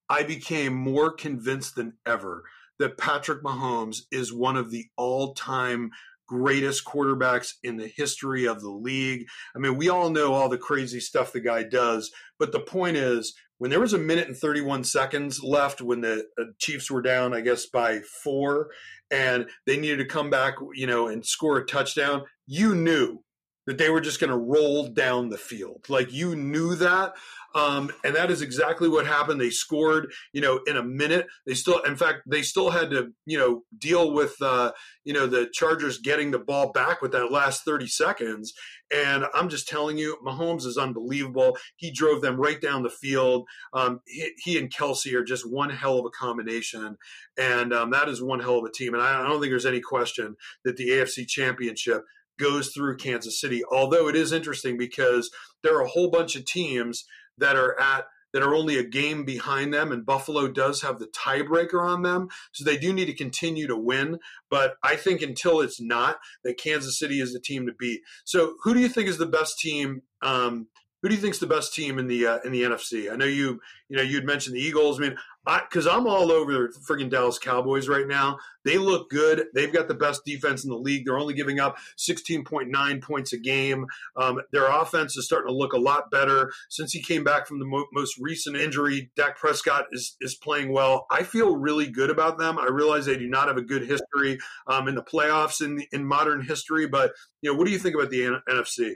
I 0.09 0.23
became 0.23 0.73
more 0.73 1.11
convinced 1.11 1.75
than 1.75 1.93
ever 2.05 2.43
that 2.79 2.97
Patrick 2.97 3.43
Mahomes 3.43 4.01
is 4.11 4.33
one 4.33 4.57
of 4.57 4.71
the 4.71 4.85
all-time 4.97 5.91
greatest 6.27 6.85
quarterbacks 6.85 7.53
in 7.63 7.77
the 7.77 7.87
history 7.87 8.45
of 8.45 8.61
the 8.61 8.69
league. 8.69 9.27
I 9.55 9.59
mean, 9.59 9.77
we 9.77 9.89
all 9.89 10.09
know 10.09 10.33
all 10.33 10.49
the 10.49 10.57
crazy 10.57 10.99
stuff 10.99 11.31
the 11.31 11.39
guy 11.39 11.63
does, 11.63 12.11
but 12.39 12.51
the 12.51 12.59
point 12.59 12.97
is 12.97 13.35
when 13.57 13.71
there 13.71 13.79
was 13.79 13.93
a 13.93 13.97
minute 13.97 14.27
and 14.27 14.37
31 14.37 14.83
seconds 14.83 15.43
left 15.43 15.81
when 15.81 16.01
the 16.01 16.25
uh, 16.39 16.43
Chiefs 16.59 16.91
were 16.91 17.01
down, 17.01 17.33
I 17.33 17.41
guess 17.41 17.65
by 17.65 18.01
four, 18.23 18.69
and 19.11 19.47
they 19.65 19.77
needed 19.77 19.97
to 19.97 20.05
come 20.05 20.29
back, 20.29 20.55
you 20.73 20.87
know, 20.87 21.07
and 21.07 21.25
score 21.25 21.57
a 21.57 21.65
touchdown, 21.65 22.23
you 22.47 22.75
knew 22.75 23.23
that 23.65 23.77
they 23.77 23.89
were 23.89 24.01
just 24.01 24.19
going 24.19 24.29
to 24.29 24.37
roll 24.37 24.87
down 24.87 25.29
the 25.29 25.37
field. 25.37 25.85
Like 25.89 26.13
you 26.13 26.35
knew 26.35 26.75
that. 26.75 27.13
Um, 27.55 27.89
and 28.03 28.13
that 28.17 28.29
is 28.29 28.41
exactly 28.41 28.89
what 28.89 29.07
happened. 29.07 29.39
They 29.39 29.49
scored, 29.49 30.11
you 30.33 30.41
know, 30.41 30.59
in 30.67 30.75
a 30.75 30.83
minute. 30.83 31.27
They 31.47 31.53
still, 31.53 31.79
in 31.83 31.95
fact, 31.95 32.23
they 32.27 32.41
still 32.41 32.69
had 32.69 32.89
to, 32.89 33.13
you 33.25 33.37
know, 33.37 33.63
deal 33.79 34.11
with, 34.11 34.35
uh, 34.41 34.73
you 35.05 35.13
know, 35.13 35.25
the 35.25 35.47
Chargers 35.53 35.97
getting 35.99 36.31
the 36.31 36.39
ball 36.39 36.73
back 36.73 37.01
with 37.01 37.13
that 37.13 37.31
last 37.31 37.63
30 37.63 37.87
seconds. 37.87 38.53
And 38.93 39.25
I'm 39.33 39.47
just 39.47 39.69
telling 39.69 39.97
you, 39.97 40.17
Mahomes 40.23 40.65
is 40.65 40.77
unbelievable. 40.77 41.57
He 41.77 41.91
drove 41.91 42.21
them 42.21 42.35
right 42.35 42.59
down 42.59 42.83
the 42.83 42.89
field. 42.89 43.47
Um, 43.73 44.01
he, 44.05 44.31
he, 44.43 44.59
and 44.59 44.71
Kelce 44.71 45.13
are 45.13 45.23
just 45.23 45.49
one 45.49 45.69
hell 45.69 45.97
of 45.97 46.05
a 46.05 46.09
combination. 46.09 46.97
And 47.37 47.73
um, 47.73 47.89
that 47.91 48.09
is 48.09 48.21
one 48.21 48.41
hell 48.41 48.57
of 48.57 48.65
a 48.65 48.71
team. 48.71 48.93
And 48.93 49.01
I, 49.01 49.21
I 49.21 49.23
don't 49.23 49.39
think 49.39 49.51
there's 49.51 49.65
any 49.65 49.81
question 49.81 50.35
that 50.65 50.75
the 50.75 50.89
AFC 50.89 51.25
championship 51.25 52.03
goes 52.37 52.69
through 52.69 52.97
Kansas 52.97 53.39
City. 53.39 53.63
Although 53.71 54.07
it 54.07 54.15
is 54.15 54.31
interesting 54.31 54.77
because 54.77 55.31
there 55.63 55.77
are 55.77 55.83
a 55.83 55.89
whole 55.89 56.09
bunch 56.09 56.35
of 56.35 56.45
teams 56.45 57.05
that 57.37 57.55
are 57.55 57.79
at 57.79 58.05
that 58.33 58.43
are 58.43 58.53
only 58.53 58.77
a 58.77 58.83
game 58.83 59.23
behind 59.23 59.73
them, 59.73 59.93
and 59.93 60.05
Buffalo 60.05 60.49
does 60.49 60.81
have 60.81 60.99
the 60.99 61.07
tiebreaker 61.07 61.81
on 61.81 62.01
them, 62.01 62.27
so 62.51 62.65
they 62.65 62.75
do 62.75 62.91
need 62.91 63.05
to 63.05 63.13
continue 63.13 63.65
to 63.65 63.77
win. 63.77 64.19
But 64.49 64.75
I 64.83 64.97
think 64.97 65.21
until 65.21 65.61
it's 65.61 65.79
not, 65.79 66.17
that 66.43 66.57
Kansas 66.57 66.99
City 66.99 67.21
is 67.21 67.31
the 67.31 67.39
team 67.39 67.65
to 67.65 67.71
beat. 67.71 68.01
So, 68.25 68.55
who 68.63 68.73
do 68.73 68.81
you 68.81 68.89
think 68.89 69.07
is 69.07 69.19
the 69.19 69.25
best 69.25 69.57
team 69.57 70.01
um, 70.21 70.67
who 71.05 71.09
do 71.09 71.13
you 71.13 71.21
think 71.21 71.35
is 71.35 71.39
the 71.39 71.45
best 71.45 71.71
team 71.71 71.99
in 71.99 72.07
the 72.07 72.25
uh, 72.25 72.39
in 72.45 72.51
the 72.51 72.63
NFC? 72.63 73.13
I 73.13 73.15
know 73.15 73.25
you 73.25 73.61
you 73.89 73.95
know 73.95 74.01
you'd 74.01 74.25
mentioned 74.25 74.55
the 74.55 74.59
Eagles. 74.59 74.99
I 74.99 75.03
mean, 75.03 75.15
because 75.45 75.85
I'm 75.85 76.07
all 76.07 76.31
over 76.31 76.51
the 76.51 76.79
friggin' 76.79 77.11
Dallas 77.11 77.37
Cowboys 77.37 77.87
right 77.87 78.07
now. 78.07 78.39
They 78.63 78.79
look 78.79 79.11
good. 79.11 79.45
They've 79.53 79.71
got 79.71 79.87
the 79.87 79.93
best 79.93 80.25
defense 80.25 80.63
in 80.63 80.71
the 80.71 80.75
league. 80.75 81.05
They're 81.05 81.19
only 81.19 81.35
giving 81.35 81.59
up 81.59 81.77
16.9 81.99 83.03
points 83.03 83.33
a 83.33 83.37
game. 83.37 83.85
Um, 84.15 84.41
their 84.51 84.65
offense 84.65 85.15
is 85.15 85.25
starting 85.25 85.49
to 85.49 85.55
look 85.55 85.73
a 85.73 85.77
lot 85.77 86.09
better 86.09 86.51
since 86.71 86.91
he 86.91 87.03
came 87.03 87.23
back 87.23 87.45
from 87.45 87.59
the 87.59 87.65
mo- 87.65 87.85
most 87.93 88.17
recent 88.17 88.57
injury. 88.57 89.11
Dak 89.15 89.37
Prescott 89.37 89.85
is 89.91 90.17
is 90.21 90.33
playing 90.33 90.71
well. 90.71 91.05
I 91.11 91.21
feel 91.21 91.55
really 91.55 91.85
good 91.85 92.09
about 92.09 92.39
them. 92.39 92.57
I 92.57 92.65
realize 92.71 93.05
they 93.05 93.15
do 93.15 93.29
not 93.29 93.47
have 93.47 93.57
a 93.57 93.61
good 93.61 93.83
history 93.83 94.39
um, 94.65 94.87
in 94.87 94.95
the 94.95 95.03
playoffs 95.03 95.63
in 95.63 95.85
in 95.91 96.03
modern 96.03 96.41
history, 96.41 96.87
but 96.87 97.13
you 97.43 97.51
know, 97.51 97.55
what 97.59 97.67
do 97.67 97.71
you 97.71 97.77
think 97.77 97.93
about 97.93 98.09
the 98.09 98.25
N- 98.25 98.41
NFC? 98.49 98.95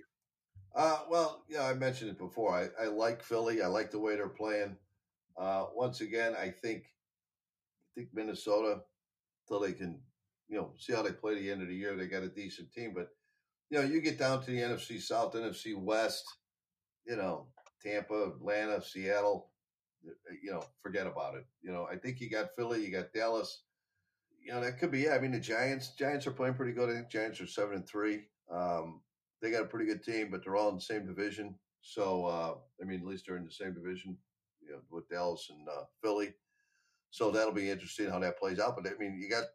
Uh, 0.75 0.99
well, 1.09 1.43
yeah, 1.49 1.65
I 1.65 1.73
mentioned 1.73 2.11
it 2.11 2.17
before. 2.17 2.55
I, 2.55 2.83
I 2.83 2.87
like 2.87 3.23
Philly. 3.23 3.61
I 3.61 3.67
like 3.67 3.91
the 3.91 3.99
way 3.99 4.15
they're 4.15 4.29
playing. 4.29 4.77
Uh, 5.37 5.65
once 5.73 6.01
again, 6.01 6.35
I 6.35 6.49
think 6.49 6.83
I 6.85 7.89
think 7.95 8.09
Minnesota, 8.13 8.81
till 9.47 9.59
they 9.59 9.73
can, 9.73 9.99
you 10.47 10.57
know, 10.57 10.73
see 10.77 10.93
how 10.93 11.01
they 11.01 11.11
play 11.11 11.35
the 11.35 11.51
end 11.51 11.61
of 11.61 11.67
the 11.67 11.75
year, 11.75 11.95
they 11.95 12.07
got 12.07 12.23
a 12.23 12.29
decent 12.29 12.71
team. 12.71 12.93
But 12.95 13.09
you 13.69 13.79
know, 13.79 13.85
you 13.85 14.01
get 14.01 14.19
down 14.19 14.41
to 14.41 14.51
the 14.51 14.59
NFC 14.59 15.01
South, 15.01 15.33
NFC 15.33 15.75
West, 15.75 16.25
you 17.05 17.15
know, 17.15 17.47
Tampa, 17.81 18.31
Atlanta, 18.35 18.81
Seattle, 18.81 19.49
you 20.43 20.51
know, 20.51 20.63
forget 20.81 21.07
about 21.07 21.35
it. 21.35 21.45
You 21.61 21.71
know, 21.71 21.87
I 21.91 21.97
think 21.97 22.19
you 22.19 22.29
got 22.29 22.55
Philly, 22.55 22.85
you 22.85 22.91
got 22.91 23.13
Dallas. 23.13 23.63
You 24.41 24.53
know, 24.53 24.61
that 24.61 24.79
could 24.79 24.91
be. 24.91 25.01
Yeah, 25.01 25.15
I 25.15 25.19
mean, 25.19 25.31
the 25.31 25.39
Giants. 25.39 25.89
Giants 25.95 26.25
are 26.25 26.31
playing 26.31 26.55
pretty 26.55 26.73
good. 26.73 26.89
I 26.89 26.93
think 26.93 27.09
Giants 27.09 27.41
are 27.41 27.47
seven 27.47 27.75
and 27.75 27.87
three. 27.87 28.21
Um, 28.51 29.01
they 29.41 29.51
got 29.51 29.63
a 29.63 29.67
pretty 29.67 29.85
good 29.85 30.03
team, 30.03 30.29
but 30.31 30.43
they're 30.43 30.55
all 30.55 30.69
in 30.69 30.75
the 30.75 30.81
same 30.81 31.05
division. 31.05 31.55
So 31.81 32.25
uh, 32.25 32.55
I 32.81 32.85
mean, 32.85 33.01
at 33.01 33.05
least 33.05 33.25
they're 33.27 33.37
in 33.37 33.45
the 33.45 33.51
same 33.51 33.73
division, 33.73 34.17
you 34.61 34.71
know, 34.71 34.79
with 34.89 35.09
Dallas 35.09 35.47
and 35.49 35.67
uh, 35.67 35.83
Philly. 36.01 36.33
So 37.11 37.31
that'll 37.31 37.53
be 37.53 37.69
interesting 37.69 38.09
how 38.09 38.19
that 38.19 38.39
plays 38.39 38.59
out. 38.59 38.75
But 38.75 38.91
I 38.91 38.97
mean, 38.99 39.19
you 39.21 39.29
got 39.29 39.45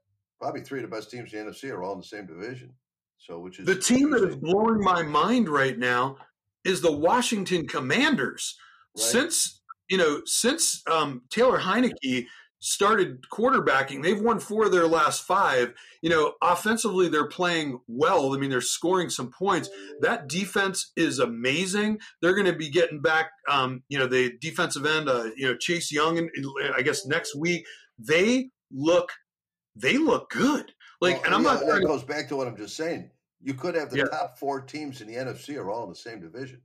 probably 0.41 0.63
three 0.63 0.83
of 0.83 0.91
the 0.91 0.97
best 0.97 1.11
teams 1.11 1.33
in 1.33 1.47
the 1.47 1.53
NFC 1.53 1.71
are 1.71 1.83
all 1.83 1.93
in 1.93 2.01
the 2.01 2.05
same 2.05 2.27
division. 2.27 2.73
So 3.19 3.39
which 3.39 3.59
is 3.59 3.67
the 3.67 3.77
team 3.77 4.11
that 4.11 4.25
is 4.25 4.37
blowing 4.37 4.81
my 4.81 5.03
mind 5.03 5.49
right 5.49 5.79
now 5.79 6.17
is 6.65 6.81
the 6.81 6.93
Washington 6.93 7.67
Commanders. 7.67 8.57
Right. 8.97 9.05
Since 9.05 9.61
you 9.89 9.99
know, 9.99 10.23
since 10.25 10.83
um, 10.91 11.23
Taylor 11.31 11.59
Heinicke 11.59 12.27
started 12.65 13.21
quarterbacking. 13.29 14.03
They've 14.03 14.21
won 14.21 14.41
four 14.41 14.65
of 14.65 14.73
their 14.73 14.87
last 14.87 15.23
five. 15.23 15.75
You 16.01 16.09
know, 16.09 16.33
offensively, 16.43 17.09
they're 17.09 17.29
playing 17.29 17.81
well. 17.87 18.35
I 18.35 18.39
mean, 18.39 18.49
they're 18.49 18.63
scoring 18.63 19.11
some 19.11 19.31
points. 19.31 19.69
That 20.01 20.29
defense 20.29 20.91
is 20.97 21.19
amazing. 21.19 21.99
They're 22.23 22.35
going 22.35 22.47
to 22.47 22.57
be 22.57 22.71
getting 22.71 23.03
back, 23.03 23.31
um, 23.51 23.83
you 23.89 23.99
know, 23.99 24.07
the 24.07 24.33
defensive 24.41 24.87
end, 24.87 25.11
uh, 25.11 25.31
you 25.37 25.47
know, 25.47 25.57
Chase 25.57 25.93
Young, 25.93 26.17
and 26.17 26.31
I 26.75 26.81
guess 26.83 27.07
next 27.07 27.37
week. 27.37 27.67
They 27.99 28.49
look, 28.73 29.13
they 29.77 29.99
look 29.99 30.31
good. 30.31 30.73
Like, 31.01 31.17
well, 31.17 31.25
and 31.27 31.35
I'm 31.35 31.45
yeah, 31.45 31.67
not. 31.67 31.67
That 31.67 31.87
goes 31.87 32.03
back 32.03 32.29
to 32.29 32.37
what 32.37 32.49
I'm 32.49 32.57
just 32.57 32.77
saying. 32.77 33.11
You 33.43 33.53
could 33.53 33.75
have 33.75 33.91
the 33.91 33.99
yeah. 33.99 34.05
top 34.05 34.39
four 34.39 34.63
teams 34.63 35.03
in 35.03 35.07
the 35.07 35.15
NFC 35.15 35.59
are 35.59 35.71
all 35.71 35.85
in 35.85 35.91
the 35.91 35.97
same 35.97 36.19
division. 36.19 36.63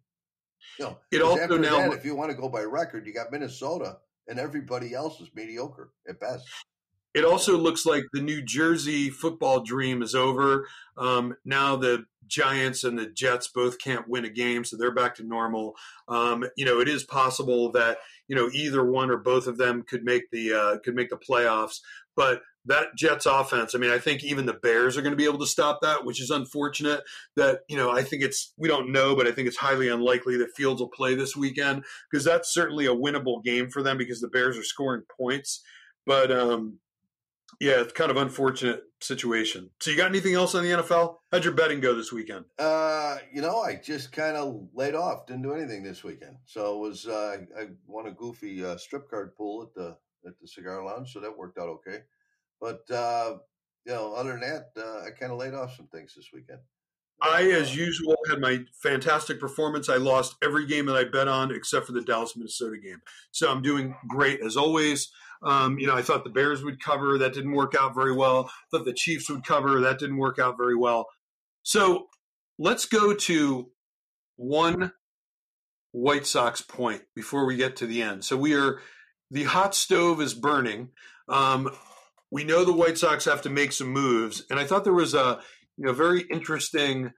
You 0.79 0.85
know, 0.85 0.97
it 1.11 1.21
also 1.21 1.57
now, 1.57 1.89
that, 1.89 1.93
if 1.93 2.05
you 2.05 2.15
want 2.15 2.31
to 2.31 2.37
go 2.37 2.47
by 2.47 2.61
record, 2.61 3.05
you 3.05 3.13
got 3.13 3.31
Minnesota 3.31 3.97
and 4.29 4.39
everybody 4.39 4.93
else 4.93 5.19
is 5.19 5.29
mediocre 5.35 5.91
at 6.07 6.19
best. 6.19 6.45
It 7.15 7.25
also 7.25 7.57
looks 7.57 7.85
like 7.85 8.03
the 8.13 8.21
New 8.21 8.41
Jersey 8.41 9.09
football 9.09 9.61
dream 9.61 10.03
is 10.03 10.13
over. 10.13 10.67
Um, 10.95 11.35
now 11.43 11.75
the 11.75 12.05
Giants 12.27 12.83
and 12.83 12.97
the 12.97 13.07
Jets 13.07 13.47
both 13.47 13.79
can't 13.79 14.07
win 14.07 14.25
a 14.25 14.29
game, 14.29 14.63
so 14.63 14.77
they're 14.77 14.93
back 14.93 15.15
to 15.15 15.23
normal. 15.23 15.75
Um, 16.07 16.45
you 16.55 16.65
know, 16.65 16.79
it 16.79 16.87
is 16.87 17.03
possible 17.03 17.71
that 17.71 17.97
you 18.27 18.35
know 18.35 18.49
either 18.53 18.85
one 18.85 19.09
or 19.09 19.17
both 19.17 19.47
of 19.47 19.57
them 19.57 19.81
could 19.81 20.03
make 20.03 20.29
the 20.29 20.53
uh, 20.53 20.77
could 20.83 20.95
make 20.95 21.09
the 21.09 21.17
playoffs. 21.17 21.79
But 22.15 22.43
that 22.65 22.95
Jets 22.95 23.25
offense, 23.25 23.73
I 23.73 23.77
mean, 23.77 23.91
I 23.91 23.97
think 23.97 24.23
even 24.23 24.45
the 24.45 24.53
Bears 24.53 24.97
are 24.97 25.01
going 25.01 25.13
to 25.13 25.17
be 25.17 25.25
able 25.25 25.39
to 25.39 25.47
stop 25.47 25.79
that, 25.81 26.05
which 26.05 26.21
is 26.21 26.29
unfortunate. 26.29 27.01
That, 27.35 27.61
you 27.67 27.77
know, 27.77 27.89
I 27.89 28.03
think 28.03 28.23
it's, 28.23 28.53
we 28.57 28.67
don't 28.67 28.91
know, 28.91 29.15
but 29.15 29.27
I 29.27 29.31
think 29.31 29.47
it's 29.47 29.57
highly 29.57 29.87
unlikely 29.87 30.37
that 30.37 30.55
Fields 30.55 30.81
will 30.81 30.89
play 30.89 31.15
this 31.15 31.35
weekend 31.35 31.83
because 32.11 32.25
that's 32.25 32.53
certainly 32.53 32.85
a 32.85 32.95
winnable 32.95 33.43
game 33.43 33.69
for 33.69 33.81
them 33.81 33.97
because 33.97 34.21
the 34.21 34.27
Bears 34.27 34.57
are 34.57 34.63
scoring 34.63 35.03
points. 35.17 35.61
But, 36.05 36.31
um, 36.31 36.79
yeah, 37.59 37.81
it's 37.81 37.93
kind 37.93 38.11
of 38.11 38.17
unfortunate 38.17 38.83
situation. 39.01 39.69
So, 39.79 39.91
you 39.91 39.97
got 39.97 40.09
anything 40.09 40.35
else 40.35 40.53
on 40.53 40.63
the 40.63 40.69
NFL? 40.69 41.15
How'd 41.31 41.45
your 41.45 41.53
betting 41.53 41.79
go 41.79 41.95
this 41.95 42.11
weekend? 42.11 42.45
Uh, 42.57 43.17
you 43.33 43.41
know, 43.41 43.61
I 43.61 43.75
just 43.75 44.11
kind 44.11 44.35
of 44.35 44.67
laid 44.73 44.95
off, 44.95 45.25
didn't 45.25 45.43
do 45.43 45.53
anything 45.53 45.83
this 45.83 46.03
weekend. 46.03 46.37
So 46.45 46.75
it 46.75 46.79
was 46.79 47.07
uh, 47.07 47.37
I 47.57 47.67
won 47.87 48.07
a 48.07 48.11
goofy 48.11 48.63
uh, 48.63 48.77
strip 48.77 49.09
card 49.09 49.35
pool 49.35 49.63
at 49.63 49.73
the 49.73 49.97
at 50.27 50.39
the 50.39 50.47
cigar 50.47 50.83
lounge, 50.83 51.13
so 51.13 51.19
that 51.19 51.37
worked 51.37 51.57
out 51.57 51.69
okay. 51.69 51.99
But 52.61 52.81
uh, 52.91 53.37
you 53.85 53.93
know, 53.93 54.13
other 54.13 54.31
than 54.31 54.41
that, 54.41 54.67
uh, 54.77 55.05
I 55.05 55.11
kind 55.11 55.31
of 55.31 55.37
laid 55.37 55.53
off 55.53 55.75
some 55.75 55.87
things 55.87 56.13
this 56.15 56.29
weekend. 56.33 56.59
I, 57.21 57.51
as 57.51 57.75
usual, 57.75 58.15
had 58.29 58.39
my 58.39 58.59
fantastic 58.81 59.39
performance. 59.39 59.89
I 59.89 59.97
lost 59.97 60.35
every 60.41 60.65
game 60.65 60.85
that 60.85 60.95
I 60.95 61.03
bet 61.03 61.27
on 61.27 61.51
except 61.51 61.85
for 61.85 61.91
the 61.91 62.01
Dallas 62.01 62.35
Minnesota 62.35 62.77
game. 62.77 63.01
So 63.31 63.51
I'm 63.51 63.61
doing 63.61 63.95
great 64.07 64.39
as 64.41 64.55
always. 64.55 65.11
Um, 65.43 65.79
you 65.79 65.87
know, 65.87 65.95
I 65.95 66.01
thought 66.01 66.23
the 66.23 66.29
Bears 66.29 66.63
would 66.63 66.81
cover. 66.81 67.17
That 67.17 67.33
didn't 67.33 67.53
work 67.53 67.75
out 67.79 67.95
very 67.95 68.15
well. 68.15 68.49
thought 68.71 68.85
the 68.85 68.93
Chiefs 68.93 69.29
would 69.29 69.43
cover. 69.43 69.81
That 69.81 69.99
didn't 69.99 70.17
work 70.17 70.39
out 70.39 70.57
very 70.57 70.75
well. 70.75 71.07
So 71.63 72.07
let's 72.57 72.85
go 72.85 73.13
to 73.13 73.69
one 74.37 74.91
White 75.91 76.25
Sox 76.25 76.61
point 76.61 77.01
before 77.15 77.45
we 77.45 77.57
get 77.57 77.77
to 77.77 77.87
the 77.87 78.01
end. 78.01 78.23
So 78.23 78.37
we 78.37 78.53
are 78.53 78.79
the 79.31 79.43
hot 79.43 79.75
stove 79.75 80.21
is 80.21 80.33
burning. 80.33 80.89
Um, 81.27 81.69
we 82.31 82.43
know 82.43 82.63
the 82.63 82.73
White 82.73 82.97
Sox 82.97 83.25
have 83.25 83.41
to 83.43 83.49
make 83.49 83.71
some 83.71 83.89
moves, 83.89 84.43
and 84.49 84.59
I 84.59 84.65
thought 84.65 84.83
there 84.83 84.93
was 84.93 85.13
a 85.13 85.39
you 85.77 85.85
know 85.85 85.93
very 85.93 86.21
interesting. 86.31 87.11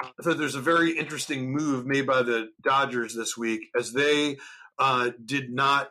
I 0.00 0.22
thought 0.22 0.38
there's 0.38 0.54
a 0.54 0.60
very 0.60 0.98
interesting 0.98 1.52
move 1.52 1.86
made 1.86 2.06
by 2.06 2.22
the 2.22 2.48
Dodgers 2.62 3.14
this 3.14 3.36
week 3.36 3.68
as 3.78 3.92
they 3.92 4.36
uh, 4.78 5.10
did 5.24 5.52
not 5.52 5.88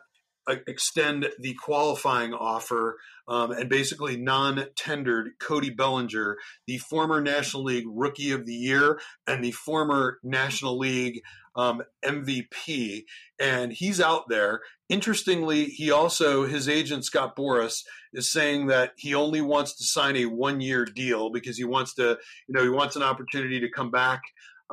extend 0.48 1.28
the 1.38 1.54
qualifying 1.54 2.34
offer 2.34 2.96
um, 3.26 3.50
and 3.52 3.68
basically 3.68 4.16
non-tendered 4.16 5.30
Cody 5.40 5.70
Bellinger, 5.70 6.36
the 6.66 6.78
former 6.78 7.20
National 7.20 7.64
League 7.64 7.86
Rookie 7.88 8.32
of 8.32 8.46
the 8.46 8.54
Year 8.54 9.00
and 9.26 9.42
the 9.42 9.52
former 9.52 10.18
National 10.22 10.78
League 10.78 11.22
um, 11.56 11.82
MVP, 12.04 13.04
and 13.38 13.72
he's 13.72 14.00
out 14.00 14.28
there. 14.28 14.60
Interestingly, 14.88 15.66
he 15.66 15.90
also 15.90 16.46
his 16.46 16.68
agent 16.68 17.04
Scott 17.04 17.36
Boras 17.36 17.82
is 18.12 18.30
saying 18.30 18.66
that 18.66 18.92
he 18.96 19.14
only 19.14 19.40
wants 19.40 19.76
to 19.76 19.84
sign 19.84 20.16
a 20.16 20.26
one-year 20.26 20.84
deal 20.84 21.30
because 21.30 21.56
he 21.56 21.64
wants 21.64 21.94
to, 21.94 22.18
you 22.48 22.54
know, 22.54 22.62
he 22.62 22.68
wants 22.68 22.96
an 22.96 23.02
opportunity 23.02 23.60
to 23.60 23.70
come 23.70 23.90
back 23.90 24.22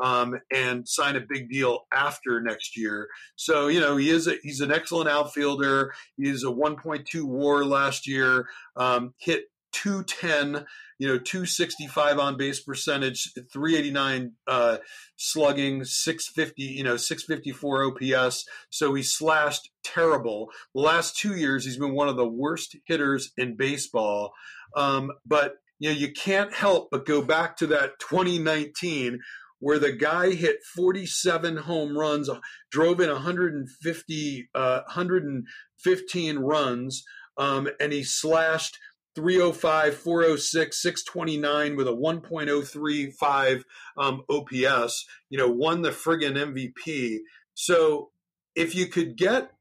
um, 0.02 0.40
and 0.54 0.88
sign 0.88 1.16
a 1.16 1.22
big 1.22 1.50
deal 1.50 1.82
after 1.92 2.42
next 2.42 2.78
year. 2.78 3.08
So 3.36 3.68
you 3.68 3.80
know 3.80 3.98
he 3.98 4.10
is 4.10 4.28
a, 4.28 4.36
he's 4.44 4.62
an 4.62 4.72
excellent 4.72 5.10
outfielder. 5.10 5.94
He's 6.18 6.44
a 6.44 6.48
1.2 6.48 7.24
WAR 7.24 7.64
last 7.64 8.08
year. 8.08 8.48
Um, 8.76 9.14
hit 9.18 9.46
210 9.72 10.66
you 11.00 11.08
know 11.08 11.18
265 11.18 12.20
on 12.20 12.38
base 12.38 12.60
percentage 12.60 13.34
389 13.34 14.34
uh, 14.48 14.78
slugging 15.16 15.84
650 15.84 16.62
you 16.62 16.84
know 16.84 16.98
654 16.98 18.16
ops 18.16 18.46
so 18.70 18.94
he 18.94 19.02
slashed 19.02 19.72
terrible 19.84 20.52
the 20.76 20.82
last 20.82 21.18
two 21.18 21.36
years 21.36 21.66
he's 21.66 21.78
been 21.78 21.94
one 21.94 22.10
of 22.10 22.18
the 22.18 22.28
worst 22.28 22.76
hitters 22.86 23.32
in 23.38 23.56
baseball 23.56 24.34
um, 24.76 25.12
but 25.26 25.56
you 25.80 25.90
know 25.90 25.96
you 25.96 26.12
can't 26.12 26.54
help 26.54 26.90
but 26.92 27.06
go 27.06 27.22
back 27.22 27.58
to 27.58 27.68
that 27.68 27.98
2019 28.00 29.20
where 29.62 29.80
the 29.80 29.92
guy 29.92 30.32
hit 30.32 30.58
47 30.76 31.56
home 31.58 31.98
runs, 31.98 32.30
drove 32.72 33.00
in 33.00 33.10
150, 33.10 34.50
uh, 34.54 34.82
115 34.88 36.40
runs, 36.40 37.04
um, 37.38 37.70
and 37.80 37.94
he 37.94 38.04
slashed 38.04 38.78
305, 39.16 39.96
406, 39.96 40.82
629 40.82 41.76
with 41.76 41.88
a 41.88 41.92
1.035 41.92 43.64
um, 43.98 44.24
OPS, 44.30 45.06
you 45.30 45.38
know, 45.38 45.50
won 45.50 45.84
the 45.84 45.92
friggin' 45.92 46.36
MVP. 46.36 47.20
So 47.54 48.10
if 48.56 48.74
you 48.74 48.88
could 48.88 49.16
get 49.16 49.52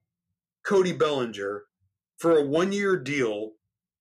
Cody 0.65 0.93
Bellinger 0.93 1.65
for 2.17 2.39
a 2.39 2.45
one 2.45 2.73
year 2.73 2.97
deal 2.97 3.53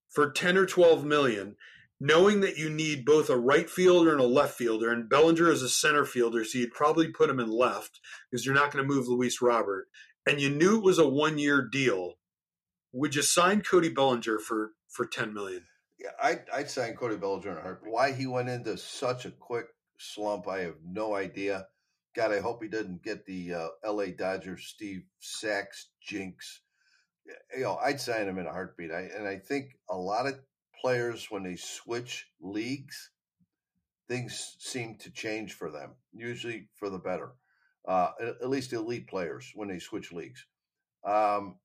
for 0.09 0.31
10 0.31 0.57
or 0.57 0.65
12 0.65 1.03
million, 1.03 1.55
knowing 1.99 2.41
that 2.41 2.57
you 2.57 2.69
need 2.69 3.05
both 3.05 3.29
a 3.29 3.37
right 3.37 3.69
fielder 3.69 4.11
and 4.11 4.21
a 4.21 4.25
left 4.25 4.55
fielder, 4.57 4.91
and 4.91 5.09
Bellinger 5.09 5.49
is 5.51 5.61
a 5.61 5.69
center 5.69 6.05
fielder, 6.05 6.45
so 6.45 6.57
you'd 6.57 6.73
probably 6.73 7.09
put 7.09 7.29
him 7.29 7.39
in 7.39 7.49
left 7.49 7.99
because 8.29 8.45
you're 8.45 8.55
not 8.55 8.71
going 8.71 8.85
to 8.85 8.93
move 8.93 9.07
Luis 9.07 9.41
Robert, 9.41 9.87
and 10.25 10.39
you 10.39 10.49
knew 10.49 10.77
it 10.77 10.83
was 10.83 10.99
a 10.99 11.07
one 11.07 11.37
year 11.37 11.61
deal, 11.61 12.15
would 12.91 13.15
you 13.15 13.21
sign 13.21 13.61
Cody 13.61 13.89
Bellinger 13.89 14.39
for 14.39 14.71
for 14.87 15.05
ten 15.05 15.33
million? 15.33 15.63
Yeah, 15.99 16.11
I'd, 16.21 16.43
I'd 16.53 16.69
sign 16.69 16.95
Cody 16.95 17.17
Bellinger 17.17 17.51
in 17.51 17.57
a 17.57 17.61
heart. 17.61 17.81
Why 17.83 18.13
he 18.13 18.25
went 18.25 18.49
into 18.49 18.77
such 18.77 19.25
a 19.25 19.31
quick 19.31 19.65
slump, 19.97 20.47
I 20.47 20.61
have 20.61 20.77
no 20.85 21.13
idea. 21.13 21.67
God, 22.15 22.31
I 22.31 22.39
hope 22.39 22.63
he 22.63 22.69
didn't 22.69 23.03
get 23.03 23.25
the 23.25 23.53
uh, 23.53 23.67
L.A. 23.83 24.11
Dodgers 24.11 24.65
Steve 24.65 25.03
Sax 25.19 25.89
jinx. 26.01 26.61
You 27.55 27.63
know, 27.63 27.77
I'd 27.83 28.01
sign 28.01 28.27
him 28.27 28.39
in 28.39 28.47
a 28.47 28.51
heartbeat. 28.51 28.91
I, 28.91 29.09
and 29.15 29.27
I 29.27 29.37
think 29.37 29.77
a 29.89 29.95
lot 29.95 30.25
of 30.25 30.39
players 30.81 31.27
when 31.29 31.43
they 31.43 31.55
switch 31.55 32.27
leagues, 32.41 33.11
things 34.07 34.55
seem 34.59 34.95
to 34.99 35.11
change 35.11 35.53
for 35.53 35.71
them, 35.71 35.91
usually 36.13 36.67
for 36.75 36.89
the 36.89 36.99
better. 36.99 37.31
Uh, 37.87 38.11
at 38.21 38.49
least 38.49 38.73
elite 38.73 39.07
players 39.07 39.51
when 39.55 39.67
they 39.67 39.79
switch 39.79 40.11
leagues. 40.11 40.45
Um, 41.03 41.55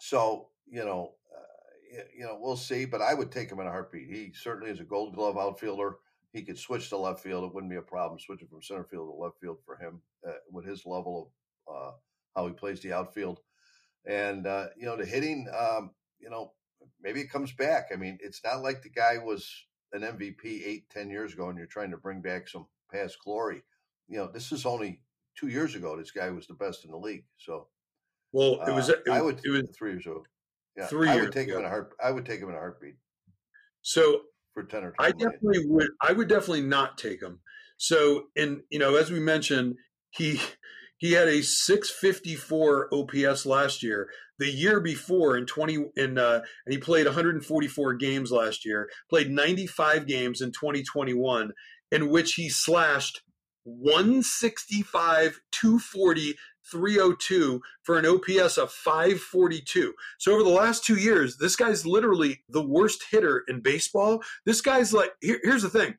so 0.00 0.48
you 0.68 0.84
know, 0.84 1.14
uh, 1.34 2.02
you 2.16 2.24
know, 2.24 2.38
we'll 2.40 2.56
see. 2.56 2.84
But 2.84 3.02
I 3.02 3.14
would 3.14 3.30
take 3.30 3.50
him 3.50 3.60
in 3.60 3.66
a 3.66 3.70
heartbeat. 3.70 4.08
He 4.08 4.32
certainly 4.34 4.70
is 4.70 4.80
a 4.80 4.84
Gold 4.84 5.14
Glove 5.14 5.38
outfielder. 5.38 5.98
He 6.32 6.42
could 6.42 6.58
switch 6.58 6.88
to 6.90 6.96
left 6.96 7.20
field. 7.20 7.44
It 7.44 7.54
wouldn't 7.54 7.70
be 7.70 7.78
a 7.78 7.82
problem 7.82 8.18
switching 8.18 8.48
from 8.48 8.62
center 8.62 8.84
field 8.84 9.08
to 9.08 9.22
left 9.22 9.40
field 9.40 9.58
for 9.64 9.76
him 9.76 10.00
uh, 10.26 10.32
with 10.50 10.66
his 10.66 10.84
level 10.84 11.30
of 11.68 11.74
uh, 11.74 11.92
how 12.34 12.46
he 12.46 12.52
plays 12.52 12.80
the 12.80 12.92
outfield. 12.92 13.40
And 14.04 14.46
uh, 14.46 14.66
you 14.76 14.86
know, 14.86 14.96
the 14.96 15.06
hitting, 15.06 15.48
um, 15.58 15.90
you 16.18 16.30
know, 16.30 16.52
maybe 17.00 17.20
it 17.20 17.30
comes 17.30 17.52
back. 17.52 17.88
I 17.92 17.96
mean, 17.96 18.18
it's 18.20 18.42
not 18.44 18.62
like 18.62 18.82
the 18.82 18.90
guy 18.90 19.18
was 19.18 19.50
an 19.92 20.02
MVP 20.02 20.66
eight, 20.66 20.90
ten 20.90 21.10
years 21.10 21.34
ago, 21.34 21.48
and 21.48 21.58
you're 21.58 21.66
trying 21.66 21.90
to 21.90 21.96
bring 21.96 22.20
back 22.20 22.48
some 22.48 22.66
past 22.92 23.18
glory. 23.24 23.62
You 24.08 24.18
know, 24.18 24.30
this 24.32 24.52
is 24.52 24.66
only 24.66 25.00
two 25.36 25.48
years 25.48 25.74
ago. 25.74 25.96
This 25.96 26.10
guy 26.10 26.30
was 26.30 26.46
the 26.46 26.54
best 26.54 26.84
in 26.84 26.90
the 26.90 26.96
league. 26.96 27.24
So, 27.38 27.68
well, 28.32 28.60
it 28.66 28.72
was. 28.72 28.90
Uh, 28.90 28.94
It, 29.06 29.10
I 29.10 29.22
would 29.22 29.40
It 29.44 29.50
was 29.50 29.62
three 29.76 29.92
years 29.92 30.06
ago. 30.06 30.24
Yeah, 30.76 30.86
three 30.86 31.08
I 31.08 31.14
years 31.14 31.26
would 31.26 31.32
take 31.32 31.48
ago. 31.48 31.56
him 31.58 31.60
in 31.60 31.66
a 31.66 31.70
heart. 31.70 31.94
I 32.02 32.10
would 32.10 32.26
take 32.26 32.40
him 32.40 32.48
in 32.48 32.54
a 32.54 32.58
heartbeat 32.58 32.96
so. 33.82 34.22
for 34.52 34.64
ten 34.64 34.84
or 34.84 34.94
I 34.98 35.10
definitely 35.12 35.66
would. 35.66 35.88
I 36.02 36.12
would 36.12 36.28
definitely 36.28 36.62
not 36.62 36.98
take 36.98 37.22
him. 37.22 37.40
So, 37.78 38.24
and 38.36 38.62
you 38.70 38.78
know, 38.78 38.96
as 38.96 39.10
we 39.10 39.20
mentioned, 39.20 39.76
he 40.10 40.40
he 40.98 41.12
had 41.12 41.28
a 41.28 41.42
654 41.42 42.88
OPS 42.92 43.46
last 43.46 43.82
year. 43.82 44.08
The 44.38 44.50
year 44.50 44.80
before, 44.80 45.36
in 45.36 45.46
20, 45.46 45.90
in 45.96 46.18
uh, 46.18 46.40
and 46.66 46.72
he 46.72 46.78
played 46.78 47.06
144 47.06 47.94
games 47.94 48.30
last 48.30 48.64
year. 48.64 48.88
Played 49.08 49.30
95 49.30 50.06
games 50.06 50.40
in 50.40 50.52
2021, 50.52 51.52
in 51.90 52.10
which 52.10 52.34
he 52.34 52.48
slashed 52.48 53.22
165, 53.64 55.40
240, 55.52 56.34
302 56.70 57.60
for 57.82 57.98
an 57.98 58.06
OPS 58.06 58.58
of 58.58 58.70
542. 58.70 59.94
So 60.18 60.32
over 60.32 60.42
the 60.42 60.48
last 60.48 60.84
two 60.84 60.96
years, 60.96 61.36
this 61.38 61.56
guy's 61.56 61.86
literally 61.86 62.42
the 62.48 62.66
worst 62.66 63.04
hitter 63.10 63.44
in 63.48 63.60
baseball. 63.60 64.22
This 64.44 64.60
guy's 64.60 64.92
like, 64.92 65.12
here, 65.20 65.40
here's 65.42 65.62
the 65.62 65.70
thing. 65.70 65.96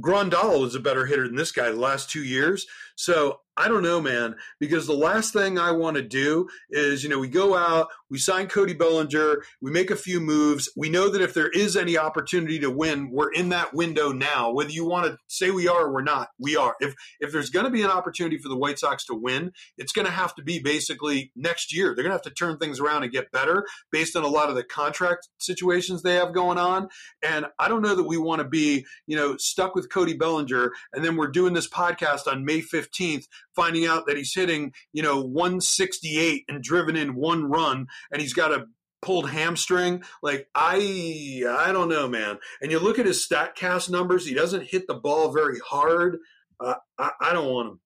Grandal 0.00 0.64
is 0.64 0.74
a 0.74 0.80
better 0.80 1.06
hitter 1.06 1.26
than 1.26 1.36
this 1.36 1.52
guy 1.52 1.70
the 1.70 1.76
last 1.76 2.08
two 2.10 2.22
years. 2.22 2.66
So 2.94 3.40
I 3.58 3.66
don't 3.66 3.82
know, 3.82 4.00
man, 4.00 4.36
because 4.60 4.86
the 4.86 4.92
last 4.92 5.32
thing 5.32 5.58
I 5.58 5.72
want 5.72 5.96
to 5.96 6.02
do 6.02 6.48
is, 6.70 7.02
you 7.02 7.08
know, 7.08 7.18
we 7.18 7.26
go 7.26 7.56
out, 7.56 7.88
we 8.08 8.16
sign 8.16 8.46
Cody 8.46 8.72
Bellinger, 8.72 9.42
we 9.60 9.72
make 9.72 9.90
a 9.90 9.96
few 9.96 10.20
moves. 10.20 10.70
We 10.76 10.88
know 10.88 11.08
that 11.08 11.20
if 11.20 11.34
there 11.34 11.48
is 11.48 11.76
any 11.76 11.98
opportunity 11.98 12.60
to 12.60 12.70
win, 12.70 13.10
we're 13.10 13.32
in 13.32 13.48
that 13.48 13.74
window 13.74 14.12
now. 14.12 14.52
Whether 14.52 14.70
you 14.70 14.86
want 14.86 15.06
to 15.06 15.18
say 15.26 15.50
we 15.50 15.66
are 15.66 15.86
or 15.86 15.92
we're 15.92 16.02
not, 16.02 16.28
we 16.38 16.56
are. 16.56 16.76
If 16.78 16.94
if 17.18 17.32
there's 17.32 17.50
going 17.50 17.64
to 17.64 17.70
be 17.70 17.82
an 17.82 17.90
opportunity 17.90 18.38
for 18.38 18.48
the 18.48 18.56
White 18.56 18.78
Sox 18.78 19.04
to 19.06 19.14
win, 19.14 19.50
it's 19.76 19.92
going 19.92 20.06
to 20.06 20.12
have 20.12 20.36
to 20.36 20.42
be 20.42 20.60
basically 20.60 21.32
next 21.34 21.74
year. 21.74 21.96
They're 21.96 22.04
going 22.04 22.16
to 22.16 22.16
have 22.16 22.22
to 22.22 22.30
turn 22.30 22.58
things 22.58 22.78
around 22.78 23.02
and 23.02 23.10
get 23.10 23.32
better 23.32 23.66
based 23.90 24.14
on 24.14 24.22
a 24.22 24.28
lot 24.28 24.50
of 24.50 24.54
the 24.54 24.62
contract 24.62 25.30
situations 25.38 26.02
they 26.02 26.14
have 26.14 26.32
going 26.32 26.58
on. 26.58 26.88
And 27.24 27.46
I 27.58 27.66
don't 27.66 27.82
know 27.82 27.96
that 27.96 28.06
we 28.06 28.18
want 28.18 28.40
to 28.40 28.48
be, 28.48 28.86
you 29.08 29.16
know, 29.16 29.36
stuck 29.36 29.74
with 29.74 29.90
Cody 29.90 30.14
Bellinger 30.14 30.70
and 30.92 31.04
then 31.04 31.16
we're 31.16 31.26
doing 31.26 31.54
this 31.54 31.68
podcast 31.68 32.28
on 32.28 32.44
May 32.44 32.60
15th 32.60 33.26
finding 33.58 33.86
out 33.86 34.06
that 34.06 34.16
he's 34.16 34.34
hitting, 34.34 34.72
you 34.92 35.02
know, 35.02 35.20
168 35.20 36.44
and 36.48 36.62
driven 36.62 36.96
in 36.96 37.16
one 37.16 37.44
run, 37.44 37.88
and 38.12 38.22
he's 38.22 38.32
got 38.32 38.52
a 38.52 38.66
pulled 39.02 39.28
hamstring. 39.28 40.02
Like 40.22 40.48
I, 40.54 41.42
I 41.48 41.72
don't 41.72 41.88
know, 41.88 42.08
man. 42.08 42.38
And 42.62 42.70
you 42.70 42.78
look 42.78 42.98
at 42.98 43.06
his 43.06 43.26
Statcast 43.26 43.90
numbers; 43.90 44.26
he 44.26 44.34
doesn't 44.34 44.68
hit 44.68 44.86
the 44.86 44.94
ball 44.94 45.32
very 45.32 45.58
hard. 45.58 46.18
Uh, 46.60 46.74
I, 46.98 47.10
I 47.20 47.32
don't 47.32 47.52
want 47.52 47.68
him. 47.68 47.80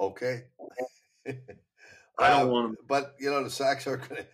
Okay. 0.00 0.42
I 2.18 2.30
don't 2.30 2.42
um, 2.42 2.50
want 2.50 2.68
him. 2.70 2.76
But 2.88 3.14
you 3.18 3.30
know, 3.30 3.42
the 3.44 3.50
Sox 3.50 3.86
are 3.86 3.96
going 3.96 4.22
to, 4.22 4.26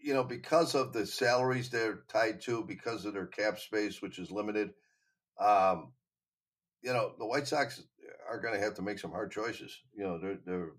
you 0.00 0.14
know, 0.14 0.24
because 0.24 0.74
of 0.74 0.92
the 0.92 1.06
salaries 1.06 1.70
they're 1.70 2.00
tied 2.08 2.40
to, 2.42 2.62
because 2.62 3.04
of 3.04 3.14
their 3.14 3.26
cap 3.26 3.58
space, 3.58 4.02
which 4.02 4.18
is 4.18 4.30
limited. 4.30 4.70
Um, 5.40 5.92
you 6.82 6.92
know, 6.92 7.12
the 7.18 7.26
White 7.26 7.48
Sox 7.48 7.82
are 8.28 8.40
going 8.40 8.54
to 8.54 8.60
have 8.60 8.74
to 8.74 8.82
make 8.82 8.98
some 8.98 9.10
hard 9.10 9.30
choices. 9.30 9.78
You 9.96 10.04
know, 10.04 10.18
they're 10.18 10.38
they're, 10.44 10.72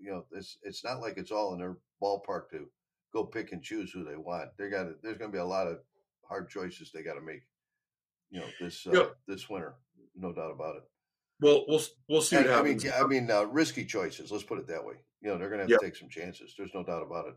you 0.00 0.10
know, 0.10 0.24
it's 0.32 0.58
it's 0.62 0.84
not 0.84 1.00
like 1.00 1.16
it's 1.16 1.30
all 1.30 1.52
in 1.52 1.58
their 1.58 1.76
ballpark 2.02 2.50
to 2.50 2.68
go 3.12 3.24
pick 3.24 3.52
and 3.52 3.62
choose 3.62 3.90
who 3.92 4.04
they 4.04 4.16
want. 4.16 4.50
They 4.58 4.68
got 4.68 4.86
there's 5.02 5.18
going 5.18 5.30
to 5.30 5.36
be 5.36 5.40
a 5.40 5.44
lot 5.44 5.66
of 5.66 5.78
hard 6.28 6.48
choices 6.48 6.90
they 6.92 7.02
got 7.02 7.14
to 7.14 7.20
make. 7.20 7.42
You 8.30 8.40
know, 8.40 8.46
this 8.60 8.86
uh, 8.86 9.10
this 9.28 9.48
winter, 9.48 9.74
no 10.16 10.32
doubt 10.32 10.52
about 10.52 10.76
it. 10.76 10.82
Well, 11.40 11.64
we'll 11.68 11.82
we'll 12.08 12.22
see. 12.22 12.36
I 12.36 12.62
mean, 12.62 12.80
I 12.94 13.06
mean, 13.06 13.30
uh, 13.30 13.44
risky 13.44 13.84
choices. 13.84 14.30
Let's 14.30 14.44
put 14.44 14.58
it 14.58 14.68
that 14.68 14.84
way. 14.84 14.94
You 15.20 15.30
know, 15.30 15.38
they're 15.38 15.48
going 15.48 15.58
to 15.58 15.64
have 15.64 15.70
yep. 15.70 15.80
to 15.80 15.86
take 15.86 15.96
some 15.96 16.08
chances. 16.08 16.54
There's 16.56 16.74
no 16.74 16.84
doubt 16.84 17.02
about 17.02 17.26
it. 17.26 17.34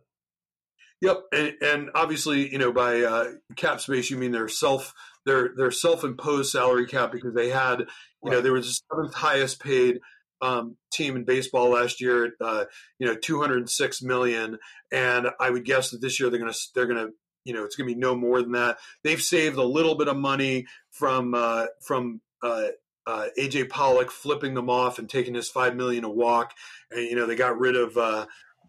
Yep, 1.01 1.23
and, 1.33 1.53
and 1.61 1.89
obviously, 1.93 2.51
you 2.51 2.57
know, 2.57 2.71
by 2.71 3.01
uh, 3.01 3.33
cap 3.57 3.81
space, 3.81 4.09
you 4.09 4.17
mean 4.17 4.31
their 4.31 4.47
self 4.47 4.93
their 5.25 5.49
their 5.57 5.71
self 5.71 6.03
imposed 6.03 6.51
salary 6.51 6.87
cap 6.87 7.11
because 7.11 7.33
they 7.33 7.49
had, 7.49 7.87
you 8.25 8.31
right. 8.31 8.37
know, 8.37 8.41
there 8.41 8.53
was 8.53 8.67
the 8.67 8.95
seventh 8.95 9.13
highest 9.13 9.61
paid 9.61 9.99
um, 10.41 10.75
team 10.91 11.15
in 11.15 11.23
baseball 11.23 11.69
last 11.69 12.01
year, 12.01 12.33
uh, 12.41 12.65
you 12.99 13.07
know, 13.07 13.15
206 13.15 14.01
million, 14.01 14.57
and 14.91 15.27
I 15.39 15.49
would 15.49 15.65
guess 15.65 15.91
that 15.91 16.01
this 16.01 16.19
year 16.19 16.29
they're 16.29 16.39
going 16.39 16.51
to 16.51 16.59
they're 16.73 16.87
going 16.87 17.07
to 17.07 17.13
you 17.45 17.53
know 17.53 17.63
it's 17.63 17.75
going 17.75 17.87
to 17.87 17.95
be 17.95 17.99
no 17.99 18.15
more 18.15 18.41
than 18.41 18.53
that. 18.53 18.77
They've 19.03 19.21
saved 19.21 19.57
a 19.57 19.63
little 19.63 19.95
bit 19.95 20.07
of 20.07 20.17
money 20.17 20.65
from 20.91 21.33
uh, 21.33 21.67
from 21.81 22.21
uh, 22.43 22.67
uh, 23.07 23.27
AJ 23.39 23.69
Pollock 23.69 24.11
flipping 24.11 24.53
them 24.53 24.69
off 24.69 24.99
and 24.99 25.09
taking 25.09 25.35
his 25.35 25.49
five 25.49 25.75
million 25.75 26.03
a 26.03 26.09
walk. 26.09 26.53
And 26.91 27.03
you 27.03 27.15
know 27.15 27.27
they 27.27 27.35
got 27.35 27.59
rid 27.59 27.75
of 27.75 27.97
uh, 27.97 28.25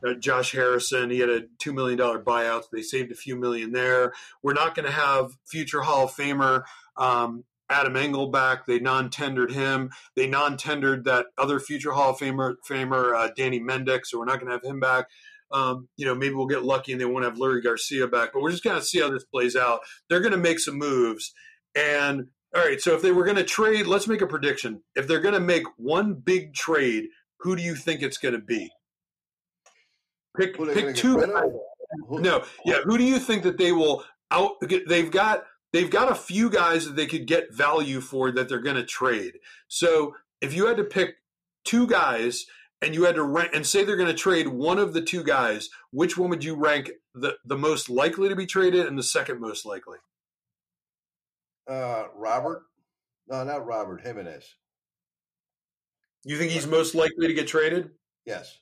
uh, 0.06 0.14
Josh 0.14 0.52
Harrison. 0.52 1.10
He 1.10 1.18
had 1.18 1.30
a 1.30 1.42
two 1.58 1.72
million 1.72 1.98
dollar 1.98 2.22
buyout. 2.22 2.62
So 2.62 2.68
they 2.72 2.82
saved 2.82 3.12
a 3.12 3.16
few 3.16 3.36
million 3.36 3.72
there. 3.72 4.12
We're 4.42 4.54
not 4.54 4.74
going 4.74 4.86
to 4.86 4.92
have 4.92 5.32
future 5.46 5.82
Hall 5.82 6.04
of 6.04 6.12
Famer 6.12 6.62
um, 6.96 7.44
Adam 7.68 7.96
Engel 7.96 8.28
back. 8.28 8.66
They 8.66 8.78
non-tendered 8.78 9.52
him. 9.52 9.90
They 10.14 10.26
non-tendered 10.26 11.04
that 11.04 11.26
other 11.36 11.58
future 11.60 11.92
Hall 11.92 12.10
of 12.10 12.18
Famer, 12.18 12.54
famer 12.68 13.14
uh, 13.14 13.30
Danny 13.36 13.60
Mendick. 13.60 14.00
So 14.04 14.18
we're 14.18 14.24
not 14.24 14.40
going 14.40 14.46
to 14.46 14.52
have 14.52 14.64
him 14.64 14.80
back. 14.80 15.06
Um, 15.52 15.88
you 15.96 16.04
know, 16.04 16.14
maybe 16.14 16.34
we'll 16.34 16.46
get 16.46 16.64
lucky 16.64 16.92
and 16.92 17.00
they 17.00 17.04
won't 17.04 17.24
have 17.24 17.36
Leury 17.36 17.62
Garcia 17.62 18.08
back. 18.08 18.30
But 18.32 18.42
we're 18.42 18.50
just 18.50 18.64
going 18.64 18.78
to 18.78 18.84
see 18.84 19.00
how 19.00 19.10
this 19.10 19.24
plays 19.24 19.56
out. 19.56 19.80
They're 20.08 20.20
going 20.20 20.32
to 20.32 20.38
make 20.38 20.58
some 20.58 20.76
moves, 20.76 21.32
and 21.76 22.28
all 22.54 22.64
right, 22.64 22.80
so 22.80 22.94
if 22.94 23.02
they 23.02 23.12
were 23.12 23.24
going 23.24 23.36
to 23.36 23.44
trade, 23.44 23.86
let's 23.86 24.08
make 24.08 24.22
a 24.22 24.26
prediction. 24.26 24.82
If 24.94 25.06
they're 25.06 25.20
going 25.20 25.34
to 25.34 25.40
make 25.40 25.64
one 25.76 26.14
big 26.14 26.54
trade, 26.54 27.08
who 27.40 27.54
do 27.54 27.62
you 27.62 27.74
think 27.74 28.02
it's 28.02 28.18
going 28.18 28.34
to 28.34 28.40
be? 28.40 28.70
Pick 30.36 30.56
pick 30.56 30.94
two. 30.96 31.18
No, 32.08 32.44
yeah. 32.64 32.80
Who 32.84 32.98
do 32.98 33.04
you 33.04 33.18
think 33.18 33.42
that 33.42 33.58
they 33.58 33.72
will 33.72 34.04
out? 34.30 34.52
They've 34.88 35.10
got 35.10 35.44
they've 35.76 35.90
got 35.90 36.10
a 36.10 36.14
few 36.14 36.48
guys 36.48 36.86
that 36.86 36.96
they 36.96 37.04
could 37.04 37.26
get 37.26 37.52
value 37.52 38.00
for 38.00 38.32
that 38.32 38.48
they're 38.48 38.60
going 38.60 38.76
to 38.76 38.82
trade. 38.82 39.34
So 39.68 40.16
if 40.40 40.54
you 40.54 40.66
had 40.66 40.78
to 40.78 40.84
pick 40.84 41.16
two 41.66 41.86
guys 41.86 42.46
and 42.80 42.94
you 42.94 43.04
had 43.04 43.16
to 43.16 43.22
rank 43.22 43.50
and 43.52 43.66
say 43.66 43.84
they're 43.84 43.94
going 43.94 44.08
to 44.08 44.14
trade 44.14 44.48
one 44.48 44.78
of 44.78 44.94
the 44.94 45.02
two 45.02 45.22
guys, 45.22 45.68
which 45.90 46.16
one 46.16 46.30
would 46.30 46.42
you 46.42 46.56
rank 46.56 46.92
the 47.14 47.36
the 47.44 47.58
most 47.58 47.90
likely 47.90 48.30
to 48.30 48.36
be 48.36 48.46
traded 48.46 48.86
and 48.86 48.98
the 48.98 49.02
second 49.02 49.38
most 49.38 49.66
likely? 49.66 49.98
Uh, 51.68 52.04
Robert? 52.14 52.62
No, 53.28 53.44
not 53.44 53.66
Robert. 53.66 54.00
Jimenez. 54.00 54.54
You 56.24 56.38
think 56.38 56.52
he's 56.52 56.66
most 56.66 56.94
likely 56.94 57.26
to 57.26 57.34
get 57.34 57.48
traded? 57.48 57.90
Yes. 58.24 58.58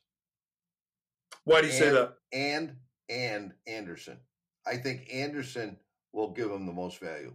Why 1.44 1.60
do 1.60 1.68
you 1.68 1.72
and, 1.74 1.80
say 1.80 1.90
that? 1.90 2.14
And 2.32 2.76
and 3.08 3.52
Anderson. 3.68 4.18
I 4.66 4.78
think 4.78 5.08
Anderson 5.12 5.76
will 6.14 6.30
give 6.30 6.48
them 6.48 6.66
the 6.66 6.72
most 6.72 7.00
value. 7.00 7.34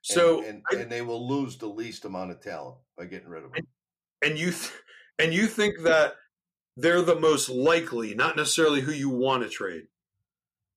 So 0.00 0.38
and 0.38 0.48
and, 0.48 0.62
I, 0.72 0.76
and, 0.82 0.90
they 0.92 1.02
will 1.02 1.28
lose 1.28 1.56
the 1.56 1.66
least 1.66 2.04
amount 2.04 2.30
of 2.30 2.40
talent 2.40 2.76
by 2.96 3.06
getting 3.06 3.28
rid 3.28 3.44
of 3.44 3.54
him. 3.54 3.66
And 4.22 4.38
you 4.38 4.50
th- 4.50 4.72
and 5.18 5.32
you 5.32 5.46
think 5.46 5.82
that 5.82 6.14
they're 6.76 7.02
the 7.02 7.18
most 7.18 7.48
likely, 7.48 8.14
not 8.14 8.36
necessarily 8.36 8.80
who 8.80 8.92
you 8.92 9.08
want 9.08 9.42
to 9.42 9.48
trade. 9.48 9.84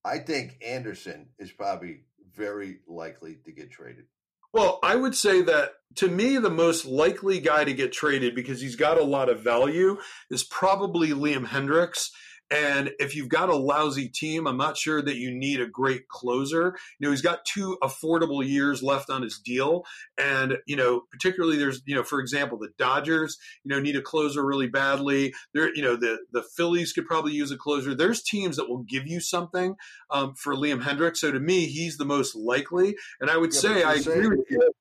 I 0.05 0.19
think 0.19 0.57
Anderson 0.65 1.27
is 1.37 1.51
probably 1.51 2.05
very 2.35 2.79
likely 2.87 3.37
to 3.45 3.51
get 3.51 3.69
traded. 3.69 4.05
Well, 4.53 4.79
I 4.81 4.95
would 4.95 5.15
say 5.15 5.41
that 5.43 5.73
to 5.95 6.07
me, 6.07 6.37
the 6.37 6.49
most 6.49 6.85
likely 6.85 7.39
guy 7.39 7.63
to 7.65 7.73
get 7.73 7.91
traded 7.91 8.33
because 8.33 8.61
he's 8.61 8.75
got 8.75 8.97
a 8.97 9.03
lot 9.03 9.29
of 9.29 9.41
value 9.41 9.97
is 10.31 10.43
probably 10.43 11.09
Liam 11.09 11.45
Hendriks. 11.45 12.09
And 12.51 12.91
if 12.99 13.15
you've 13.15 13.29
got 13.29 13.49
a 13.49 13.55
lousy 13.55 14.09
team, 14.09 14.47
I'm 14.47 14.57
not 14.57 14.77
sure 14.77 15.01
that 15.01 15.17
you 15.17 15.31
need 15.31 15.61
a 15.61 15.67
great 15.67 16.07
closer. 16.07 16.75
You 16.97 17.07
know, 17.07 17.11
he's 17.11 17.21
got 17.21 17.45
two 17.45 17.77
affordable 17.83 18.45
years 18.45 18.81
left 18.81 19.09
on 19.09 19.21
his 19.21 19.39
deal. 19.39 19.83
And, 20.17 20.57
you 20.65 20.75
know, 20.75 21.03
particularly 21.11 21.57
there's, 21.57 21.81
you 21.85 21.95
know, 21.95 22.03
for 22.03 22.19
example, 22.19 22.57
the 22.57 22.69
Dodgers, 22.77 23.37
you 23.63 23.69
know, 23.69 23.79
need 23.79 23.95
a 23.95 24.01
closer 24.01 24.43
really 24.43 24.67
badly. 24.67 25.33
There, 25.53 25.73
you 25.75 25.83
know, 25.83 25.95
the, 25.95 26.19
the 26.31 26.43
Phillies 26.55 26.91
could 26.91 27.05
probably 27.05 27.33
use 27.33 27.51
a 27.51 27.57
closer. 27.57 27.93
There's 27.93 28.23
teams 28.23 28.57
that 28.57 28.67
will 28.67 28.83
give 28.83 29.05
you 29.05 29.19
something 29.19 29.75
um, 30.09 30.33
for 30.35 30.55
Liam 30.55 30.81
Hendriks. 30.81 31.17
So 31.17 31.31
to 31.31 31.39
me, 31.39 31.65
he's 31.65 31.97
the 31.97 32.05
most 32.05 32.35
likely. 32.35 32.95
And 33.21 33.29
I 33.29 33.37
would 33.37 33.53
yeah, 33.53 33.59
say, 33.59 33.83
I 33.83 33.93
agree 33.95 34.27
with 34.27 34.45
you. 34.49 34.71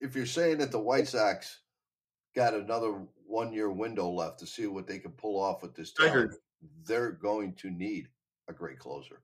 If 0.00 0.16
you're 0.16 0.26
saying 0.26 0.58
that 0.58 0.72
the 0.72 0.80
White 0.80 1.08
Sox 1.08 1.60
got 2.34 2.52
another 2.52 3.00
one 3.26 3.52
year 3.52 3.70
window 3.70 4.10
left 4.10 4.40
to 4.40 4.46
see 4.46 4.66
what 4.66 4.86
they 4.86 4.98
can 4.98 5.12
pull 5.12 5.40
off 5.40 5.62
with 5.62 5.74
this 5.74 5.92
team 5.92 6.30
they're 6.86 7.12
going 7.12 7.54
to 7.56 7.70
need 7.70 8.08
a 8.48 8.52
great 8.52 8.78
closer. 8.78 9.20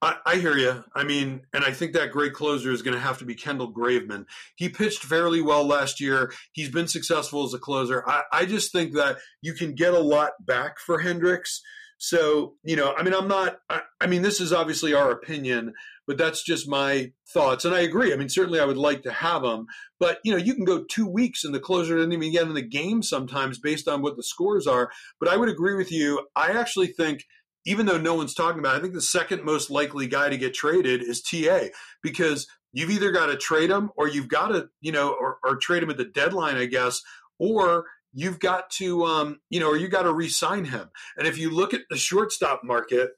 I, 0.00 0.16
I, 0.26 0.36
hear 0.36 0.56
you. 0.56 0.82
I 0.94 1.04
mean, 1.04 1.42
and 1.52 1.64
I 1.64 1.70
think 1.70 1.92
that 1.92 2.10
great 2.10 2.32
closer 2.32 2.72
is 2.72 2.82
going 2.82 2.94
to 2.94 3.00
have 3.00 3.18
to 3.18 3.24
be 3.24 3.36
Kendall 3.36 3.72
Graveman. 3.72 4.26
He 4.56 4.68
pitched 4.68 5.04
fairly 5.04 5.40
well 5.40 5.64
last 5.64 6.00
year. 6.00 6.32
He's 6.52 6.70
been 6.70 6.88
successful 6.88 7.44
as 7.44 7.54
a 7.54 7.58
closer. 7.58 8.02
I, 8.08 8.22
I 8.32 8.44
just 8.44 8.72
think 8.72 8.94
that 8.94 9.18
you 9.42 9.54
can 9.54 9.74
get 9.74 9.94
a 9.94 10.00
lot 10.00 10.32
back 10.40 10.80
for 10.80 11.00
Hendriks. 11.00 11.60
So, 11.98 12.54
you 12.64 12.74
know, 12.74 12.92
I 12.96 13.04
mean, 13.04 13.14
I'm 13.14 13.28
not, 13.28 13.58
I, 13.70 13.82
I 14.00 14.08
mean, 14.08 14.22
this 14.22 14.40
is 14.40 14.52
obviously 14.52 14.92
our 14.92 15.12
opinion, 15.12 15.72
but 16.06 16.18
that's 16.18 16.42
just 16.42 16.68
my 16.68 17.12
thoughts. 17.32 17.64
And 17.64 17.74
I 17.74 17.80
agree. 17.80 18.12
I 18.12 18.16
mean, 18.16 18.28
certainly 18.28 18.60
I 18.60 18.64
would 18.64 18.76
like 18.76 19.02
to 19.02 19.12
have 19.12 19.44
him, 19.44 19.66
but, 20.00 20.18
you 20.24 20.32
know, 20.32 20.38
you 20.38 20.54
can 20.54 20.64
go 20.64 20.84
two 20.84 21.06
weeks 21.06 21.44
and 21.44 21.54
the 21.54 21.60
closer 21.60 21.96
doesn't 21.96 22.12
even 22.12 22.32
get 22.32 22.46
in 22.46 22.54
the 22.54 22.62
game 22.62 23.02
sometimes 23.02 23.58
based 23.58 23.88
on 23.88 24.02
what 24.02 24.16
the 24.16 24.22
scores 24.22 24.66
are. 24.66 24.90
But 25.20 25.28
I 25.28 25.36
would 25.36 25.48
agree 25.48 25.74
with 25.74 25.92
you. 25.92 26.26
I 26.34 26.52
actually 26.52 26.88
think, 26.88 27.24
even 27.64 27.86
though 27.86 27.98
no 27.98 28.14
one's 28.14 28.34
talking 28.34 28.58
about 28.58 28.74
it, 28.74 28.78
I 28.78 28.80
think 28.82 28.94
the 28.94 29.00
second 29.00 29.44
most 29.44 29.70
likely 29.70 30.08
guy 30.08 30.28
to 30.28 30.36
get 30.36 30.54
traded 30.54 31.02
is 31.02 31.22
TA 31.22 31.66
because 32.02 32.48
you've 32.72 32.90
either 32.90 33.12
got 33.12 33.26
to 33.26 33.36
trade 33.36 33.70
him 33.70 33.90
or 33.96 34.08
you've 34.08 34.28
got 34.28 34.48
to, 34.48 34.68
you 34.80 34.90
know, 34.90 35.10
or, 35.10 35.38
or 35.44 35.56
trade 35.56 35.82
him 35.82 35.90
at 35.90 35.96
the 35.96 36.04
deadline, 36.04 36.56
I 36.56 36.66
guess, 36.66 37.00
or 37.38 37.84
you've 38.12 38.40
got 38.40 38.70
to, 38.70 39.04
um, 39.04 39.40
you 39.50 39.60
know, 39.60 39.68
or 39.68 39.76
you 39.76 39.88
got 39.88 40.02
to 40.02 40.12
re-sign 40.12 40.64
him. 40.64 40.90
And 41.16 41.26
if 41.26 41.38
you 41.38 41.50
look 41.50 41.72
at 41.72 41.82
the 41.88 41.96
shortstop 41.96 42.62
market 42.64 43.10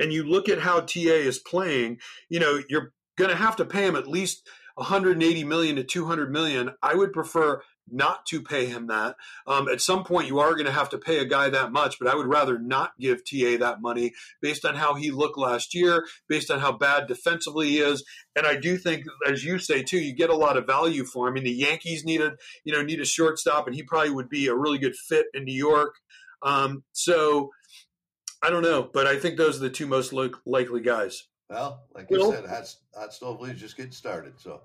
and 0.00 0.12
you 0.12 0.24
look 0.24 0.48
at 0.48 0.58
how 0.60 0.80
TA 0.80 0.98
is 0.98 1.38
playing, 1.38 1.98
you 2.28 2.40
know, 2.40 2.60
you're 2.68 2.92
going 3.16 3.30
to 3.30 3.36
have 3.36 3.56
to 3.56 3.64
pay 3.64 3.86
him 3.86 3.96
at 3.96 4.08
least 4.08 4.48
180 4.74 5.44
million 5.44 5.76
to 5.76 5.84
200 5.84 6.32
million. 6.32 6.70
I 6.82 6.94
would 6.94 7.12
prefer 7.12 7.62
not 7.92 8.24
to 8.26 8.40
pay 8.40 8.66
him 8.66 8.86
that. 8.86 9.16
Um, 9.46 9.68
at 9.68 9.80
some 9.80 10.04
point, 10.04 10.28
you 10.28 10.38
are 10.38 10.52
going 10.52 10.66
to 10.66 10.72
have 10.72 10.88
to 10.90 10.98
pay 10.98 11.18
a 11.18 11.24
guy 11.24 11.50
that 11.50 11.72
much, 11.72 11.98
but 11.98 12.08
I 12.08 12.14
would 12.14 12.26
rather 12.26 12.58
not 12.58 12.92
give 13.00 13.24
TA 13.24 13.56
that 13.58 13.80
money 13.80 14.12
based 14.40 14.64
on 14.64 14.76
how 14.76 14.94
he 14.94 15.10
looked 15.10 15.38
last 15.38 15.74
year, 15.74 16.06
based 16.28 16.50
on 16.50 16.60
how 16.60 16.72
bad 16.72 17.08
defensively 17.08 17.70
he 17.70 17.78
is. 17.78 18.04
And 18.36 18.46
I 18.46 18.56
do 18.56 18.76
think, 18.76 19.04
as 19.26 19.44
you 19.44 19.58
say 19.58 19.82
too, 19.82 19.98
you 19.98 20.14
get 20.14 20.30
a 20.30 20.36
lot 20.36 20.56
of 20.56 20.66
value 20.66 21.04
for 21.04 21.26
him. 21.26 21.32
I 21.32 21.34
mean, 21.34 21.44
the 21.44 21.50
Yankees 21.50 22.04
need 22.04 22.20
a 22.20 22.36
you 22.64 22.72
know 22.72 22.82
need 22.82 23.00
a 23.00 23.04
shortstop, 23.04 23.66
and 23.66 23.74
he 23.74 23.82
probably 23.82 24.10
would 24.10 24.28
be 24.28 24.46
a 24.46 24.54
really 24.54 24.78
good 24.78 24.96
fit 24.96 25.26
in 25.34 25.44
New 25.44 25.54
York. 25.54 25.96
Um, 26.42 26.84
so 26.92 27.50
I 28.42 28.50
don't 28.50 28.62
know, 28.62 28.82
but 28.82 29.06
I 29.06 29.18
think 29.18 29.36
those 29.36 29.56
are 29.56 29.60
the 29.60 29.70
two 29.70 29.86
most 29.86 30.12
lo- 30.12 30.30
likely 30.46 30.80
guys. 30.80 31.24
Well, 31.48 31.82
like 31.94 32.06
you 32.10 32.18
well, 32.18 32.32
said, 32.32 32.46
hot, 32.46 32.74
hot 32.94 33.12
stove 33.12 33.40
leads 33.40 33.60
just 33.60 33.76
getting 33.76 33.92
started. 33.92 34.34
So 34.38 34.62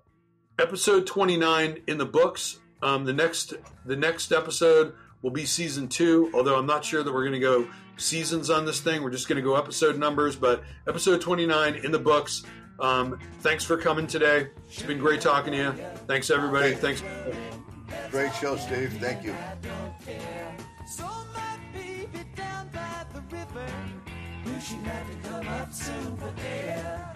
episode 0.59 1.07
29 1.07 1.79
in 1.87 1.97
the 1.97 2.05
books 2.05 2.59
um, 2.81 3.05
the 3.05 3.13
next 3.13 3.53
the 3.85 3.95
next 3.95 4.31
episode 4.31 4.93
will 5.21 5.31
be 5.31 5.45
season 5.45 5.87
two. 5.87 6.29
Although 6.33 6.57
I'm 6.57 6.67
not 6.67 6.85
sure 6.85 7.03
that 7.03 7.11
we're 7.13 7.23
going 7.23 7.33
to 7.33 7.39
go 7.39 7.67
seasons 7.97 8.49
on 8.49 8.65
this 8.65 8.79
thing. 8.79 9.01
We're 9.01 9.11
just 9.11 9.27
going 9.27 9.37
to 9.37 9.41
go 9.41 9.55
episode 9.55 9.97
numbers. 9.97 10.35
But 10.35 10.63
episode 10.87 11.21
29 11.21 11.75
in 11.75 11.91
the 11.91 11.99
books. 11.99 12.43
Um, 12.79 13.19
thanks 13.39 13.63
for 13.63 13.77
coming 13.77 14.05
today. 14.05 14.49
It's 14.67 14.83
been 14.83 14.99
great 14.99 15.21
talking 15.21 15.53
to 15.53 15.57
you. 15.57 15.71
Thanks 16.07 16.29
everybody. 16.29 16.75
Thanks. 16.75 17.01
Great 18.11 18.33
show, 18.35 18.57
Steve. 18.57 18.93
Thank 18.99 19.23
you. 19.23 19.33
River. 23.31 23.65
Knew 24.45 24.59
she'd 24.59 24.85
have 24.85 25.07
to 25.09 25.29
come 25.29 25.47
up 25.47 25.73
soon 25.73 26.17
for 26.17 26.31
air. 26.39 27.13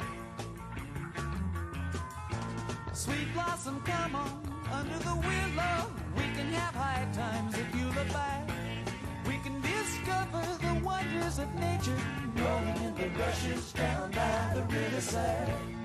Sweet 2.93 3.33
blossom, 3.33 3.81
come 3.85 4.15
on, 4.15 4.41
under 4.71 4.99
the 4.99 5.15
willow. 5.15 5.91
We 6.17 6.23
can 6.35 6.51
have 6.53 6.75
high 6.75 7.07
times 7.13 7.57
if 7.57 7.75
you 7.75 7.85
look 7.85 8.09
back. 8.09 8.49
We 9.27 9.37
can 9.37 9.61
discover 9.61 10.43
the 10.61 10.83
wonders 10.83 11.39
of 11.39 11.53
nature, 11.55 11.97
rolling 12.35 12.77
in 12.83 12.95
the 12.95 13.09
rushes 13.19 13.71
down 13.73 14.11
by 14.11 14.51
the 14.55 14.63
riverside. 14.63 15.78